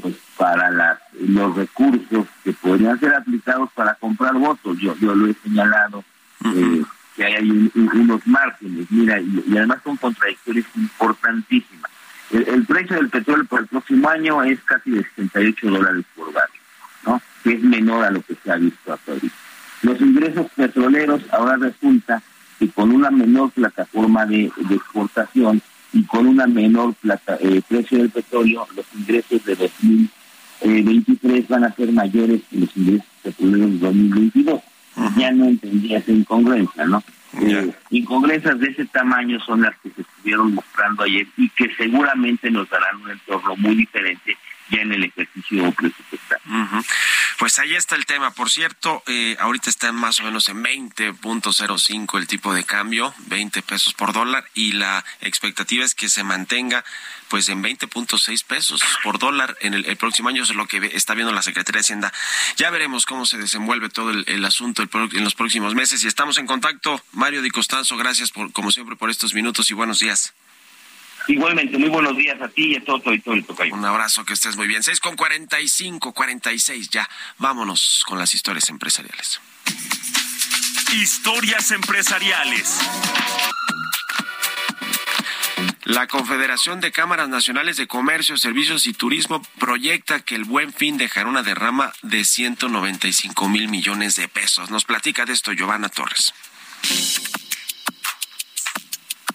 pues 0.01 0.15
para 0.36 0.71
las, 0.71 0.99
los 1.19 1.55
recursos 1.55 2.25
que 2.43 2.53
podrían 2.53 2.99
ser 2.99 3.13
aplicados 3.13 3.69
para 3.75 3.93
comprar 3.95 4.34
votos. 4.34 4.77
Yo 4.79 4.95
yo 4.99 5.13
lo 5.13 5.27
he 5.27 5.36
señalado 5.43 6.03
eh, 6.45 6.82
que 7.22 7.28
hay 7.28 7.72
unos 7.76 8.26
márgenes, 8.26 8.88
mira, 8.89 9.19
y, 9.22 9.43
además 9.55 9.78
son 9.84 9.95
contradictorias 9.97 10.65
importantísimas. 10.76 11.91
El, 12.32 12.65
precio 12.65 12.95
del 12.95 13.09
petróleo 13.09 13.45
por 13.45 13.59
el 13.59 13.67
próximo 13.67 14.09
año 14.09 14.41
es 14.43 14.59
casi 14.63 14.89
de 14.91 15.03
68 15.03 15.69
dólares 15.69 16.03
por 16.15 16.34
barrio, 16.34 16.61
¿no? 17.05 17.22
Que 17.43 17.53
es 17.53 17.61
menor 17.61 18.05
a 18.05 18.11
lo 18.11 18.22
que 18.22 18.36
se 18.43 18.51
ha 18.51 18.55
visto 18.55 18.93
hasta 18.93 19.11
ahorita. 19.11 19.36
Los 19.84 20.01
ingresos 20.01 20.47
petroleros 20.55 21.22
ahora 21.32 21.57
resulta 21.57 22.24
que 22.57 22.69
con 22.69 22.91
una 22.91 23.11
menor 23.11 23.51
plataforma 23.51 24.26
de, 24.26 24.51
exportación 24.72 25.61
y 25.93 26.03
con 26.05 26.26
una 26.26 26.47
menor 26.47 26.95
plata, 26.95 27.38
eh, 27.41 27.61
precio 27.67 27.99
del 27.99 28.09
petróleo, 28.09 28.65
los 28.76 28.86
ingresos 28.95 29.45
de 29.45 29.55
2023 29.55 31.47
van 31.49 31.65
a 31.65 31.76
ser 31.76 31.91
mayores 31.91 32.41
que 32.49 32.59
los 32.59 32.78
ingresos 32.78 33.05
petroleros 33.22 33.72
de 33.74 33.78
2022 33.80 34.61
ya 35.17 35.31
no 35.31 35.45
entendía 35.45 35.99
esa 35.99 36.11
incongruencia, 36.11 36.85
¿no? 36.85 37.03
Eh, 37.41 37.71
incongruencias 37.91 38.59
de 38.59 38.67
ese 38.67 38.85
tamaño 38.85 39.39
son 39.39 39.61
las 39.61 39.77
que 39.79 39.89
se 39.91 40.01
estuvieron 40.01 40.53
mostrando 40.53 41.03
ayer 41.03 41.25
y 41.37 41.49
que 41.49 41.73
seguramente 41.75 42.51
nos 42.51 42.69
darán 42.69 43.01
un 43.01 43.11
entorno 43.11 43.55
muy 43.55 43.75
diferente 43.75 44.37
ya 44.72 44.82
en 44.82 44.93
el 44.93 45.03
ejercicio 45.03 45.72
presupuestario. 45.74 46.84
Pues 47.38 47.59
ahí 47.59 47.76
está 47.76 47.95
el 47.95 48.05
tema. 48.05 48.32
Por 48.32 48.49
cierto, 48.49 49.03
eh, 49.07 49.36
ahorita 49.39 49.69
está 49.69 49.91
más 49.91 50.19
o 50.19 50.24
menos 50.24 50.47
en 50.49 50.63
20.05 50.63 52.17
el 52.17 52.28
tipo 52.28 52.53
de 52.53 52.63
cambio, 52.63 53.13
20 53.28 53.61
pesos 53.61 53.93
por 53.93 54.13
dólar, 54.13 54.45
y 54.53 54.74
la 54.74 55.03
expectativa 55.22 55.84
es 55.84 55.93
que 55.93 56.09
se 56.09 56.24
mantenga 56.24 56.84
pues 57.30 57.47
en 57.47 57.63
20.6 57.63 58.43
pesos 58.43 58.84
por 59.03 59.17
dólar 59.17 59.57
en 59.61 59.74
el, 59.74 59.95
próximo 59.95 60.28
año, 60.28 60.43
eso 60.43 60.51
es 60.51 60.57
lo 60.57 60.67
que 60.67 60.91
está 60.93 61.13
viendo 61.13 61.32
la 61.34 61.41
Secretaría 61.41 61.78
de 61.78 61.86
Hacienda. 61.86 62.13
Ya 62.57 62.69
veremos 62.69 63.05
cómo 63.05 63.26
se 63.26 63.38
desenvuelve 63.38 63.89
todo 63.89 64.11
el, 64.11 64.45
asunto 64.45 64.84
en 64.84 65.24
los 65.24 65.34
próximos 65.34 65.74
meses 65.74 66.03
y 66.03 66.07
estamos 66.07 66.38
en 66.38 66.45
contacto. 66.45 67.01
Mario 67.13 67.41
Di 67.41 67.49
Costanzo, 67.49 67.95
gracias 67.95 68.32
por, 68.32 68.51
como 68.51 68.72
siempre 68.72 68.97
por 68.97 69.09
estos 69.09 69.34
minutos 69.34 69.72
y 69.72 69.74
buenos 69.74 69.99
días. 69.99 70.34
Igualmente, 71.32 71.77
muy 71.77 71.88
buenos 71.88 72.17
días 72.17 72.41
a 72.41 72.49
ti 72.49 72.73
y 72.73 72.75
a 72.75 72.84
todo, 72.84 72.99
todo 72.99 73.34
el 73.34 73.45
tocayo. 73.45 73.73
Un 73.73 73.86
abrazo, 73.86 74.25
que 74.25 74.34
estés 74.34 74.57
muy 74.57 74.67
bien. 74.67 74.84
6 74.84 74.99
con 74.99 75.15
45, 75.15 76.13
46, 76.13 76.89
ya. 76.89 77.09
Vámonos 77.38 78.03
con 78.05 78.19
las 78.19 78.34
historias 78.34 78.69
empresariales. 78.69 79.39
Historias 80.91 81.71
empresariales. 81.71 82.79
La 85.86 86.07
Confederación 86.07 86.82
de 86.82 86.91
Cámaras 86.91 87.29
Nacionales 87.29 87.77
de 87.77 87.88
Comercio, 87.88 88.36
Servicios 88.36 88.86
y 88.86 88.91
Turismo 88.91 89.41
proyecta 89.57 90.19
que 90.19 90.36
el 90.36 90.43
buen 90.43 90.73
fin 90.73 90.97
dejará 90.97 91.29
una 91.29 91.43
derrama 91.43 91.93
de 92.01 92.25
195 92.25 93.47
mil 93.47 93.69
millones 93.69 94.17
de 94.17 94.27
pesos. 94.27 94.69
Nos 94.69 94.84
platica 94.84 95.25
de 95.25 95.32
esto 95.32 95.53
Giovanna 95.53 95.88
Torres. 95.88 96.34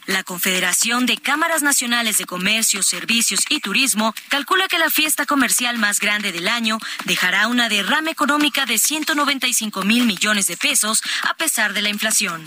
La 0.06 0.22
Confederación 0.22 1.04
de 1.04 1.16
Cámaras 1.16 1.62
Nacionales 1.62 2.18
de 2.18 2.26
Comercio, 2.26 2.82
Servicios 2.84 3.40
y 3.48 3.58
Turismo 3.58 4.14
calcula 4.28 4.68
que 4.68 4.78
la 4.78 4.88
fiesta 4.88 5.26
comercial 5.26 5.78
más 5.78 5.98
grande 5.98 6.30
del 6.30 6.46
año 6.46 6.78
dejará 7.06 7.48
una 7.48 7.68
derrama 7.68 8.10
económica 8.10 8.66
de 8.66 8.78
195 8.78 9.82
mil 9.82 10.06
millones 10.06 10.46
de 10.46 10.56
pesos 10.56 11.02
a 11.28 11.34
pesar 11.34 11.72
de 11.72 11.82
la 11.82 11.88
inflación. 11.88 12.44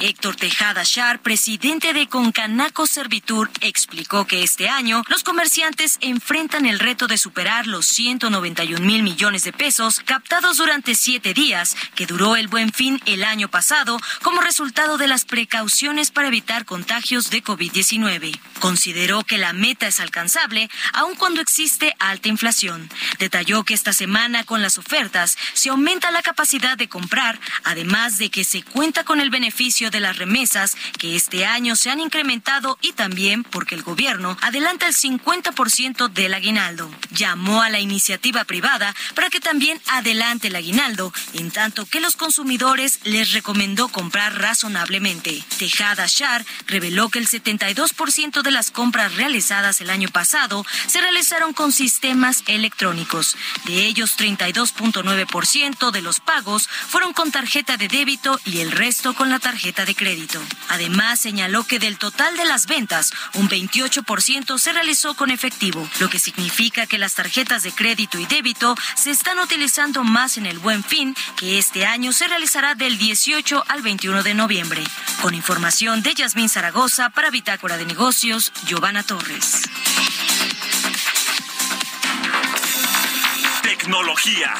Héctor 0.00 0.36
Tejada 0.36 0.84
Char, 0.84 1.20
presidente 1.20 1.92
de 1.92 2.08
Concanaco 2.08 2.86
Servitur, 2.86 3.50
explicó 3.60 4.26
que 4.26 4.42
este 4.42 4.68
año 4.68 5.02
los 5.08 5.22
comerciantes 5.24 5.98
enfrentan 6.00 6.66
el 6.66 6.78
reto 6.78 7.06
de 7.06 7.18
superar 7.18 7.66
los 7.66 7.86
191 7.86 8.84
mil 8.84 9.02
millones 9.02 9.44
de 9.44 9.52
pesos 9.52 10.00
captados 10.04 10.56
durante 10.56 10.94
siete 10.94 11.34
días 11.34 11.76
que 11.94 12.06
duró 12.06 12.36
el 12.36 12.48
buen 12.48 12.72
fin 12.72 13.00
el 13.06 13.24
año 13.24 13.48
pasado 13.48 13.98
como 14.22 14.40
resultado 14.40 14.98
de 14.98 15.06
las 15.06 15.24
precauciones 15.24 16.10
para 16.10 16.28
evitar 16.28 16.64
contagios 16.64 17.30
de 17.30 17.42
COVID-19. 17.42 18.38
Consideró 18.60 19.22
que 19.24 19.38
la 19.38 19.52
meta 19.52 19.86
es 19.86 20.00
alcanzable 20.00 20.70
aun 20.92 21.14
cuando 21.14 21.40
existe 21.40 21.94
alta 21.98 22.28
inflación. 22.28 22.88
Detalló 23.18 23.64
que 23.64 23.74
esta 23.74 23.92
semana 23.92 24.44
con 24.44 24.62
las 24.62 24.78
ofertas 24.78 25.36
se 25.52 25.70
aumenta 25.70 26.10
la 26.10 26.22
capacidad 26.22 26.76
de 26.76 26.88
comprar, 26.88 27.38
además 27.64 28.18
de 28.18 28.30
que 28.30 28.44
se 28.44 28.62
cuenta 28.62 29.04
con 29.04 29.20
el 29.20 29.30
beneficio 29.30 29.83
de 29.90 30.00
las 30.00 30.18
remesas 30.18 30.76
que 30.98 31.16
este 31.16 31.46
año 31.46 31.76
se 31.76 31.90
han 31.90 32.00
incrementado 32.00 32.78
y 32.80 32.92
también 32.92 33.44
porque 33.44 33.74
el 33.74 33.82
gobierno 33.82 34.36
adelanta 34.40 34.86
el 34.86 34.94
50% 34.94 36.08
del 36.08 36.34
aguinaldo. 36.34 36.90
Llamó 37.10 37.62
a 37.62 37.70
la 37.70 37.80
iniciativa 37.80 38.44
privada 38.44 38.94
para 39.14 39.30
que 39.30 39.40
también 39.40 39.80
adelante 39.88 40.48
el 40.48 40.56
aguinaldo, 40.56 41.12
en 41.34 41.50
tanto 41.50 41.86
que 41.86 42.00
los 42.00 42.16
consumidores 42.16 43.00
les 43.04 43.32
recomendó 43.32 43.88
comprar 43.88 44.38
razonablemente. 44.40 45.42
Tejada 45.58 46.06
Shar 46.06 46.44
reveló 46.66 47.08
que 47.08 47.18
el 47.18 47.28
72% 47.28 48.42
de 48.42 48.50
las 48.50 48.70
compras 48.70 49.14
realizadas 49.14 49.80
el 49.80 49.90
año 49.90 50.08
pasado 50.08 50.64
se 50.86 51.00
realizaron 51.00 51.52
con 51.52 51.72
sistemas 51.72 52.42
electrónicos. 52.46 53.36
De 53.64 53.86
ellos, 53.86 54.16
32.9% 54.18 55.90
de 55.90 56.02
los 56.02 56.20
pagos 56.20 56.68
fueron 56.68 57.12
con 57.12 57.32
tarjeta 57.32 57.76
de 57.76 57.88
débito 57.88 58.40
y 58.44 58.60
el 58.60 58.70
resto 58.70 59.14
con 59.14 59.30
la 59.30 59.38
tarjeta 59.38 59.73
de 59.82 59.96
crédito. 59.96 60.40
Además, 60.68 61.18
señaló 61.18 61.64
que 61.64 61.80
del 61.80 61.98
total 61.98 62.36
de 62.36 62.44
las 62.44 62.66
ventas, 62.66 63.12
un 63.34 63.48
28% 63.48 64.58
se 64.58 64.72
realizó 64.72 65.14
con 65.14 65.32
efectivo, 65.32 65.88
lo 65.98 66.08
que 66.08 66.20
significa 66.20 66.86
que 66.86 66.98
las 66.98 67.14
tarjetas 67.14 67.64
de 67.64 67.72
crédito 67.72 68.18
y 68.18 68.26
débito 68.26 68.76
se 68.94 69.10
están 69.10 69.40
utilizando 69.40 70.04
más 70.04 70.38
en 70.38 70.46
el 70.46 70.60
buen 70.60 70.84
fin, 70.84 71.16
que 71.36 71.58
este 71.58 71.84
año 71.86 72.12
se 72.12 72.28
realizará 72.28 72.76
del 72.76 72.96
18 72.96 73.64
al 73.66 73.82
21 73.82 74.22
de 74.22 74.34
noviembre. 74.34 74.84
Con 75.20 75.34
información 75.34 76.02
de 76.02 76.14
Yasmín 76.14 76.48
Zaragoza 76.48 77.10
para 77.10 77.30
Bitácora 77.30 77.76
de 77.76 77.86
Negocios, 77.86 78.52
Giovanna 78.66 79.02
Torres. 79.02 79.62
Tecnología. 83.62 84.54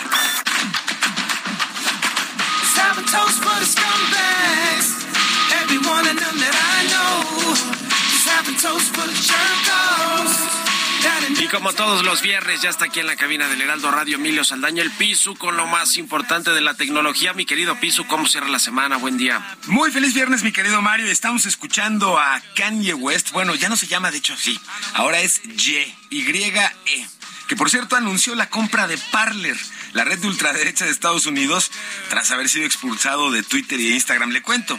Y 11.39 11.49
como 11.49 11.73
todos 11.73 12.05
los 12.05 12.23
viernes, 12.23 12.63
ya 12.63 12.71
está 12.71 12.87
aquí 12.87 13.01
en 13.01 13.07
la 13.07 13.17
cabina 13.17 13.49
del 13.49 13.61
Heraldo 13.61 13.91
Radio 13.91 14.17
Emilio 14.17 14.45
Saldaña, 14.45 14.83
el 14.83 14.91
Pisu, 14.91 15.37
con 15.37 15.57
lo 15.57 15.67
más 15.67 15.97
importante 15.97 16.53
de 16.53 16.61
la 16.61 16.75
tecnología. 16.75 17.35
Mi 17.35 17.45
querido 17.45 17.79
Pisu, 17.81 18.07
¿cómo 18.07 18.27
cierra 18.27 18.49
la 18.49 18.59
semana? 18.59 18.97
Buen 18.97 19.19
día. 19.19 19.57
Muy 19.67 19.91
feliz 19.91 20.15
viernes, 20.15 20.43
mi 20.43 20.53
querido 20.53 20.81
Mario. 20.81 21.07
Estamos 21.07 21.45
escuchando 21.47 22.19
a 22.19 22.41
Kanye 22.55 22.95
West. 22.95 23.33
Bueno, 23.33 23.55
ya 23.55 23.69
no 23.69 23.77
se 23.77 23.87
llama, 23.87 24.11
de 24.11 24.19
hecho, 24.19 24.37
sí. 24.37 24.59
Ahora 24.95 25.21
es 25.21 25.43
Y, 25.45 25.95
Y-E, 26.11 27.09
que 27.49 27.57
por 27.57 27.69
cierto 27.69 27.97
anunció 27.97 28.35
la 28.35 28.49
compra 28.49 28.87
de 28.87 28.97
Parler 28.97 29.57
la 29.95 30.05
red 30.05 30.19
de 30.19 30.27
ultraderecha 30.27 30.85
de 30.85 30.91
Estados 30.91 31.27
Unidos, 31.27 31.71
tras 32.11 32.31
haber 32.31 32.49
sido 32.49 32.67
expulsado 32.67 33.31
de 33.31 33.43
Twitter 33.43 33.81
y 33.81 33.89
de 33.89 33.95
Instagram. 33.95 34.31
Le 34.31 34.43
cuento, 34.43 34.79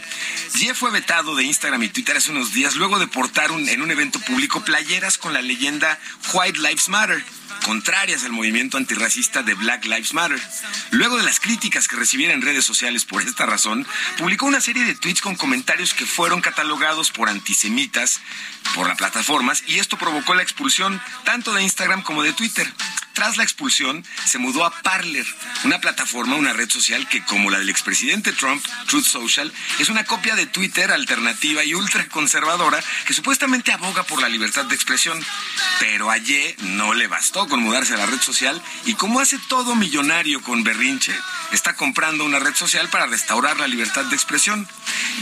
Jeff 0.54 0.78
fue 0.78 0.90
vetado 0.90 1.34
de 1.34 1.44
Instagram 1.44 1.82
y 1.82 1.88
Twitter 1.88 2.16
hace 2.16 2.30
unos 2.30 2.52
días 2.52 2.76
luego 2.76 2.98
de 2.98 3.08
portar 3.08 3.50
en 3.50 3.82
un 3.82 3.90
evento 3.90 4.20
público 4.20 4.64
playeras 4.64 5.18
con 5.18 5.32
la 5.32 5.42
leyenda 5.42 5.98
White 6.32 6.60
Lives 6.60 6.88
Matter 6.88 7.24
contrarias 7.64 8.24
al 8.24 8.32
movimiento 8.32 8.76
antirracista 8.76 9.42
de 9.42 9.54
Black 9.54 9.84
Lives 9.86 10.14
Matter. 10.14 10.40
Luego 10.90 11.16
de 11.16 11.24
las 11.24 11.40
críticas 11.40 11.88
que 11.88 11.96
recibiera 11.96 12.34
en 12.34 12.42
redes 12.42 12.64
sociales 12.64 13.04
por 13.04 13.22
esta 13.22 13.46
razón, 13.46 13.86
publicó 14.18 14.46
una 14.46 14.60
serie 14.60 14.84
de 14.84 14.94
tweets 14.94 15.20
con 15.20 15.36
comentarios 15.36 15.94
que 15.94 16.06
fueron 16.06 16.40
catalogados 16.40 17.10
por 17.10 17.28
antisemitas 17.28 18.20
por 18.74 18.86
las 18.86 18.96
plataformas 18.96 19.64
y 19.66 19.78
esto 19.78 19.96
provocó 19.96 20.34
la 20.34 20.42
expulsión 20.42 21.00
tanto 21.24 21.52
de 21.54 21.62
Instagram 21.62 22.02
como 22.02 22.22
de 22.22 22.32
Twitter. 22.32 22.72
Tras 23.16 23.38
la 23.38 23.44
expulsión, 23.44 24.04
se 24.26 24.36
mudó 24.36 24.66
a 24.66 24.82
Parler, 24.82 25.24
una 25.64 25.80
plataforma, 25.80 26.36
una 26.36 26.52
red 26.52 26.68
social 26.68 27.08
que, 27.08 27.24
como 27.24 27.48
la 27.50 27.58
del 27.58 27.70
expresidente 27.70 28.34
Trump, 28.34 28.62
Truth 28.88 29.06
Social, 29.06 29.50
es 29.78 29.88
una 29.88 30.04
copia 30.04 30.34
de 30.34 30.44
Twitter 30.44 30.92
alternativa 30.92 31.64
y 31.64 31.72
ultraconservadora 31.72 32.78
que 33.06 33.14
supuestamente 33.14 33.72
aboga 33.72 34.02
por 34.02 34.20
la 34.20 34.28
libertad 34.28 34.66
de 34.66 34.74
expresión. 34.74 35.18
Pero 35.80 36.10
a 36.10 36.16
no 36.58 36.92
le 36.92 37.06
bastó 37.06 37.48
con 37.48 37.62
mudarse 37.62 37.94
a 37.94 37.98
la 37.98 38.06
red 38.06 38.20
social 38.20 38.60
y 38.84 38.94
como 38.94 39.20
hace 39.20 39.38
todo 39.48 39.76
millonario 39.76 40.42
con 40.42 40.64
berrinche, 40.64 41.14
está 41.52 41.74
comprando 41.74 42.24
una 42.24 42.38
red 42.38 42.54
social 42.54 42.88
para 42.88 43.06
restaurar 43.06 43.58
la 43.58 43.68
libertad 43.68 44.04
de 44.06 44.16
expresión. 44.16 44.68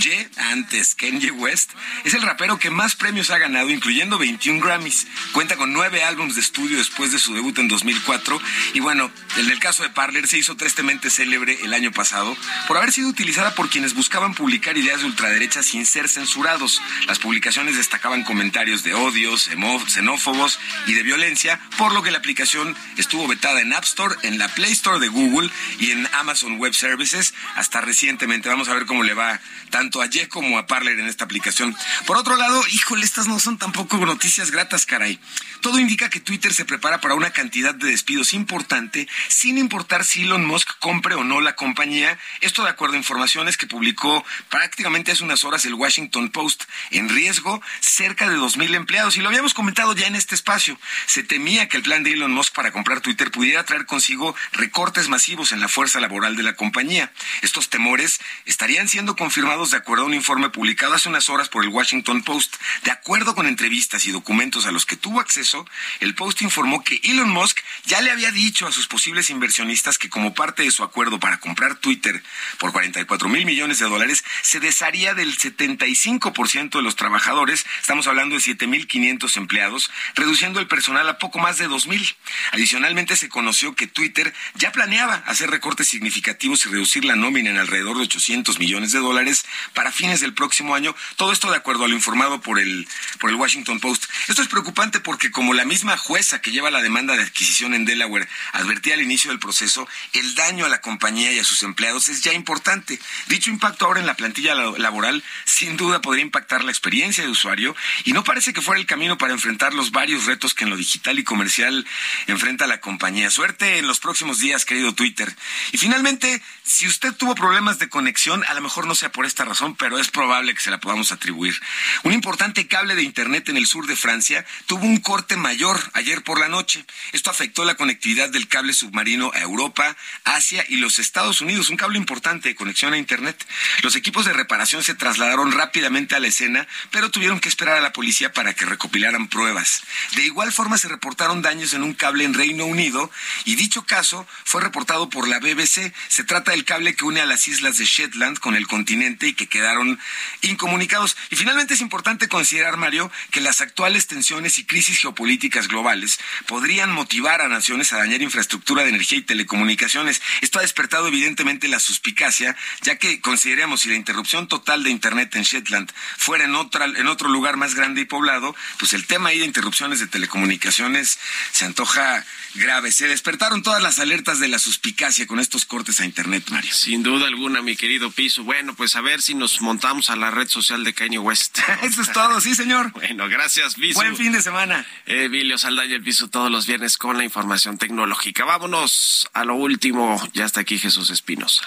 Ye, 0.00 0.28
antes 0.36 0.94
Kanye 0.94 1.30
West, 1.30 1.70
es 2.04 2.14
el 2.14 2.22
rapero 2.22 2.58
que 2.58 2.70
más 2.70 2.96
premios 2.96 3.30
ha 3.30 3.38
ganado, 3.38 3.70
incluyendo 3.70 4.18
21 4.18 4.64
Grammys. 4.64 5.06
Cuenta 5.32 5.56
con 5.56 5.72
nueve 5.72 6.02
álbumes 6.02 6.34
de 6.34 6.40
estudio 6.40 6.78
después 6.78 7.12
de 7.12 7.18
su 7.18 7.34
debut 7.34 7.58
en 7.58 7.68
2004. 7.84 8.40
Y 8.72 8.80
bueno, 8.80 9.10
en 9.36 9.50
el 9.50 9.58
caso 9.58 9.82
de 9.82 9.90
Parler 9.90 10.26
se 10.26 10.38
hizo 10.38 10.56
tristemente 10.56 11.10
célebre 11.10 11.58
el 11.62 11.74
año 11.74 11.92
pasado 11.92 12.36
por 12.66 12.76
haber 12.76 12.92
sido 12.92 13.08
utilizada 13.08 13.54
por 13.54 13.68
quienes 13.68 13.94
buscaban 13.94 14.34
publicar 14.34 14.76
ideas 14.76 15.00
de 15.00 15.06
ultraderecha 15.06 15.62
sin 15.62 15.84
ser 15.84 16.08
censurados. 16.08 16.80
Las 17.06 17.18
publicaciones 17.18 17.76
destacaban 17.76 18.24
comentarios 18.24 18.82
de 18.82 18.94
odios, 18.94 19.50
xenófobos 19.88 20.58
y 20.86 20.94
de 20.94 21.02
violencia, 21.02 21.60
por 21.76 21.92
lo 21.92 22.02
que 22.02 22.10
la 22.10 22.18
aplicación 22.18 22.74
estuvo 22.96 23.28
vetada 23.28 23.60
en 23.60 23.72
App 23.72 23.84
Store, 23.84 24.14
en 24.22 24.38
la 24.38 24.48
Play 24.48 24.72
Store 24.72 24.98
de 24.98 25.08
Google 25.08 25.50
y 25.78 25.90
en 25.90 26.08
Amazon 26.14 26.58
Web 26.58 26.74
Services 26.74 27.34
hasta 27.56 27.80
recientemente. 27.80 28.48
Vamos 28.48 28.68
a 28.68 28.74
ver 28.74 28.86
cómo 28.86 29.02
le 29.02 29.14
va 29.14 29.40
tanto 29.70 30.00
a 30.00 30.06
Ye 30.06 30.28
como 30.28 30.58
a 30.58 30.66
Parler 30.66 30.98
en 30.98 31.06
esta 31.06 31.24
aplicación. 31.24 31.76
Por 32.06 32.16
otro 32.16 32.36
lado, 32.36 32.62
híjole, 32.68 33.04
estas 33.04 33.26
no 33.26 33.38
son 33.38 33.58
tampoco 33.58 33.98
noticias 33.98 34.50
gratas, 34.50 34.86
caray. 34.86 35.18
Todo 35.60 35.78
indica 35.78 36.08
que 36.08 36.20
Twitter 36.20 36.52
se 36.54 36.64
prepara 36.64 37.00
para 37.00 37.14
una 37.14 37.30
cantidad 37.30 37.73
de 37.76 37.90
despidos 37.90 38.32
importante, 38.32 39.08
sin 39.28 39.58
importar 39.58 40.04
si 40.04 40.22
Elon 40.22 40.44
Musk 40.44 40.78
compre 40.78 41.14
o 41.14 41.24
no 41.24 41.40
la 41.40 41.56
compañía. 41.56 42.18
Esto 42.40 42.64
de 42.64 42.70
acuerdo 42.70 42.94
a 42.94 42.98
informaciones 42.98 43.56
que 43.56 43.66
publicó 43.66 44.24
prácticamente 44.48 45.12
hace 45.12 45.24
unas 45.24 45.44
horas 45.44 45.64
el 45.66 45.74
Washington 45.74 46.30
Post. 46.30 46.64
En 46.90 47.08
riesgo, 47.08 47.60
cerca 47.80 48.28
de 48.28 48.36
2.000 48.36 48.74
empleados. 48.74 49.16
Y 49.16 49.20
lo 49.20 49.28
habíamos 49.28 49.54
comentado 49.54 49.94
ya 49.94 50.06
en 50.06 50.16
este 50.16 50.34
espacio. 50.34 50.78
Se 51.06 51.22
temía 51.22 51.68
que 51.68 51.76
el 51.76 51.82
plan 51.82 52.02
de 52.02 52.12
Elon 52.12 52.32
Musk 52.32 52.54
para 52.54 52.72
comprar 52.72 53.00
Twitter 53.00 53.30
pudiera 53.30 53.64
traer 53.64 53.86
consigo 53.86 54.34
recortes 54.52 55.08
masivos 55.08 55.52
en 55.52 55.60
la 55.60 55.68
fuerza 55.68 56.00
laboral 56.00 56.36
de 56.36 56.42
la 56.42 56.54
compañía. 56.54 57.12
Estos 57.42 57.70
temores 57.70 58.20
estarían 58.44 58.88
siendo 58.88 59.16
confirmados 59.16 59.70
de 59.70 59.78
acuerdo 59.78 60.04
a 60.04 60.06
un 60.06 60.14
informe 60.14 60.50
publicado 60.50 60.94
hace 60.94 61.08
unas 61.08 61.28
horas 61.28 61.48
por 61.48 61.64
el 61.64 61.70
Washington 61.70 62.22
Post. 62.22 62.56
De 62.84 62.90
acuerdo 62.90 63.34
con 63.34 63.46
entrevistas 63.46 64.06
y 64.06 64.12
documentos 64.12 64.66
a 64.66 64.72
los 64.72 64.86
que 64.86 64.96
tuvo 64.96 65.20
acceso, 65.20 65.66
el 66.00 66.14
Post 66.14 66.42
informó 66.42 66.82
que 66.82 67.00
Elon 67.04 67.30
Musk 67.30 67.58
ya 67.86 68.00
le 68.00 68.10
había 68.10 68.30
dicho 68.30 68.66
a 68.66 68.72
sus 68.72 68.86
posibles 68.86 69.30
inversionistas 69.30 69.98
que 69.98 70.08
como 70.08 70.34
parte 70.34 70.62
de 70.62 70.70
su 70.70 70.82
acuerdo 70.82 71.20
para 71.20 71.38
comprar 71.38 71.76
Twitter 71.76 72.22
por 72.58 72.72
44 72.72 73.28
mil 73.28 73.46
millones 73.46 73.78
de 73.78 73.86
dólares, 73.86 74.24
se 74.42 74.60
desharía 74.60 75.14
del 75.14 75.36
75% 75.36 76.70
de 76.70 76.82
los 76.82 76.96
trabajadores, 76.96 77.66
estamos 77.80 78.06
hablando 78.06 78.34
de 78.34 78.40
7 78.40 78.66
mil 78.66 78.86
500 78.86 79.36
empleados, 79.36 79.90
reduciendo 80.14 80.60
el 80.60 80.66
personal 80.66 81.08
a 81.08 81.18
poco 81.18 81.38
más 81.38 81.58
de 81.58 81.68
2 81.68 81.86
mil. 81.86 82.16
Adicionalmente 82.52 83.16
se 83.16 83.28
conoció 83.28 83.74
que 83.74 83.86
Twitter 83.86 84.32
ya 84.54 84.72
planeaba 84.72 85.14
hacer 85.26 85.50
recortes 85.50 85.88
significativos 85.88 86.64
y 86.66 86.68
reducir 86.68 87.04
la 87.04 87.16
nómina 87.16 87.50
en 87.50 87.58
alrededor 87.58 87.96
de 87.96 88.04
800 88.04 88.58
millones 88.58 88.92
de 88.92 88.98
dólares 88.98 89.44
para 89.72 89.92
fines 89.92 90.20
del 90.20 90.34
próximo 90.34 90.74
año. 90.74 90.94
Todo 91.16 91.32
esto 91.32 91.50
de 91.50 91.56
acuerdo 91.56 91.84
a 91.84 91.88
lo 91.88 91.94
informado 91.94 92.40
por 92.40 92.58
el, 92.58 92.86
por 93.20 93.30
el 93.30 93.36
Washington 93.36 93.80
Post. 93.80 94.04
Esto 94.28 94.42
es 94.42 94.48
preocupante 94.48 95.00
porque 95.00 95.30
como 95.30 95.54
la 95.54 95.64
misma 95.64 95.96
jueza 95.96 96.40
que 96.40 96.50
lleva 96.50 96.70
la 96.70 96.82
demanda 96.82 97.16
de 97.16 97.22
adquisición 97.22 97.53
en 97.62 97.84
Delaware 97.84 98.28
advertía 98.52 98.94
al 98.94 99.02
inicio 99.02 99.30
del 99.30 99.38
proceso, 99.38 99.88
el 100.12 100.34
daño 100.34 100.66
a 100.66 100.68
la 100.68 100.80
compañía 100.80 101.32
y 101.32 101.38
a 101.38 101.44
sus 101.44 101.62
empleados 101.62 102.08
es 102.08 102.22
ya 102.22 102.32
importante. 102.32 102.98
Dicho 103.28 103.50
impacto 103.50 103.86
ahora 103.86 104.00
en 104.00 104.06
la 104.06 104.14
plantilla 104.14 104.54
laboral 104.54 105.22
sin 105.44 105.76
duda 105.76 106.00
podría 106.00 106.24
impactar 106.24 106.64
la 106.64 106.72
experiencia 106.72 107.22
de 107.22 107.30
usuario 107.30 107.76
y 108.04 108.12
no 108.12 108.24
parece 108.24 108.52
que 108.52 108.60
fuera 108.60 108.80
el 108.80 108.86
camino 108.86 109.18
para 109.18 109.32
enfrentar 109.32 109.72
los 109.72 109.92
varios 109.92 110.26
retos 110.26 110.54
que 110.54 110.64
en 110.64 110.70
lo 110.70 110.76
digital 110.76 111.18
y 111.18 111.24
comercial 111.24 111.86
enfrenta 112.26 112.66
la 112.66 112.80
compañía. 112.80 113.30
Suerte 113.30 113.78
en 113.78 113.86
los 113.86 114.00
próximos 114.00 114.40
días, 114.40 114.64
querido 114.64 114.94
Twitter. 114.94 115.34
Y 115.72 115.78
finalmente, 115.78 116.42
si 116.64 116.88
usted 116.88 117.14
tuvo 117.14 117.34
problemas 117.34 117.78
de 117.78 117.88
conexión, 117.88 118.42
a 118.48 118.54
lo 118.54 118.60
mejor 118.60 118.86
no 118.86 118.94
sea 118.94 119.12
por 119.12 119.26
esta 119.26 119.44
razón, 119.44 119.76
pero 119.76 119.98
es 119.98 120.10
probable 120.10 120.54
que 120.54 120.60
se 120.60 120.70
la 120.70 120.80
podamos 120.80 121.12
atribuir. 121.12 121.60
Un 122.02 122.12
importante 122.12 122.66
cable 122.66 122.96
de 122.96 123.02
Internet 123.02 123.48
en 123.48 123.56
el 123.56 123.66
sur 123.66 123.86
de 123.86 123.96
Francia 123.96 124.44
tuvo 124.66 124.84
un 124.84 124.98
corte 124.98 125.36
mayor 125.36 125.78
ayer 125.92 126.22
por 126.24 126.40
la 126.40 126.48
noche. 126.48 126.84
Esto 127.12 127.30
afectó 127.30 127.43
la 127.64 127.76
conectividad 127.76 128.30
del 128.30 128.48
cable 128.48 128.72
submarino 128.72 129.30
a 129.34 129.40
Europa, 129.40 129.96
Asia 130.24 130.64
y 130.68 130.76
los 130.76 130.98
Estados 130.98 131.40
Unidos, 131.40 131.70
un 131.70 131.76
cable 131.76 131.98
importante 131.98 132.48
de 132.48 132.54
conexión 132.54 132.92
a 132.92 132.98
Internet. 132.98 133.46
Los 133.82 133.96
equipos 133.96 134.24
de 134.24 134.32
reparación 134.32 134.82
se 134.82 134.94
trasladaron 134.94 135.52
rápidamente 135.52 136.14
a 136.14 136.20
la 136.20 136.28
escena, 136.28 136.66
pero 136.90 137.10
tuvieron 137.10 137.40
que 137.40 137.48
esperar 137.48 137.76
a 137.76 137.80
la 137.80 137.92
policía 137.92 138.32
para 138.32 138.54
que 138.54 138.64
recopilaran 138.64 139.28
pruebas. 139.28 139.82
De 140.16 140.24
igual 140.24 140.52
forma 140.52 140.78
se 140.78 140.88
reportaron 140.88 141.42
daños 141.42 141.74
en 141.74 141.82
un 141.82 141.94
cable 141.94 142.24
en 142.24 142.34
Reino 142.34 142.64
Unido 142.64 143.10
y 143.44 143.54
dicho 143.56 143.84
caso 143.84 144.26
fue 144.44 144.60
reportado 144.60 145.08
por 145.08 145.28
la 145.28 145.38
BBC. 145.38 145.92
Se 146.08 146.24
trata 146.24 146.52
del 146.52 146.64
cable 146.64 146.94
que 146.94 147.04
une 147.04 147.20
a 147.20 147.26
las 147.26 147.46
islas 147.48 147.78
de 147.78 147.84
Shetland 147.84 148.38
con 148.38 148.56
el 148.56 148.66
continente 148.66 149.28
y 149.28 149.34
que 149.34 149.48
quedaron 149.48 149.98
incomunicados. 150.42 151.16
Y 151.30 151.36
finalmente 151.36 151.74
es 151.74 151.80
importante 151.80 152.28
considerar, 152.28 152.76
Mario, 152.76 153.10
que 153.30 153.40
las 153.40 153.60
actuales 153.60 154.06
tensiones 154.06 154.58
y 154.58 154.64
crisis 154.64 154.98
geopolíticas 154.98 155.68
globales 155.68 156.18
podrían 156.46 156.90
motivar 156.90 157.23
a 157.24 157.48
naciones 157.48 157.92
a 157.92 157.98
dañar 157.98 158.20
infraestructura 158.20 158.82
de 158.82 158.90
energía 158.90 159.18
y 159.18 159.22
telecomunicaciones. 159.22 160.20
Esto 160.42 160.58
ha 160.58 160.62
despertado 160.62 161.08
evidentemente 161.08 161.68
la 161.68 161.78
suspicacia, 161.78 162.54
ya 162.82 162.96
que 162.96 163.20
consideremos 163.20 163.80
si 163.80 163.88
la 163.88 163.94
interrupción 163.94 164.46
total 164.46 164.84
de 164.84 164.90
Internet 164.90 165.34
en 165.34 165.42
Shetland 165.42 165.90
fuera 166.18 166.44
en, 166.44 166.54
otra, 166.54 166.84
en 166.84 167.06
otro 167.06 167.28
lugar 167.30 167.56
más 167.56 167.74
grande 167.74 168.02
y 168.02 168.04
poblado, 168.04 168.54
pues 168.78 168.92
el 168.92 169.06
tema 169.06 169.30
ahí 169.30 169.38
de 169.38 169.46
interrupciones 169.46 170.00
de 170.00 170.06
telecomunicaciones 170.06 171.18
se 171.52 171.64
antoja 171.64 172.24
grave. 172.54 172.92
Se 172.92 173.08
despertaron 173.08 173.62
todas 173.62 173.82
las 173.82 173.98
alertas 173.98 174.40
de 174.40 174.48
la 174.48 174.58
suspicacia 174.58 175.26
con 175.26 175.40
estos 175.40 175.64
cortes 175.64 176.00
a 176.00 176.04
Internet, 176.04 176.44
Mario. 176.50 176.72
Sin 176.72 177.02
duda 177.02 177.26
alguna, 177.26 177.62
mi 177.62 177.76
querido 177.76 178.10
Piso. 178.10 178.44
Bueno, 178.44 178.74
pues 178.74 178.96
a 178.96 179.00
ver 179.00 179.22
si 179.22 179.34
nos 179.34 179.60
montamos 179.60 180.10
a 180.10 180.16
la 180.16 180.30
red 180.30 180.48
social 180.48 180.84
de 180.84 180.94
Kanye 180.94 181.18
West. 181.18 181.58
Eso 181.82 182.02
es 182.02 182.12
todo, 182.12 182.40
sí, 182.40 182.54
señor. 182.54 182.92
Bueno, 182.92 183.28
gracias, 183.28 183.74
Piso. 183.74 183.98
Buen 183.98 184.16
fin 184.16 184.32
de 184.32 184.42
semana. 184.42 184.86
Emilio 185.06 185.58
Saldaña, 185.58 185.96
el 185.96 186.02
Piso, 186.02 186.28
todos 186.28 186.50
los 186.50 186.66
viernes 186.66 186.96
con 186.96 187.16
la 187.16 187.24
información 187.24 187.78
tecnológica. 187.78 188.44
Vámonos 188.44 189.28
a 189.32 189.44
lo 189.44 189.54
último. 189.54 190.22
Ya 190.32 190.44
está 190.44 190.60
aquí 190.60 190.78
Jesús 190.78 191.10
Espinosa. 191.10 191.62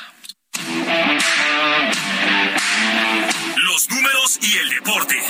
Los 3.57 3.89
números 3.89 4.39
y 4.41 4.57
el 4.57 4.69
deporte. 4.69 5.21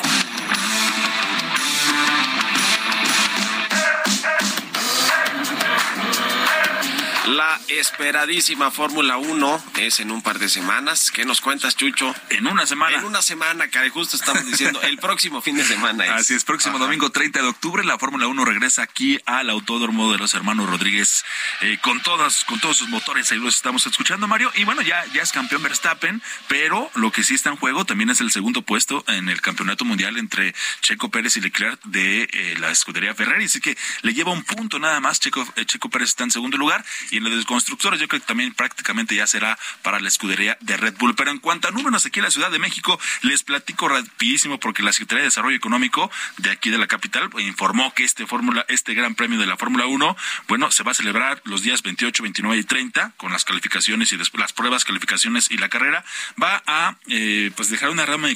La 7.27 7.59
esperadísima 7.67 8.71
Fórmula 8.71 9.17
1 9.17 9.63
es 9.79 9.99
en 9.99 10.11
un 10.11 10.21
par 10.21 10.39
de 10.39 10.47
semanas. 10.47 11.11
¿Qué 11.11 11.25
nos 11.25 11.41
cuentas, 11.41 11.75
Chucho? 11.75 12.15
En 12.29 12.47
una 12.47 12.65
semana. 12.65 12.99
En 12.99 13.03
una 13.03 13.21
semana, 13.21 13.67
que 13.67 13.89
justo 13.89 14.15
estamos 14.15 14.45
diciendo, 14.45 14.81
el 14.81 14.97
próximo 14.97 15.41
fin 15.41 15.57
de 15.57 15.65
semana. 15.65 16.05
Es. 16.05 16.11
Así 16.11 16.35
es, 16.35 16.45
próximo 16.45 16.79
domingo 16.79 17.09
30 17.09 17.41
de 17.41 17.47
octubre, 17.49 17.83
la 17.83 17.99
Fórmula 17.99 18.27
1 18.27 18.45
regresa 18.45 18.83
aquí 18.83 19.19
al 19.25 19.49
Autódromo 19.49 20.09
de 20.13 20.19
los 20.19 20.33
Hermanos 20.35 20.69
Rodríguez 20.69 21.25
eh, 21.59 21.77
con 21.81 22.01
todas, 22.01 22.45
con 22.45 22.61
todos 22.61 22.77
sus 22.77 22.87
motores. 22.87 23.29
Ahí 23.33 23.39
los 23.39 23.57
estamos 23.57 23.85
escuchando, 23.85 24.25
Mario. 24.29 24.49
Y 24.55 24.63
bueno, 24.63 24.81
ya, 24.81 25.03
ya 25.13 25.21
es 25.21 25.33
campeón 25.33 25.63
Verstappen, 25.63 26.21
pero 26.47 26.89
lo 26.95 27.11
que 27.11 27.23
sí 27.23 27.33
está 27.33 27.49
en 27.49 27.57
juego 27.57 27.83
también 27.83 28.09
es 28.09 28.21
el 28.21 28.31
segundo 28.31 28.61
puesto 28.61 29.03
en 29.09 29.27
el 29.27 29.41
campeonato 29.41 29.83
mundial 29.83 30.17
entre 30.17 30.55
Checo 30.79 31.11
Pérez 31.11 31.35
y 31.35 31.41
Leclerc 31.41 31.83
de 31.83 32.23
eh, 32.23 32.55
la 32.59 32.71
escudería 32.71 33.13
Ferrari. 33.13 33.45
Así 33.45 33.59
que 33.59 33.77
le 34.03 34.13
lleva 34.13 34.31
un 34.31 34.45
punto 34.45 34.79
nada 34.79 35.01
más. 35.01 35.19
Checo, 35.19 35.45
eh, 35.57 35.65
Checo 35.65 35.89
Pérez 35.89 36.07
está 36.07 36.23
en 36.23 36.31
segundo 36.31 36.57
lugar 36.57 36.85
y 37.11 37.16
en 37.17 37.23
la 37.23 37.29
de 37.29 37.43
constructores 37.45 37.99
yo 37.99 38.07
creo 38.07 38.21
que 38.21 38.27
también 38.27 38.53
prácticamente 38.53 39.15
ya 39.15 39.27
será 39.27 39.57
para 39.81 39.99
la 39.99 40.07
escudería 40.07 40.57
de 40.61 40.77
Red 40.77 40.95
Bull. 40.97 41.15
Pero 41.15 41.31
en 41.31 41.39
cuanto 41.39 41.67
a 41.67 41.71
números 41.71 42.05
aquí 42.05 42.19
en 42.19 42.25
la 42.25 42.31
Ciudad 42.31 42.51
de 42.51 42.59
México, 42.59 42.99
les 43.21 43.43
platico 43.43 43.87
rapidísimo 43.87 44.59
porque 44.59 44.83
la 44.83 44.91
Secretaría 44.91 45.21
de 45.21 45.27
Desarrollo 45.27 45.55
Económico 45.55 46.11
de 46.37 46.51
aquí 46.51 46.69
de 46.69 46.77
la 46.77 46.87
capital 46.87 47.29
informó 47.39 47.93
que 47.93 48.03
este 48.03 48.25
fórmula, 48.25 48.65
este 48.69 48.93
gran 48.93 49.15
premio 49.15 49.39
de 49.39 49.45
la 49.45 49.57
Fórmula 49.57 49.85
1, 49.85 50.17
bueno, 50.47 50.71
se 50.71 50.83
va 50.83 50.91
a 50.91 50.95
celebrar 50.95 51.41
los 51.45 51.61
días 51.61 51.81
28, 51.83 52.23
29 52.23 52.57
y 52.57 52.63
30 52.63 53.13
con 53.17 53.31
las 53.31 53.45
calificaciones 53.45 54.11
y 54.11 54.17
después 54.17 54.39
las 54.39 54.53
pruebas, 54.53 54.85
calificaciones 54.85 55.51
y 55.51 55.57
la 55.57 55.69
carrera. 55.69 56.03
Va 56.41 56.63
a 56.65 56.97
eh, 57.07 57.51
pues 57.55 57.69
dejar 57.69 57.89
una 57.89 58.03
derrama, 58.03 58.29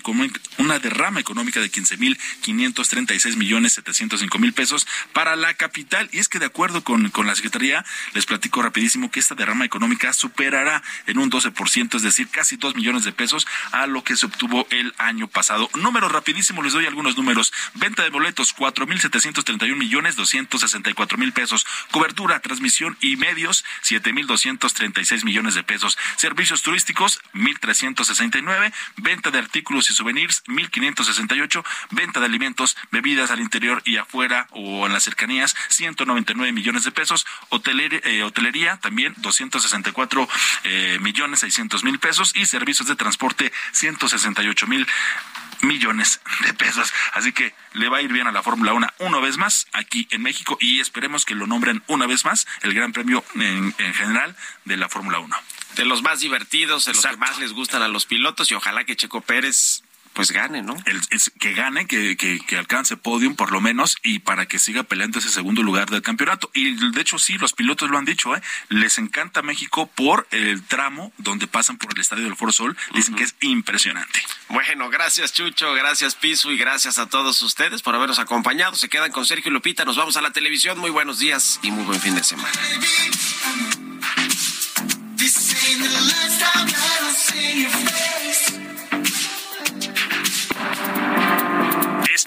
una 0.57 0.79
derrama 0.79 1.19
económica 1.19 1.59
de 1.59 1.69
15 1.69 1.97
mil 1.97 2.19
536 2.41 3.37
millones 3.37 3.73
705 3.73 4.39
mil 4.39 4.53
pesos 4.53 4.87
para 5.13 5.35
la 5.35 5.53
capital. 5.53 6.09
Y 6.11 6.19
es 6.19 6.29
que 6.29 6.39
de 6.39 6.45
acuerdo 6.45 6.83
con, 6.83 7.09
con 7.09 7.27
la 7.27 7.35
Secretaría, 7.35 7.85
les 8.13 8.25
platico 8.25 8.61
rapidísimo 8.71 9.11
que 9.11 9.19
esta 9.19 9.35
derrama 9.35 9.65
económica 9.65 10.13
superará 10.13 10.81
en 11.05 11.17
un 11.17 11.29
12%, 11.29 11.95
es 11.95 12.03
decir, 12.03 12.29
casi 12.29 12.55
2 12.55 12.75
millones 12.75 13.03
de 13.03 13.11
pesos 13.11 13.45
a 13.73 13.85
lo 13.85 14.01
que 14.05 14.15
se 14.15 14.25
obtuvo 14.25 14.65
el 14.69 14.93
año 14.97 15.27
pasado. 15.27 15.69
Números 15.75 16.09
rapidísimo, 16.09 16.63
les 16.63 16.71
doy 16.71 16.85
algunos 16.85 17.17
números. 17.17 17.51
Venta 17.73 18.03
de 18.03 18.09
boletos, 18.09 18.55
4.731 18.55 19.75
millones 19.75 20.15
264 20.15 21.17
mil 21.17 21.33
pesos. 21.33 21.67
Cobertura, 21.91 22.39
transmisión 22.39 22.95
y 23.01 23.17
medios, 23.17 23.65
7.236 23.83 25.25
millones 25.25 25.53
de 25.53 25.63
pesos. 25.63 25.97
Servicios 26.15 26.63
turísticos, 26.63 27.19
1.369. 27.33 28.71
Venta 28.95 29.31
de 29.31 29.39
artículos 29.39 29.89
y 29.89 29.93
souvenirs, 29.93 30.43
1.568. 30.45 31.63
Venta 31.89 32.21
de 32.21 32.25
alimentos, 32.25 32.77
bebidas 32.89 33.31
al 33.31 33.41
interior 33.41 33.81
y 33.83 33.97
afuera 33.97 34.47
o 34.51 34.85
en 34.87 34.93
las 34.93 35.03
cercanías, 35.03 35.57
199 35.67 36.53
millones 36.53 36.85
de 36.85 36.91
pesos. 36.91 37.25
Eh, 37.81 38.23
hotelería, 38.23 38.60
también 38.81 39.13
264 39.17 40.29
eh, 40.63 40.97
millones 41.01 41.39
600 41.39 41.83
mil 41.83 41.99
pesos 41.99 42.33
y 42.35 42.45
servicios 42.45 42.87
de 42.87 42.95
transporte 42.95 43.51
168 43.71 44.67
mil 44.67 44.87
millones 45.61 46.21
de 46.45 46.53
pesos. 46.53 46.91
Así 47.13 47.31
que 47.31 47.53
le 47.73 47.89
va 47.89 47.97
a 47.97 48.01
ir 48.01 48.11
bien 48.11 48.27
a 48.27 48.31
la 48.31 48.43
Fórmula 48.43 48.73
1 48.73 48.87
una 48.99 49.19
vez 49.19 49.37
más 49.37 49.67
aquí 49.73 50.07
en 50.11 50.21
México 50.21 50.57
y 50.59 50.79
esperemos 50.79 51.25
que 51.25 51.35
lo 51.35 51.47
nombren 51.47 51.83
una 51.87 52.07
vez 52.07 52.25
más 52.25 52.47
el 52.61 52.73
Gran 52.73 52.93
Premio 52.93 53.23
en, 53.35 53.73
en 53.77 53.93
general 53.93 54.35
de 54.65 54.77
la 54.77 54.89
Fórmula 54.89 55.19
1. 55.19 55.35
De 55.75 55.85
los 55.85 56.01
más 56.01 56.19
divertidos, 56.19 56.85
de 56.85 56.93
los 56.93 57.05
que 57.05 57.17
más 57.17 57.39
les 57.39 57.53
gustan 57.53 57.81
a 57.81 57.87
los 57.87 58.05
pilotos 58.05 58.51
y 58.51 58.55
ojalá 58.55 58.83
que 58.83 58.95
Checo 58.95 59.21
Pérez 59.21 59.83
pues 60.13 60.31
gane, 60.31 60.61
¿no? 60.61 60.75
El, 60.85 61.01
es, 61.09 61.31
que 61.39 61.53
gane, 61.53 61.87
que, 61.87 62.17
que, 62.17 62.39
que, 62.39 62.57
alcance 62.57 62.97
podium 62.97 63.35
por 63.35 63.51
lo 63.51 63.61
menos 63.61 63.97
y 64.03 64.19
para 64.19 64.45
que 64.45 64.59
siga 64.59 64.83
peleando 64.83 65.19
ese 65.19 65.29
segundo 65.29 65.63
lugar 65.63 65.89
del 65.89 66.01
campeonato. 66.01 66.51
Y 66.53 66.91
de 66.91 67.01
hecho 67.01 67.17
sí, 67.17 67.37
los 67.37 67.53
pilotos 67.53 67.89
lo 67.89 67.97
han 67.97 68.05
dicho, 68.05 68.35
¿eh? 68.35 68.41
Les 68.69 68.97
encanta 68.97 69.41
México 69.41 69.87
por 69.87 70.27
el 70.31 70.63
tramo 70.63 71.13
donde 71.17 71.47
pasan 71.47 71.77
por 71.77 71.93
el 71.93 72.01
Estadio 72.01 72.25
del 72.25 72.35
Foro 72.35 72.51
Sol. 72.51 72.77
Dicen 72.93 73.13
uh 73.13 73.15
-huh. 73.15 73.19
que 73.19 73.23
es 73.23 73.35
impresionante. 73.41 74.21
Bueno, 74.49 74.89
gracias 74.89 75.33
Chucho, 75.33 75.73
gracias 75.73 76.15
Piso 76.15 76.51
y 76.51 76.57
gracias 76.57 76.97
a 76.97 77.07
todos 77.07 77.41
ustedes 77.41 77.81
por 77.81 77.95
habernos 77.95 78.19
acompañado. 78.19 78.75
Se 78.75 78.89
quedan 78.89 79.11
con 79.11 79.25
Sergio 79.25 79.49
y 79.49 79.53
Lupita, 79.53 79.85
nos 79.85 79.97
vamos 79.97 80.17
a 80.17 80.21
la 80.21 80.31
televisión. 80.31 80.77
Muy 80.77 80.91
buenos 80.91 81.19
días 81.19 81.59
y 81.63 81.71
muy 81.71 81.83
buen 81.85 82.01
fin 82.01 82.15
de 82.15 82.23
semana. 82.23 82.51